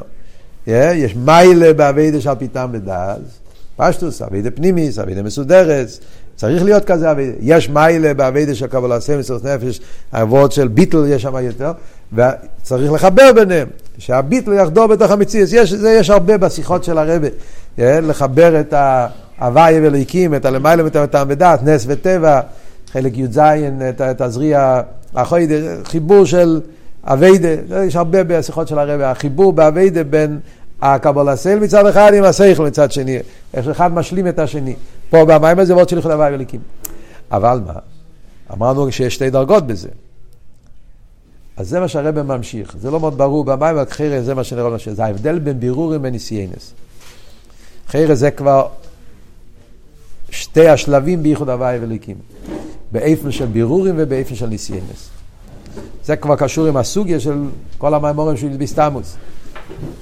Yeah, 0.67 0.71
יש 0.95 1.15
מיילה 1.15 1.73
באביידה 1.73 2.21
של 2.21 2.35
פיתם 2.35 2.69
בדאז, 2.71 3.19
פשטוס, 3.75 4.21
אביידה 4.21 4.51
פנימיס, 4.51 4.99
אביידה 4.99 5.23
מסודרת, 5.23 5.87
צריך 6.35 6.63
להיות 6.63 6.85
כזה 6.85 7.11
אביידה. 7.11 7.37
יש 7.41 7.69
מיילה 7.69 8.13
באביידה 8.13 8.55
של 8.55 8.67
קבלה 8.67 8.95
עשה 8.95 9.17
מסורת 9.17 9.45
נפש, 9.45 9.79
העבוד 10.11 10.51
של 10.51 10.67
ביטל 10.67 11.05
יש 11.07 11.21
שם 11.21 11.35
יותר, 11.41 11.71
וצריך 12.13 12.91
לחבר 12.91 13.31
ביניהם, 13.35 13.67
שהביטל 13.97 14.53
יחדור 14.53 14.87
בתוך 14.87 15.11
המציאות. 15.11 15.49
יש, 15.53 15.73
זה 15.73 15.89
יש 15.91 16.09
הרבה 16.09 16.37
בשיחות 16.37 16.83
של 16.83 16.97
הרבי, 16.97 17.27
yeah, 17.77 17.81
לחבר 17.81 18.59
את 18.59 18.73
ההוויה 18.73 19.79
ולהקים, 19.83 20.35
את 20.35 20.45
הלמיילה 20.45 20.83
מטעם 20.83 21.27
ודעת, 21.29 21.63
נס 21.63 21.85
וטבע, 21.87 22.41
חלק 22.91 23.17
י"ז, 23.17 23.39
את, 23.89 24.21
החוידה, 25.15 25.55
חיבור 25.83 26.25
של... 26.25 26.61
אביידה, 27.03 27.83
יש 27.85 27.95
הרבה 27.95 28.23
בשיחות 28.23 28.67
של 28.67 28.79
הרבי, 28.79 29.03
החיבור 29.03 29.53
באביידה 29.53 30.03
בין 30.03 30.39
הקבלה 30.81 31.35
סייל 31.35 31.59
מצד 31.59 31.85
אחד 31.85 32.13
עם 32.13 32.23
השכל 32.23 32.65
מצד 32.65 32.91
שני, 32.91 33.17
איך 33.53 33.67
אחד 33.67 33.93
משלים 33.93 34.27
את 34.27 34.39
השני. 34.39 34.75
פה 35.09 35.25
במים 35.25 35.59
הזה 35.59 35.75
ועוד 35.75 35.89
שליחות 35.89 36.11
הוואי 36.11 36.33
וליקים. 36.33 36.59
אבל 37.31 37.61
מה? 37.65 37.73
אמרנו 38.53 38.91
שיש 38.91 39.15
שתי 39.15 39.29
דרגות 39.29 39.67
בזה. 39.67 39.89
אז 41.57 41.69
זה 41.69 41.79
מה 41.79 41.87
שהרבא 41.87 42.23
ממשיך. 42.23 42.75
זה 42.79 42.91
לא 42.91 42.99
מאוד 42.99 43.17
ברור 43.17 43.45
במים, 43.45 43.75
אבל 43.75 43.85
חיירה 43.89 44.21
זה 44.21 44.33
מה 44.33 44.43
שנראה 44.43 44.69
לנו, 44.69 44.77
זה 44.91 45.05
ההבדל 45.05 45.39
בין 45.39 45.59
בירורים 45.59 46.01
וניסיינס. 46.03 46.73
חיירה 47.87 48.15
זה 48.15 48.31
כבר 48.31 48.67
שתי 50.29 50.67
השלבים 50.67 51.23
בייחוד 51.23 51.49
הוואי 51.49 51.79
וליקים. 51.81 52.15
באיפן 52.91 53.31
של 53.31 53.45
בירורים 53.45 53.95
ובאיפן 53.97 54.35
של 54.35 54.47
ניסיינס. 54.47 55.09
זה 56.09 56.15
כבר 56.15 56.35
קשור 56.35 56.67
עם 56.67 56.77
הסוגיה 56.77 57.19
של 57.19 57.43
כל 57.77 57.93
המימורים 57.93 58.37
של 58.37 58.47
ביסטמוס. 58.47 59.15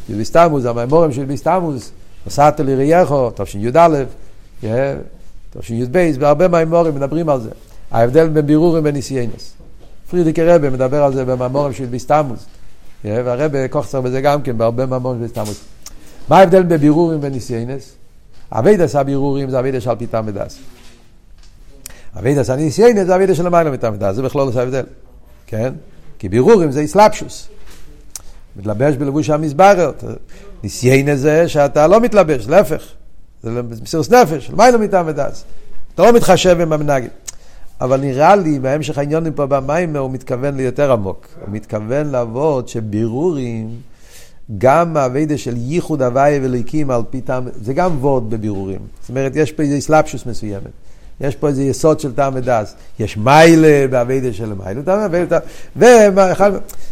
ביסטמוס, 0.09 0.65
המימורים 0.65 1.11
של 1.11 1.25
ביסטמוס, 1.25 1.91
נסעת 2.27 2.59
לרייכו, 2.59 3.31
תשי"א, 3.35 4.03
תשי"ב, 5.59 6.11
והרבה 6.19 6.47
מימורים 6.47 6.95
מדברים 6.95 7.29
על 7.29 7.41
זה. 7.41 7.49
ההבדל 7.91 8.27
בין 8.27 8.45
בירורים 8.45 8.83
וניסיינס. 8.85 9.53
פרידיקי 10.11 10.43
רבי 10.43 10.69
מדבר 10.69 11.03
על 11.03 11.13
זה 11.13 11.25
במימורים 11.25 11.73
של 11.73 11.85
ביסטמוס. 11.85 12.45
והרבי 13.03 13.67
קוחצר 13.69 14.01
בזה 14.01 14.21
גם 14.21 14.41
כן, 14.41 14.57
בהרבה 14.57 14.85
מימורים 14.85 15.19
של 15.19 15.23
ביסטמוס. 15.23 15.61
מה 16.29 16.39
ההבדל 16.39 16.63
בין 16.63 16.77
בירורים 16.77 17.19
וניסיונות? 17.21 17.91
עבודת 18.51 18.95
הבירורים 18.95 19.49
זה 19.49 19.59
עבודה 19.59 19.87
על 19.87 19.95
פי 19.95 20.07
טעם 20.07 20.23
ודעת. 20.27 20.57
עבודת 22.19 22.49
הניסיונות 22.49 23.07
זה 23.07 23.15
עבודה 23.15 23.37
שלמעלה 23.37 23.47
מטעם 23.47 23.71
ודעת, 23.73 24.15
זה 24.15 24.21
בכלל 24.21 24.45
לא 24.45 24.59
ההבדל. 24.59 24.83
כן? 25.47 25.73
כי 26.19 26.29
בירורים 26.29 26.71
זה 26.71 26.79
התלבשות. 26.79 27.47
מתלבש 28.55 28.95
בלבוש 28.95 29.29
המתברר. 29.29 30.03
ניסיונות 30.63 31.15
זה 31.15 31.47
שאתה 31.47 31.87
לא 31.87 31.99
מתלבש, 32.01 32.47
להפך. 32.47 32.83
זה 33.43 33.61
מסירות 33.81 34.11
נפש, 34.11 34.49
למעלה 34.49 34.79
מטעם 34.79 35.05
ודעת? 35.07 35.43
אתה 35.95 36.03
לא 36.03 36.13
מתחשב 36.13 36.61
עם 36.61 36.73
המנגד. 36.73 37.09
אבל 37.81 38.01
נראה 38.01 38.35
לי, 38.35 38.59
בהמשך 38.59 38.97
העניינים 38.97 39.33
פה 39.33 39.45
במאמר, 39.45 39.95
הוא 39.95 40.11
מתכוון 40.11 40.57
ליותר 40.57 40.91
עמוק. 40.91 41.27
הוא 41.41 41.55
מתכוון 41.55 42.07
לעבודת 42.07 42.67
בירורים, 42.67 43.69
גם 44.57 44.97
האביידה 44.97 45.37
של 45.37 45.53
ייחוד 45.57 46.01
הוואי 46.01 46.39
וליקים 46.43 46.91
על 46.91 47.01
פי 47.09 47.21
טעם, 47.21 47.47
זה 47.61 47.73
גם 47.73 47.97
וורד 47.99 48.29
בבירורים. 48.29 48.79
זאת 49.01 49.09
אומרת, 49.09 49.35
יש 49.35 49.51
פה 49.51 49.63
איזו 49.63 49.75
איסלאפשוס 49.75 50.25
מסוימת. 50.25 50.71
יש 51.21 51.35
פה 51.35 51.47
איזה 51.47 51.63
יסוד 51.63 51.99
של 51.99 52.13
טעם 52.13 52.33
ודס. 52.35 52.73
יש 52.99 53.17
מיילה 53.17 53.87
באביידה 53.87 54.33
של 54.33 54.53
מיילה, 54.53 54.81
טעם 54.81 54.99
ואביידה, 54.99 55.39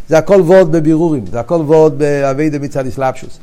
זה 0.10 0.18
הכל 0.18 0.42
וורד 0.42 0.72
בבירורים, 0.72 1.26
זה 1.32 1.40
הכל 1.40 1.56
וורד 1.56 1.98
באביידה 1.98 2.60
מצד 2.60 2.88
אסלאפשוס. 2.88 3.40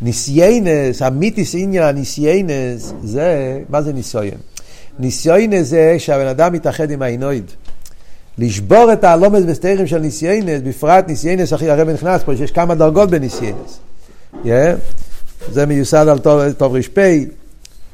ניסיינס, 0.00 1.02
המיתיס 1.02 1.54
עניין, 1.58 1.96
ניסיינס, 1.96 2.92
זה, 3.02 3.60
מה 3.68 3.82
זה 3.82 3.92
ניסיון? 3.92 4.38
ניסיונס 4.98 5.66
זה 5.66 5.96
שהבן 5.98 6.26
אדם 6.26 6.52
מתאחד 6.52 6.90
עם 6.90 7.02
האינויד. 7.02 7.44
לשבור 8.38 8.92
את 8.92 9.04
הלומד 9.04 9.40
וסתרים 9.46 9.86
של 9.86 9.98
ניסיינס, 9.98 10.60
בפרט 10.64 11.08
ניסיינס, 11.08 11.52
אחי 11.52 11.70
הרב 11.70 11.88
נכנס 11.88 12.22
פה, 12.22 12.36
שיש 12.36 12.50
כמה 12.50 12.74
דרגות 12.74 13.10
בניסיינס. 13.10 13.78
Yeah. 14.44 14.48
זה 15.52 15.66
מיוסד 15.66 16.08
על 16.08 16.18
טוב, 16.18 16.52
טוב 16.52 16.76
ר"פ, 16.76 16.98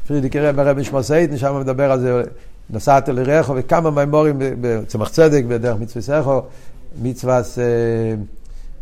פרידיק 0.09 0.36
רב 0.36 0.56
ברב 0.56 0.78
משמעסייתן, 0.78 1.36
שם 1.36 1.61
מדבר 1.61 1.92
על 1.92 2.00
זה, 2.00 2.22
נסעת 2.70 3.09
לרחו, 3.09 3.54
וכמה 3.56 3.90
מימורים 3.90 4.36
בצמח 4.38 5.09
צדק, 5.09 5.44
בדרך 5.48 5.76
מצווה 5.80 6.02
סכו, 6.02 6.42
מצווה 7.02 7.40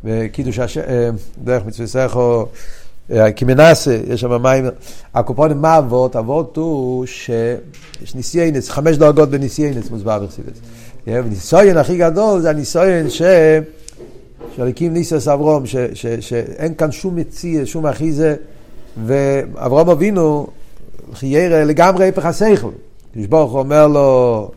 וקידוש 0.04 0.58
השם, 0.58 0.80
דרך 1.44 1.66
מצווה 1.66 1.86
סכו, 1.86 2.46
קימנסה, 3.36 3.98
יש 4.06 4.20
שם 4.20 4.42
מים, 4.42 4.64
הקופונים, 5.14 5.62
מה 5.62 5.78
אבות? 5.78 6.16
אבות 6.16 6.56
הוא 6.56 7.06
שיש 7.06 8.14
ניסיינס, 8.14 8.70
חמש 8.70 8.96
דרגות 8.96 9.30
בניסיינס 9.30 9.90
מוסבר 9.90 10.18
בחסידס. 10.18 10.58
וניסיון 11.06 11.76
הכי 11.76 11.96
גדול 11.96 12.40
זה 12.40 12.50
הניסיון 12.50 13.10
ש... 13.10 13.22
שהליקים 14.56 14.92
ניסוס 14.92 15.28
אברום, 15.28 15.64
שאין 16.20 16.74
כאן 16.74 16.92
שום 16.92 17.16
מציע, 17.16 17.62
שום 17.64 17.86
אחיזה, 17.86 18.34
ואברום 19.06 19.90
אבינו, 19.90 20.46
חיירה 21.14 21.64
לגמרי 21.64 22.08
הפך 22.08 22.24
השכל. 22.24 22.70
קדוש 23.14 23.26
ברוך 23.26 23.52
הוא 23.52 23.58
אומר 23.58 23.86
לו 23.86 24.50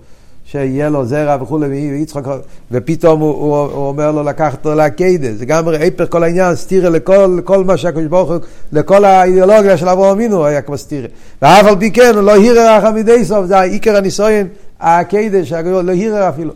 שיהיה 0.51 0.89
לו 0.89 1.05
זרע 1.05 1.37
וכולי, 1.41 1.67
ויצחק, 1.67 2.23
ופתאום 2.71 3.19
הוא, 3.19 3.29
הוא, 3.29 3.57
הוא 3.57 3.87
אומר 3.87 4.11
לו 4.11 4.23
לקחת 4.23 4.57
אותו 4.57 4.75
לעקדה. 4.75 5.33
זה 5.35 5.45
גם 5.45 5.67
הפך 5.67 6.05
כל 6.09 6.23
העניין, 6.23 6.55
סטירה 6.55 6.89
לכל, 6.89 7.35
לכל 7.37 7.63
מה 7.63 7.77
שהקדוש 7.77 8.05
ברוך 8.05 8.29
הוא, 8.29 8.37
לכל 8.71 9.05
האידיאולוגיה 9.05 9.77
של 9.77 9.89
אברהם 9.89 10.11
אבינו 10.11 10.45
היה 10.45 10.61
כמו 10.61 10.77
סטירה. 10.77 11.07
ואף 11.41 11.65
על 11.65 11.75
פי 11.79 11.91
כן, 11.91 12.15
לא 12.15 12.31
הירר 12.31 12.77
רחם 12.77 12.95
מדי 12.95 13.25
סוף, 13.25 13.45
זה 13.45 13.57
העיקר 13.57 13.95
הניסויין, 13.95 14.47
העקדה, 14.79 15.45
שלא 15.45 15.91
הירר 15.91 16.29
אפילו. 16.29 16.53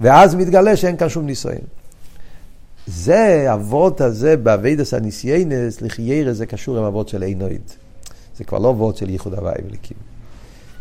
ואז 0.00 0.34
מתגלה 0.34 0.76
שאין 0.76 0.96
כאן 0.96 1.08
שום 1.08 1.26
ניסיון. 1.26 1.58
זה, 2.86 3.46
העבודה 3.52 4.00
הזה, 4.00 4.36
בעבודת 4.36 4.94
הניסיונות, 4.94 5.80
לכאורה, 5.80 6.32
זה 6.32 6.46
קשור 6.46 6.78
עם 6.78 6.84
עבודה 6.84 7.08
של 7.08 7.22
אין 7.22 7.38
עוד. 7.38 7.60
זה 8.38 8.44
כבר 8.44 8.58
לא 8.58 8.68
עבודה 8.68 8.96
של 8.96 9.10
ייחוד 9.10 9.34
הוי' 9.34 9.54
ואלקים. 9.66 9.96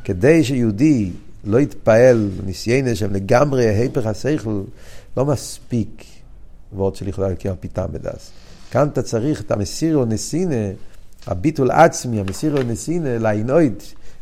כדי 0.04 0.44
שיהודי 0.44 1.12
לא 1.44 1.60
יתפעל, 1.60 2.30
ניסיונות 2.46 2.96
שהם 2.96 3.14
לגמרי 3.14 3.68
היפך 3.68 4.06
השכל, 4.06 4.62
לא 5.18 5.26
מספיק 5.26 6.04
עבודה 6.74 6.96
של 6.96 7.08
ייחוד 7.08 7.24
הוי' 7.24 7.34
ואלקים 7.34 7.52
על 7.52 7.58
פי 7.60 7.70
טעם 7.70 7.86
ודעת. 7.92 8.32
כאן 8.72 8.88
אתה 8.88 9.02
צריך 9.02 9.42
את 9.42 9.52
המסירות 9.52 10.06
נפש, 10.06 10.56
הביטול 11.28 11.72
עצמי, 11.72 12.20
המסירות 12.20 12.58
נפש 12.68 13.18
לאין 13.18 13.46
עוד, 13.46 13.74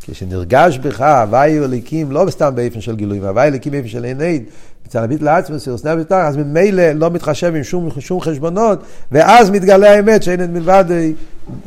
כשנרגש 0.02 0.78
בך 0.78 1.02
הוואי 1.02 1.60
וליקים, 1.60 2.12
לא 2.12 2.26
סתם 2.30 2.56
באיפן 2.56 2.82
של 2.82 2.96
גילוי, 2.96 3.20
הוואי 3.20 3.50
וליקים 3.50 3.72
באיפן 3.72 3.88
של 3.88 4.04
עינויד, 4.04 4.44
מצד 4.86 5.04
הביטול 5.04 5.28
עצמי, 5.28 5.60
סירוס 5.60 5.86
נפש 5.86 6.12
אז 6.12 6.38
ממילא 6.38 6.92
לא 6.92 7.10
מתחשב 7.10 7.56
עם 7.56 7.64
שום, 7.64 7.90
שום 8.00 8.22
חשבונות, 8.22 8.80
ואז 9.12 9.50
מתגלה 9.50 9.92
האמת 9.92 10.24
שאין 10.24 10.44
את 10.44 10.50
מלבד 10.50 10.86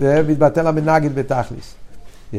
ומתבטל 0.01 0.67
המנגד 0.67 1.15
בתכליס. 1.15 1.75
Yeah. 2.33 2.37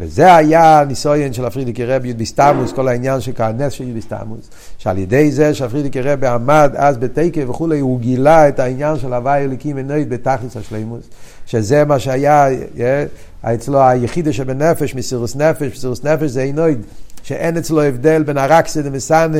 וזה 0.00 0.34
היה 0.34 0.80
הניסויין 0.80 1.32
של 1.32 1.44
הפרידיקי 1.44 1.84
רבי 1.84 2.08
יוד 2.08 2.18
בסתמוס, 2.18 2.72
כל 2.72 2.88
העניין 2.88 3.20
של 3.20 3.32
כהנס 3.34 3.72
של 3.72 3.84
יוד 3.84 3.96
בסתמוס, 3.96 4.50
שעל 4.78 4.98
ידי 4.98 5.30
זה 5.30 5.54
שהפרידיקי 5.54 6.00
רבי 6.02 6.26
עמד 6.26 6.72
אז 6.76 6.98
בתקף 6.98 7.42
וכולי, 7.48 7.80
הוא 7.80 8.00
גילה 8.00 8.48
את 8.48 8.58
העניין 8.58 8.98
של 8.98 9.12
הוואי 9.12 9.44
אליקים 9.44 9.78
אנוית 9.78 10.08
בתכליס 10.08 10.56
השלימוס, 10.56 11.04
שזה 11.46 11.84
מה 11.84 11.98
שהיה 11.98 12.48
yeah, 12.76 13.48
אצלו 13.54 13.82
היחידה 13.82 14.32
שבנפש, 14.32 14.94
מסירוס 14.94 15.36
נפש, 15.36 15.72
מסירוס 15.72 16.04
נפש 16.04 16.30
זה 16.30 16.50
אנוית. 16.50 16.78
שאין 17.22 17.56
אצלו 17.56 17.82
הבדל 17.82 18.22
בין 18.22 18.38
הרקסה 18.38 18.82
דמסנה, 18.82 19.38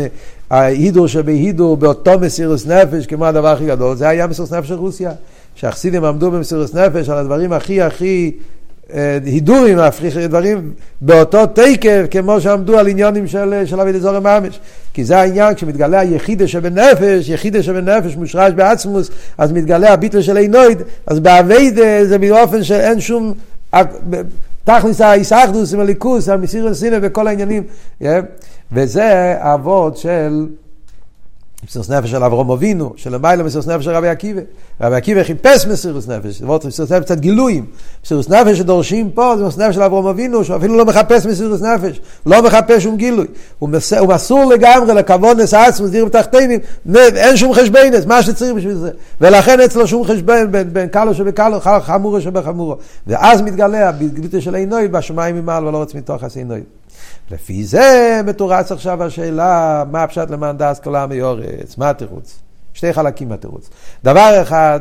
ההידור 0.51 1.07
שבהידור, 1.07 1.77
באותו 1.77 2.19
מסירוס 2.19 2.67
נפש, 2.67 3.07
כמו 3.07 3.27
הדבר 3.27 3.49
הכי 3.49 3.67
גדול, 3.67 3.97
זה 3.97 4.09
היה 4.09 4.27
מסירוס 4.27 4.53
נפש 4.53 4.69
של 4.69 4.75
רוסיה. 4.75 5.13
שהחסידים 5.55 6.05
עמדו 6.05 6.31
במסירוס 6.31 6.75
נפש 6.75 7.09
על 7.09 7.19
הדברים 7.19 7.53
הכי 7.53 7.83
הכי 7.83 8.33
אה, 8.93 9.19
הידורים, 9.25 9.79
דברים 10.29 10.73
באותו 11.01 11.47
תקף, 11.47 12.05
כמו 12.11 12.41
שעמדו 12.41 12.79
על 12.79 12.89
עניונים 12.89 13.27
של, 13.27 13.63
של 13.65 13.81
אבי 13.81 13.93
דזורי 13.93 14.21
ממש. 14.21 14.61
כי 14.95 15.05
זה 15.05 15.19
העניין, 15.19 15.55
כשמתגלה 15.55 16.01
היחידה 16.01 16.49
שבנפש, 16.49 17.29
יחידה 17.29 17.63
שבנפש 17.63 18.17
מושרש 18.17 18.53
בעצמוס, 18.53 19.11
אז 19.39 19.53
מתגלה 19.53 19.93
הביטל 19.93 20.23
של 20.23 20.37
עינויד, 20.37 20.83
אז 21.07 21.21
באביידה 21.21 22.05
זה 22.05 22.19
באופן 22.19 22.65
שאין 22.65 23.01
שום... 23.01 23.35
תכלס 24.65 25.01
האיסאחדוס 25.01 25.75
עם 25.75 25.81
הליכוס, 25.81 26.29
המסיר 26.29 26.69
הסינה 26.69 26.97
וכל 27.03 27.27
העניינים. 27.27 27.63
וזה 28.73 29.37
האבות 29.41 29.97
של 29.97 30.47
מסירות 31.69 31.91
נפש 31.91 32.11
של 32.11 32.25
אברום 32.25 32.51
אבינו, 32.51 32.93
שלמעלה 32.97 33.43
מסירות 33.43 33.67
נפש 33.67 33.85
של 33.85 33.91
רבי 33.91 34.09
עקיבא. 34.09 34.41
רבי 34.81 34.97
עקיבא 34.97 35.23
חיפש 35.23 35.67
מסירות 35.67 36.09
נפש, 36.09 36.27
מסירות 36.27 36.65
נפש 36.65 36.93
קצת 37.03 37.19
גילויים. 37.19 37.67
מסירות 38.05 38.31
נפש 38.31 38.59
שדורשים 38.59 39.11
פה 39.11 39.35
זה 39.37 39.45
מסירות 39.45 39.67
נפש 39.67 39.75
של 39.75 39.83
אברום 39.83 40.07
אבינו, 40.07 40.45
שהוא 40.45 40.57
אפילו 40.57 40.77
לא 40.77 40.85
מחפש 40.85 41.27
מסירות 41.27 41.61
נפש, 41.63 42.01
לא 42.27 42.43
מחפש 42.43 42.83
שום 42.83 42.97
גילוי. 42.97 43.27
הוא, 43.59 43.69
מס... 43.69 43.93
הוא 43.93 44.09
מסור 44.09 44.45
לגמרי 44.45 44.95
לכבוד 44.95 45.41
נס 45.41 45.55
עצמוס, 45.55 45.91
דיר 45.91 46.05
בתחתינים, 46.05 46.61
אין 46.97 47.37
שום 47.37 47.55
חשבנס, 47.55 48.07
מה 48.07 48.23
שצריך 48.23 48.55
בשביל 48.55 48.75
זה. 48.75 48.91
ולכן 49.21 49.61
אצלו 49.61 49.87
שום 49.87 50.05
חשבן 50.05 50.53
בין, 50.53 50.73
בין 50.73 50.89
קלו 50.89 51.15
שבקלו, 51.15 51.61
חמורו 51.81 52.21
שבחמורו. 52.21 52.77
ואז 53.07 53.43
מתגלה 53.43 53.89
הביטוי 53.89 54.41
של 54.41 54.55
עינוי 54.55 54.89
בשמיים 54.89 55.37
ממעל 55.37 55.67
ולא 55.67 55.79
רוצים 55.79 56.01
מתוך 56.01 56.25
עשי 56.25 56.45
לפי 57.31 57.65
זה 57.65 58.21
מתורץ 58.27 58.73
עכשיו 58.73 59.03
השאלה, 59.03 59.85
מה 59.91 60.03
הפשט 60.03 60.31
למען 60.31 60.57
דס 60.57 60.81
כל 60.81 60.95
העם 60.95 61.13
יורץ, 61.13 61.79
מה 61.79 61.91
התירוץ? 61.91 62.39
שתי 62.75 62.93
חלקים 62.93 63.29
מהתירוץ. 63.29 63.71
דבר 64.05 64.39
אחד, 64.43 64.81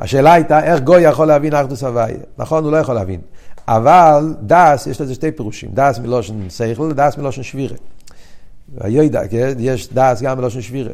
השאלה 0.00 0.32
הייתה 0.32 0.64
איך 0.64 0.80
גוי 0.80 1.02
יכול 1.02 1.28
להבין 1.28 1.54
אחדוס 1.54 1.84
הוויה. 1.84 2.16
נכון, 2.38 2.64
הוא 2.64 2.72
לא 2.72 2.76
יכול 2.76 2.94
להבין. 2.94 3.20
אבל 3.68 4.34
דס, 4.42 4.86
יש 4.86 5.00
לזה 5.00 5.14
שתי 5.14 5.32
פירושים. 5.32 5.70
דס 5.74 5.98
מלושן 5.98 6.50
שכל, 6.50 6.92
דס 6.92 7.16
מלושן 7.16 7.42
שבירה. 7.42 7.76
הידע, 8.80 9.28
כן? 9.28 9.52
יש 9.58 9.92
דס 9.92 10.22
גם 10.22 10.38
מלושן 10.38 10.60
שבירה. 10.60 10.92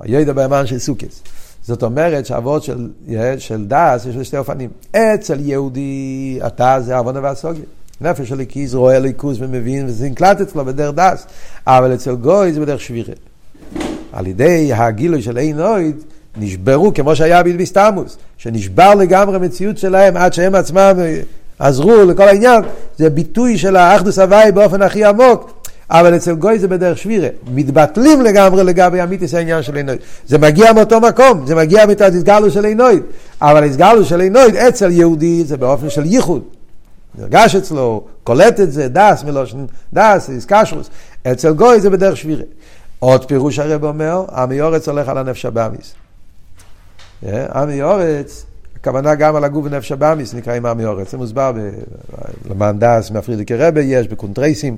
הידע 0.00 0.32
בימן 0.32 0.66
של 0.66 0.78
סוכס. 0.78 1.22
זאת 1.62 1.82
אומרת 1.82 2.26
שהאבות 2.26 2.62
של, 2.62 2.90
של 3.38 3.64
דס 3.68 4.06
יש 4.06 4.16
לשתי 4.16 4.36
אופנים. 4.36 4.70
אצל 4.96 5.40
יהודי, 5.40 6.40
אתה 6.46 6.80
זה 6.80 6.96
עוונה 6.96 7.20
והסוגיה. 7.22 7.64
נפש 8.00 8.28
של 8.28 8.34
הליקיס 8.34 8.74
רואה 8.74 8.98
ליכוס 8.98 9.36
ומבין 9.40 9.86
וזה 9.86 10.08
נקלט 10.08 10.40
אצלו 10.40 10.64
בדרך 10.64 10.94
דס, 10.94 11.26
אבל 11.66 11.94
אצל 11.94 12.14
גוי 12.14 12.52
זה 12.52 12.60
בדרך 12.60 12.80
שבירה. 12.80 13.14
על 14.12 14.26
ידי 14.26 14.70
הגילוי 14.74 15.22
של 15.22 15.38
אין 15.38 15.60
אויד, 15.60 15.96
נשברו, 16.36 16.94
כמו 16.94 17.16
שהיה 17.16 17.42
בלביסטמוס, 17.42 18.16
שנשבר 18.38 18.94
לגמרי 18.94 19.36
המציאות 19.36 19.78
שלהם 19.78 20.16
עד 20.16 20.32
שהם 20.32 20.54
עצמם 20.54 20.92
עזרו 21.58 22.04
לכל 22.04 22.22
העניין, 22.22 22.62
זה 22.98 23.10
ביטוי 23.10 23.58
של 23.58 23.76
האחדוס 23.76 24.18
הוואי 24.18 24.52
באופן 24.52 24.82
הכי 24.82 25.04
עמוק, 25.04 25.62
אבל 25.90 26.16
אצל 26.16 26.34
גוי 26.34 26.58
זה 26.58 26.68
בדרך 26.68 26.98
שבירה. 26.98 27.28
מתבטלים 27.54 28.22
לגמרי 28.22 28.64
לגבי 28.64 29.02
אמיתיס 29.02 29.34
העניין 29.34 29.62
של 29.62 29.76
עינוי. 29.76 29.96
זה 30.26 30.38
מגיע 30.38 30.72
מאותו 30.72 31.00
מקום, 31.00 31.46
זה 31.46 31.54
מגיע 31.54 31.86
מתת 31.86 32.12
של 32.50 32.64
עינוי, 32.64 33.00
אבל 33.42 33.64
הסגלו 33.64 34.04
של 34.04 34.20
עינוי 34.20 34.68
אצל 34.68 34.90
יהודי 34.90 35.44
זה 35.44 35.56
באופן 35.56 35.90
של 35.90 36.04
ייחוד. 36.04 36.42
נרגש 37.18 37.56
אצלו, 37.56 38.04
קולט 38.24 38.60
את 38.60 38.72
זה, 38.72 38.88
דס 38.88 39.24
מלושן, 39.24 39.64
דס, 39.94 40.30
איסקשרוס. 40.30 40.90
אצל 41.32 41.52
גוי 41.52 41.80
זה 41.80 41.90
בדרך 41.90 42.16
שבירה. 42.16 42.44
עוד 42.98 43.24
פירוש 43.24 43.58
הרב 43.58 43.84
אומר, 43.84 44.24
עמי 44.36 44.60
אורץ 44.60 44.88
הולך 44.88 45.08
על 45.08 45.18
הנפש 45.18 45.44
הבאמיס. 45.44 45.94
עמי 47.54 47.82
אורץ, 47.82 48.44
הכוונה 48.76 49.14
גם 49.14 49.36
על 49.36 49.44
הגוף 49.44 49.66
ונפש 49.66 49.92
הבהמית, 49.92 50.34
נקראים 50.34 50.66
עמי 50.66 50.84
הארץ. 50.84 51.10
זה 51.10 51.18
מוסבר 51.18 51.52
למען 52.50 52.78
דעת, 52.78 53.10
מה 53.10 53.18
פריערדיקער 53.18 53.56
רבי 53.56 53.80
יש, 53.80 54.08
בקונטרסים, 54.08 54.76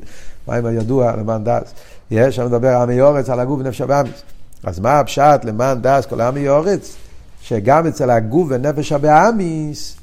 מאמר 0.48 0.66
הידוע 0.66 1.12
למען 1.16 1.44
דעת. 1.44 1.74
יש, 2.10 2.36
שם 2.36 2.46
מדבר 2.46 2.76
עמי 2.76 3.00
הארץ 3.00 3.30
על 3.30 3.40
הגוף 3.40 3.60
ונפש 3.60 3.80
הבהמית. 3.80 4.22
אז 4.64 4.80
מה 4.80 5.00
הפשט 5.00 5.44
למען 5.44 5.78
דעת 5.82 6.06
כל 6.06 6.20
עמי 6.20 6.48
הארץ? 6.48 6.96
שגם 7.42 7.86
אצל 7.86 8.10
הגוף 8.10 8.46
ונפש 8.50 8.92
הבהמית, 8.92 9.96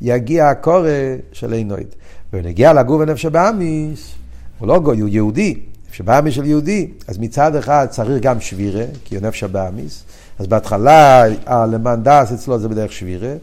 יגיע 0.00 0.48
ההכרה 0.48 0.88
של 1.32 1.52
אין 1.52 1.67
עוד. 1.67 1.86
ונגיע 2.32 2.72
לגוף 2.72 3.00
ונפש 3.00 3.24
הבהמית, 3.24 4.14
הוא 4.58 4.68
לא 4.68 4.78
גוי, 4.78 5.00
הוא 5.00 5.08
יהודי, 5.08 5.60
נפש 5.88 6.00
הבהמית 6.00 6.34
של 6.34 6.44
יהודי, 6.44 6.90
אז 7.08 7.18
מצד 7.18 7.56
אחד 7.56 7.86
צריך 7.90 8.22
גם 8.22 8.40
שבירה, 8.40 8.84
כי 9.04 9.16
הוא 9.16 9.26
נפש 9.26 9.42
הבהמית, 9.42 10.04
אז 10.38 10.46
בהתחלה 10.46 11.24
למען 11.48 12.02
דס 12.02 12.32
אצלו 12.32 12.58
זה 12.58 12.68
בדרך 12.68 12.92
שבירה, 12.92 13.28
אה, 13.28 13.36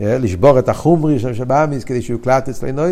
לשבור 0.00 0.58
את 0.58 0.68
החומרי 0.68 1.18
של 1.18 1.28
נפש 1.28 1.40
הבאמיס 1.40 1.84
כדי 1.84 2.02
שהוא 2.02 2.14
יוקלט 2.14 2.48
אצלנו, 2.48 2.82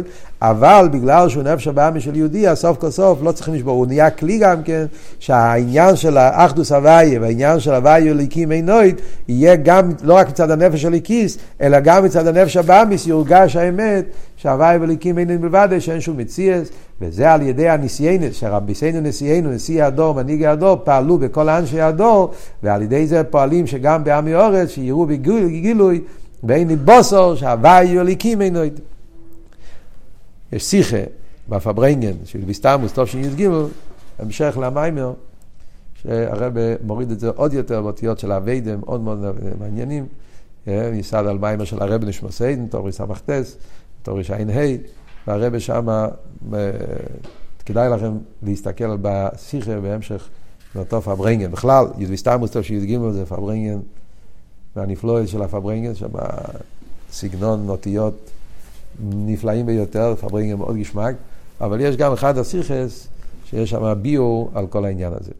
אבל 0.42 0.88
בגלל 0.92 1.28
שהוא 1.28 1.42
נפש 1.42 1.68
הבאמיס 1.68 2.04
של 2.04 2.16
יהודי, 2.16 2.48
אז 2.48 2.58
סוף 2.58 2.76
כל 2.76 2.90
סוף 2.90 3.18
לא 3.22 3.32
צריכים 3.32 3.54
לשבור, 3.54 3.76
הוא 3.76 3.86
נהיה 3.86 4.10
כלי 4.10 4.38
גם 4.38 4.62
כן, 4.62 4.86
שהעניין 5.18 5.96
של 5.96 6.16
האחדוס 6.16 6.72
הוויה 6.72 7.20
והעניין 7.20 7.60
של 7.60 7.74
הוויה 7.74 8.12
אליקים 8.12 8.50
עינויד, 8.50 9.00
יהיה 9.28 9.56
גם, 9.56 9.92
לא 10.02 10.14
רק 10.14 10.28
מצד 10.28 10.50
הנפש 10.50 10.84
הליקיס, 10.84 11.38
אלא 11.60 11.80
גם 11.80 12.04
מצד 12.04 12.26
הנפש 12.26 12.56
הבאמיס 12.56 13.06
יורגש 13.06 13.56
האמת 13.56 14.04
שהוויה 14.36 14.78
ואליקים 14.80 15.18
עינויד 15.18 15.40
בלבד, 15.40 15.68
שאין 15.78 16.00
שום 16.00 16.16
מציאס, 16.16 16.68
וזה 17.00 17.32
על 17.32 17.42
ידי 17.42 17.68
הניסיינס, 17.68 18.34
שרביסנו 18.34 19.00
נשיאנו, 19.00 19.50
נשיא 19.50 19.84
הדור, 19.84 20.14
מנהיגי 20.14 20.46
הדור, 20.46 20.76
פעלו 20.84 21.18
בכל 21.18 21.48
אנשי 21.48 21.80
הדור, 21.80 22.30
ועל 22.62 22.82
ידי 22.82 23.06
זה 23.06 23.24
פועלים 23.24 23.66
שגם 23.66 24.04
בעמי 24.04 24.34
אורץ, 24.34 24.68
שיראו 24.68 25.06
בגילוי 25.06 26.00
ואין 26.44 26.68
לי 26.68 26.76
בוסור 26.76 27.34
שהוואי 27.34 28.00
אליקים 28.00 28.42
אינו 28.42 28.62
איתי. 28.62 28.82
יש 30.52 30.64
שיחה 30.64 30.96
בפברנגן 31.48 32.12
של 32.24 32.38
ביסטמוס, 32.38 32.92
טוב 32.92 33.06
שי"ג, 33.06 33.48
המשך 34.18 34.58
למיימר, 34.60 35.12
שהרב 36.02 36.52
מוריד 36.84 37.10
את 37.10 37.20
זה 37.20 37.28
עוד 37.28 37.52
יותר 37.52 37.82
באותיות 37.82 38.18
של 38.18 38.32
הווידם, 38.32 38.80
מאוד 38.80 39.00
מאוד 39.00 39.24
מעניינים. 39.60 40.06
ייסד 40.66 41.26
על 41.26 41.38
מיימר 41.38 41.64
של 41.64 41.82
הרב 41.82 42.04
נשמע 42.04 42.30
סיידן, 42.30 42.66
תורי 42.66 42.92
סמכתס, 42.92 43.56
תורי 44.02 44.24
שע"ה, 44.24 44.76
והרב 45.26 45.58
שמה, 45.58 46.08
כדאי 47.64 47.88
לכם 47.88 48.12
להסתכל 48.42 48.96
בשיחה 49.02 49.80
בהמשך 49.80 50.28
לאותו 50.74 51.02
פארברענגען. 51.02 51.50
בכלל, 51.50 51.86
י"ב 51.98 52.08
תמוז, 52.08 52.50
תשי"ג 52.50 52.98
זה 53.10 53.26
פארברענגען. 53.26 53.78
והנפלואל 54.76 55.26
של 55.26 55.42
הפארברענגען, 55.42 55.94
שם 55.94 56.08
סגנון 57.10 57.68
אותיות 57.68 58.30
נפלאים 59.00 59.66
ביותר, 59.66 60.14
פארברענגען 60.20 60.54
מאוד 60.54 60.76
געשמאק, 60.76 61.14
אבל 61.60 61.80
יש 61.80 61.96
גם 61.96 62.12
אחד 62.12 62.38
השיחות 62.38 63.08
שיש 63.44 63.70
שם 63.70 63.94
ביאור 64.02 64.50
על 64.54 64.66
כל 64.66 64.84
העניין 64.84 65.12
הזה. 65.20 65.32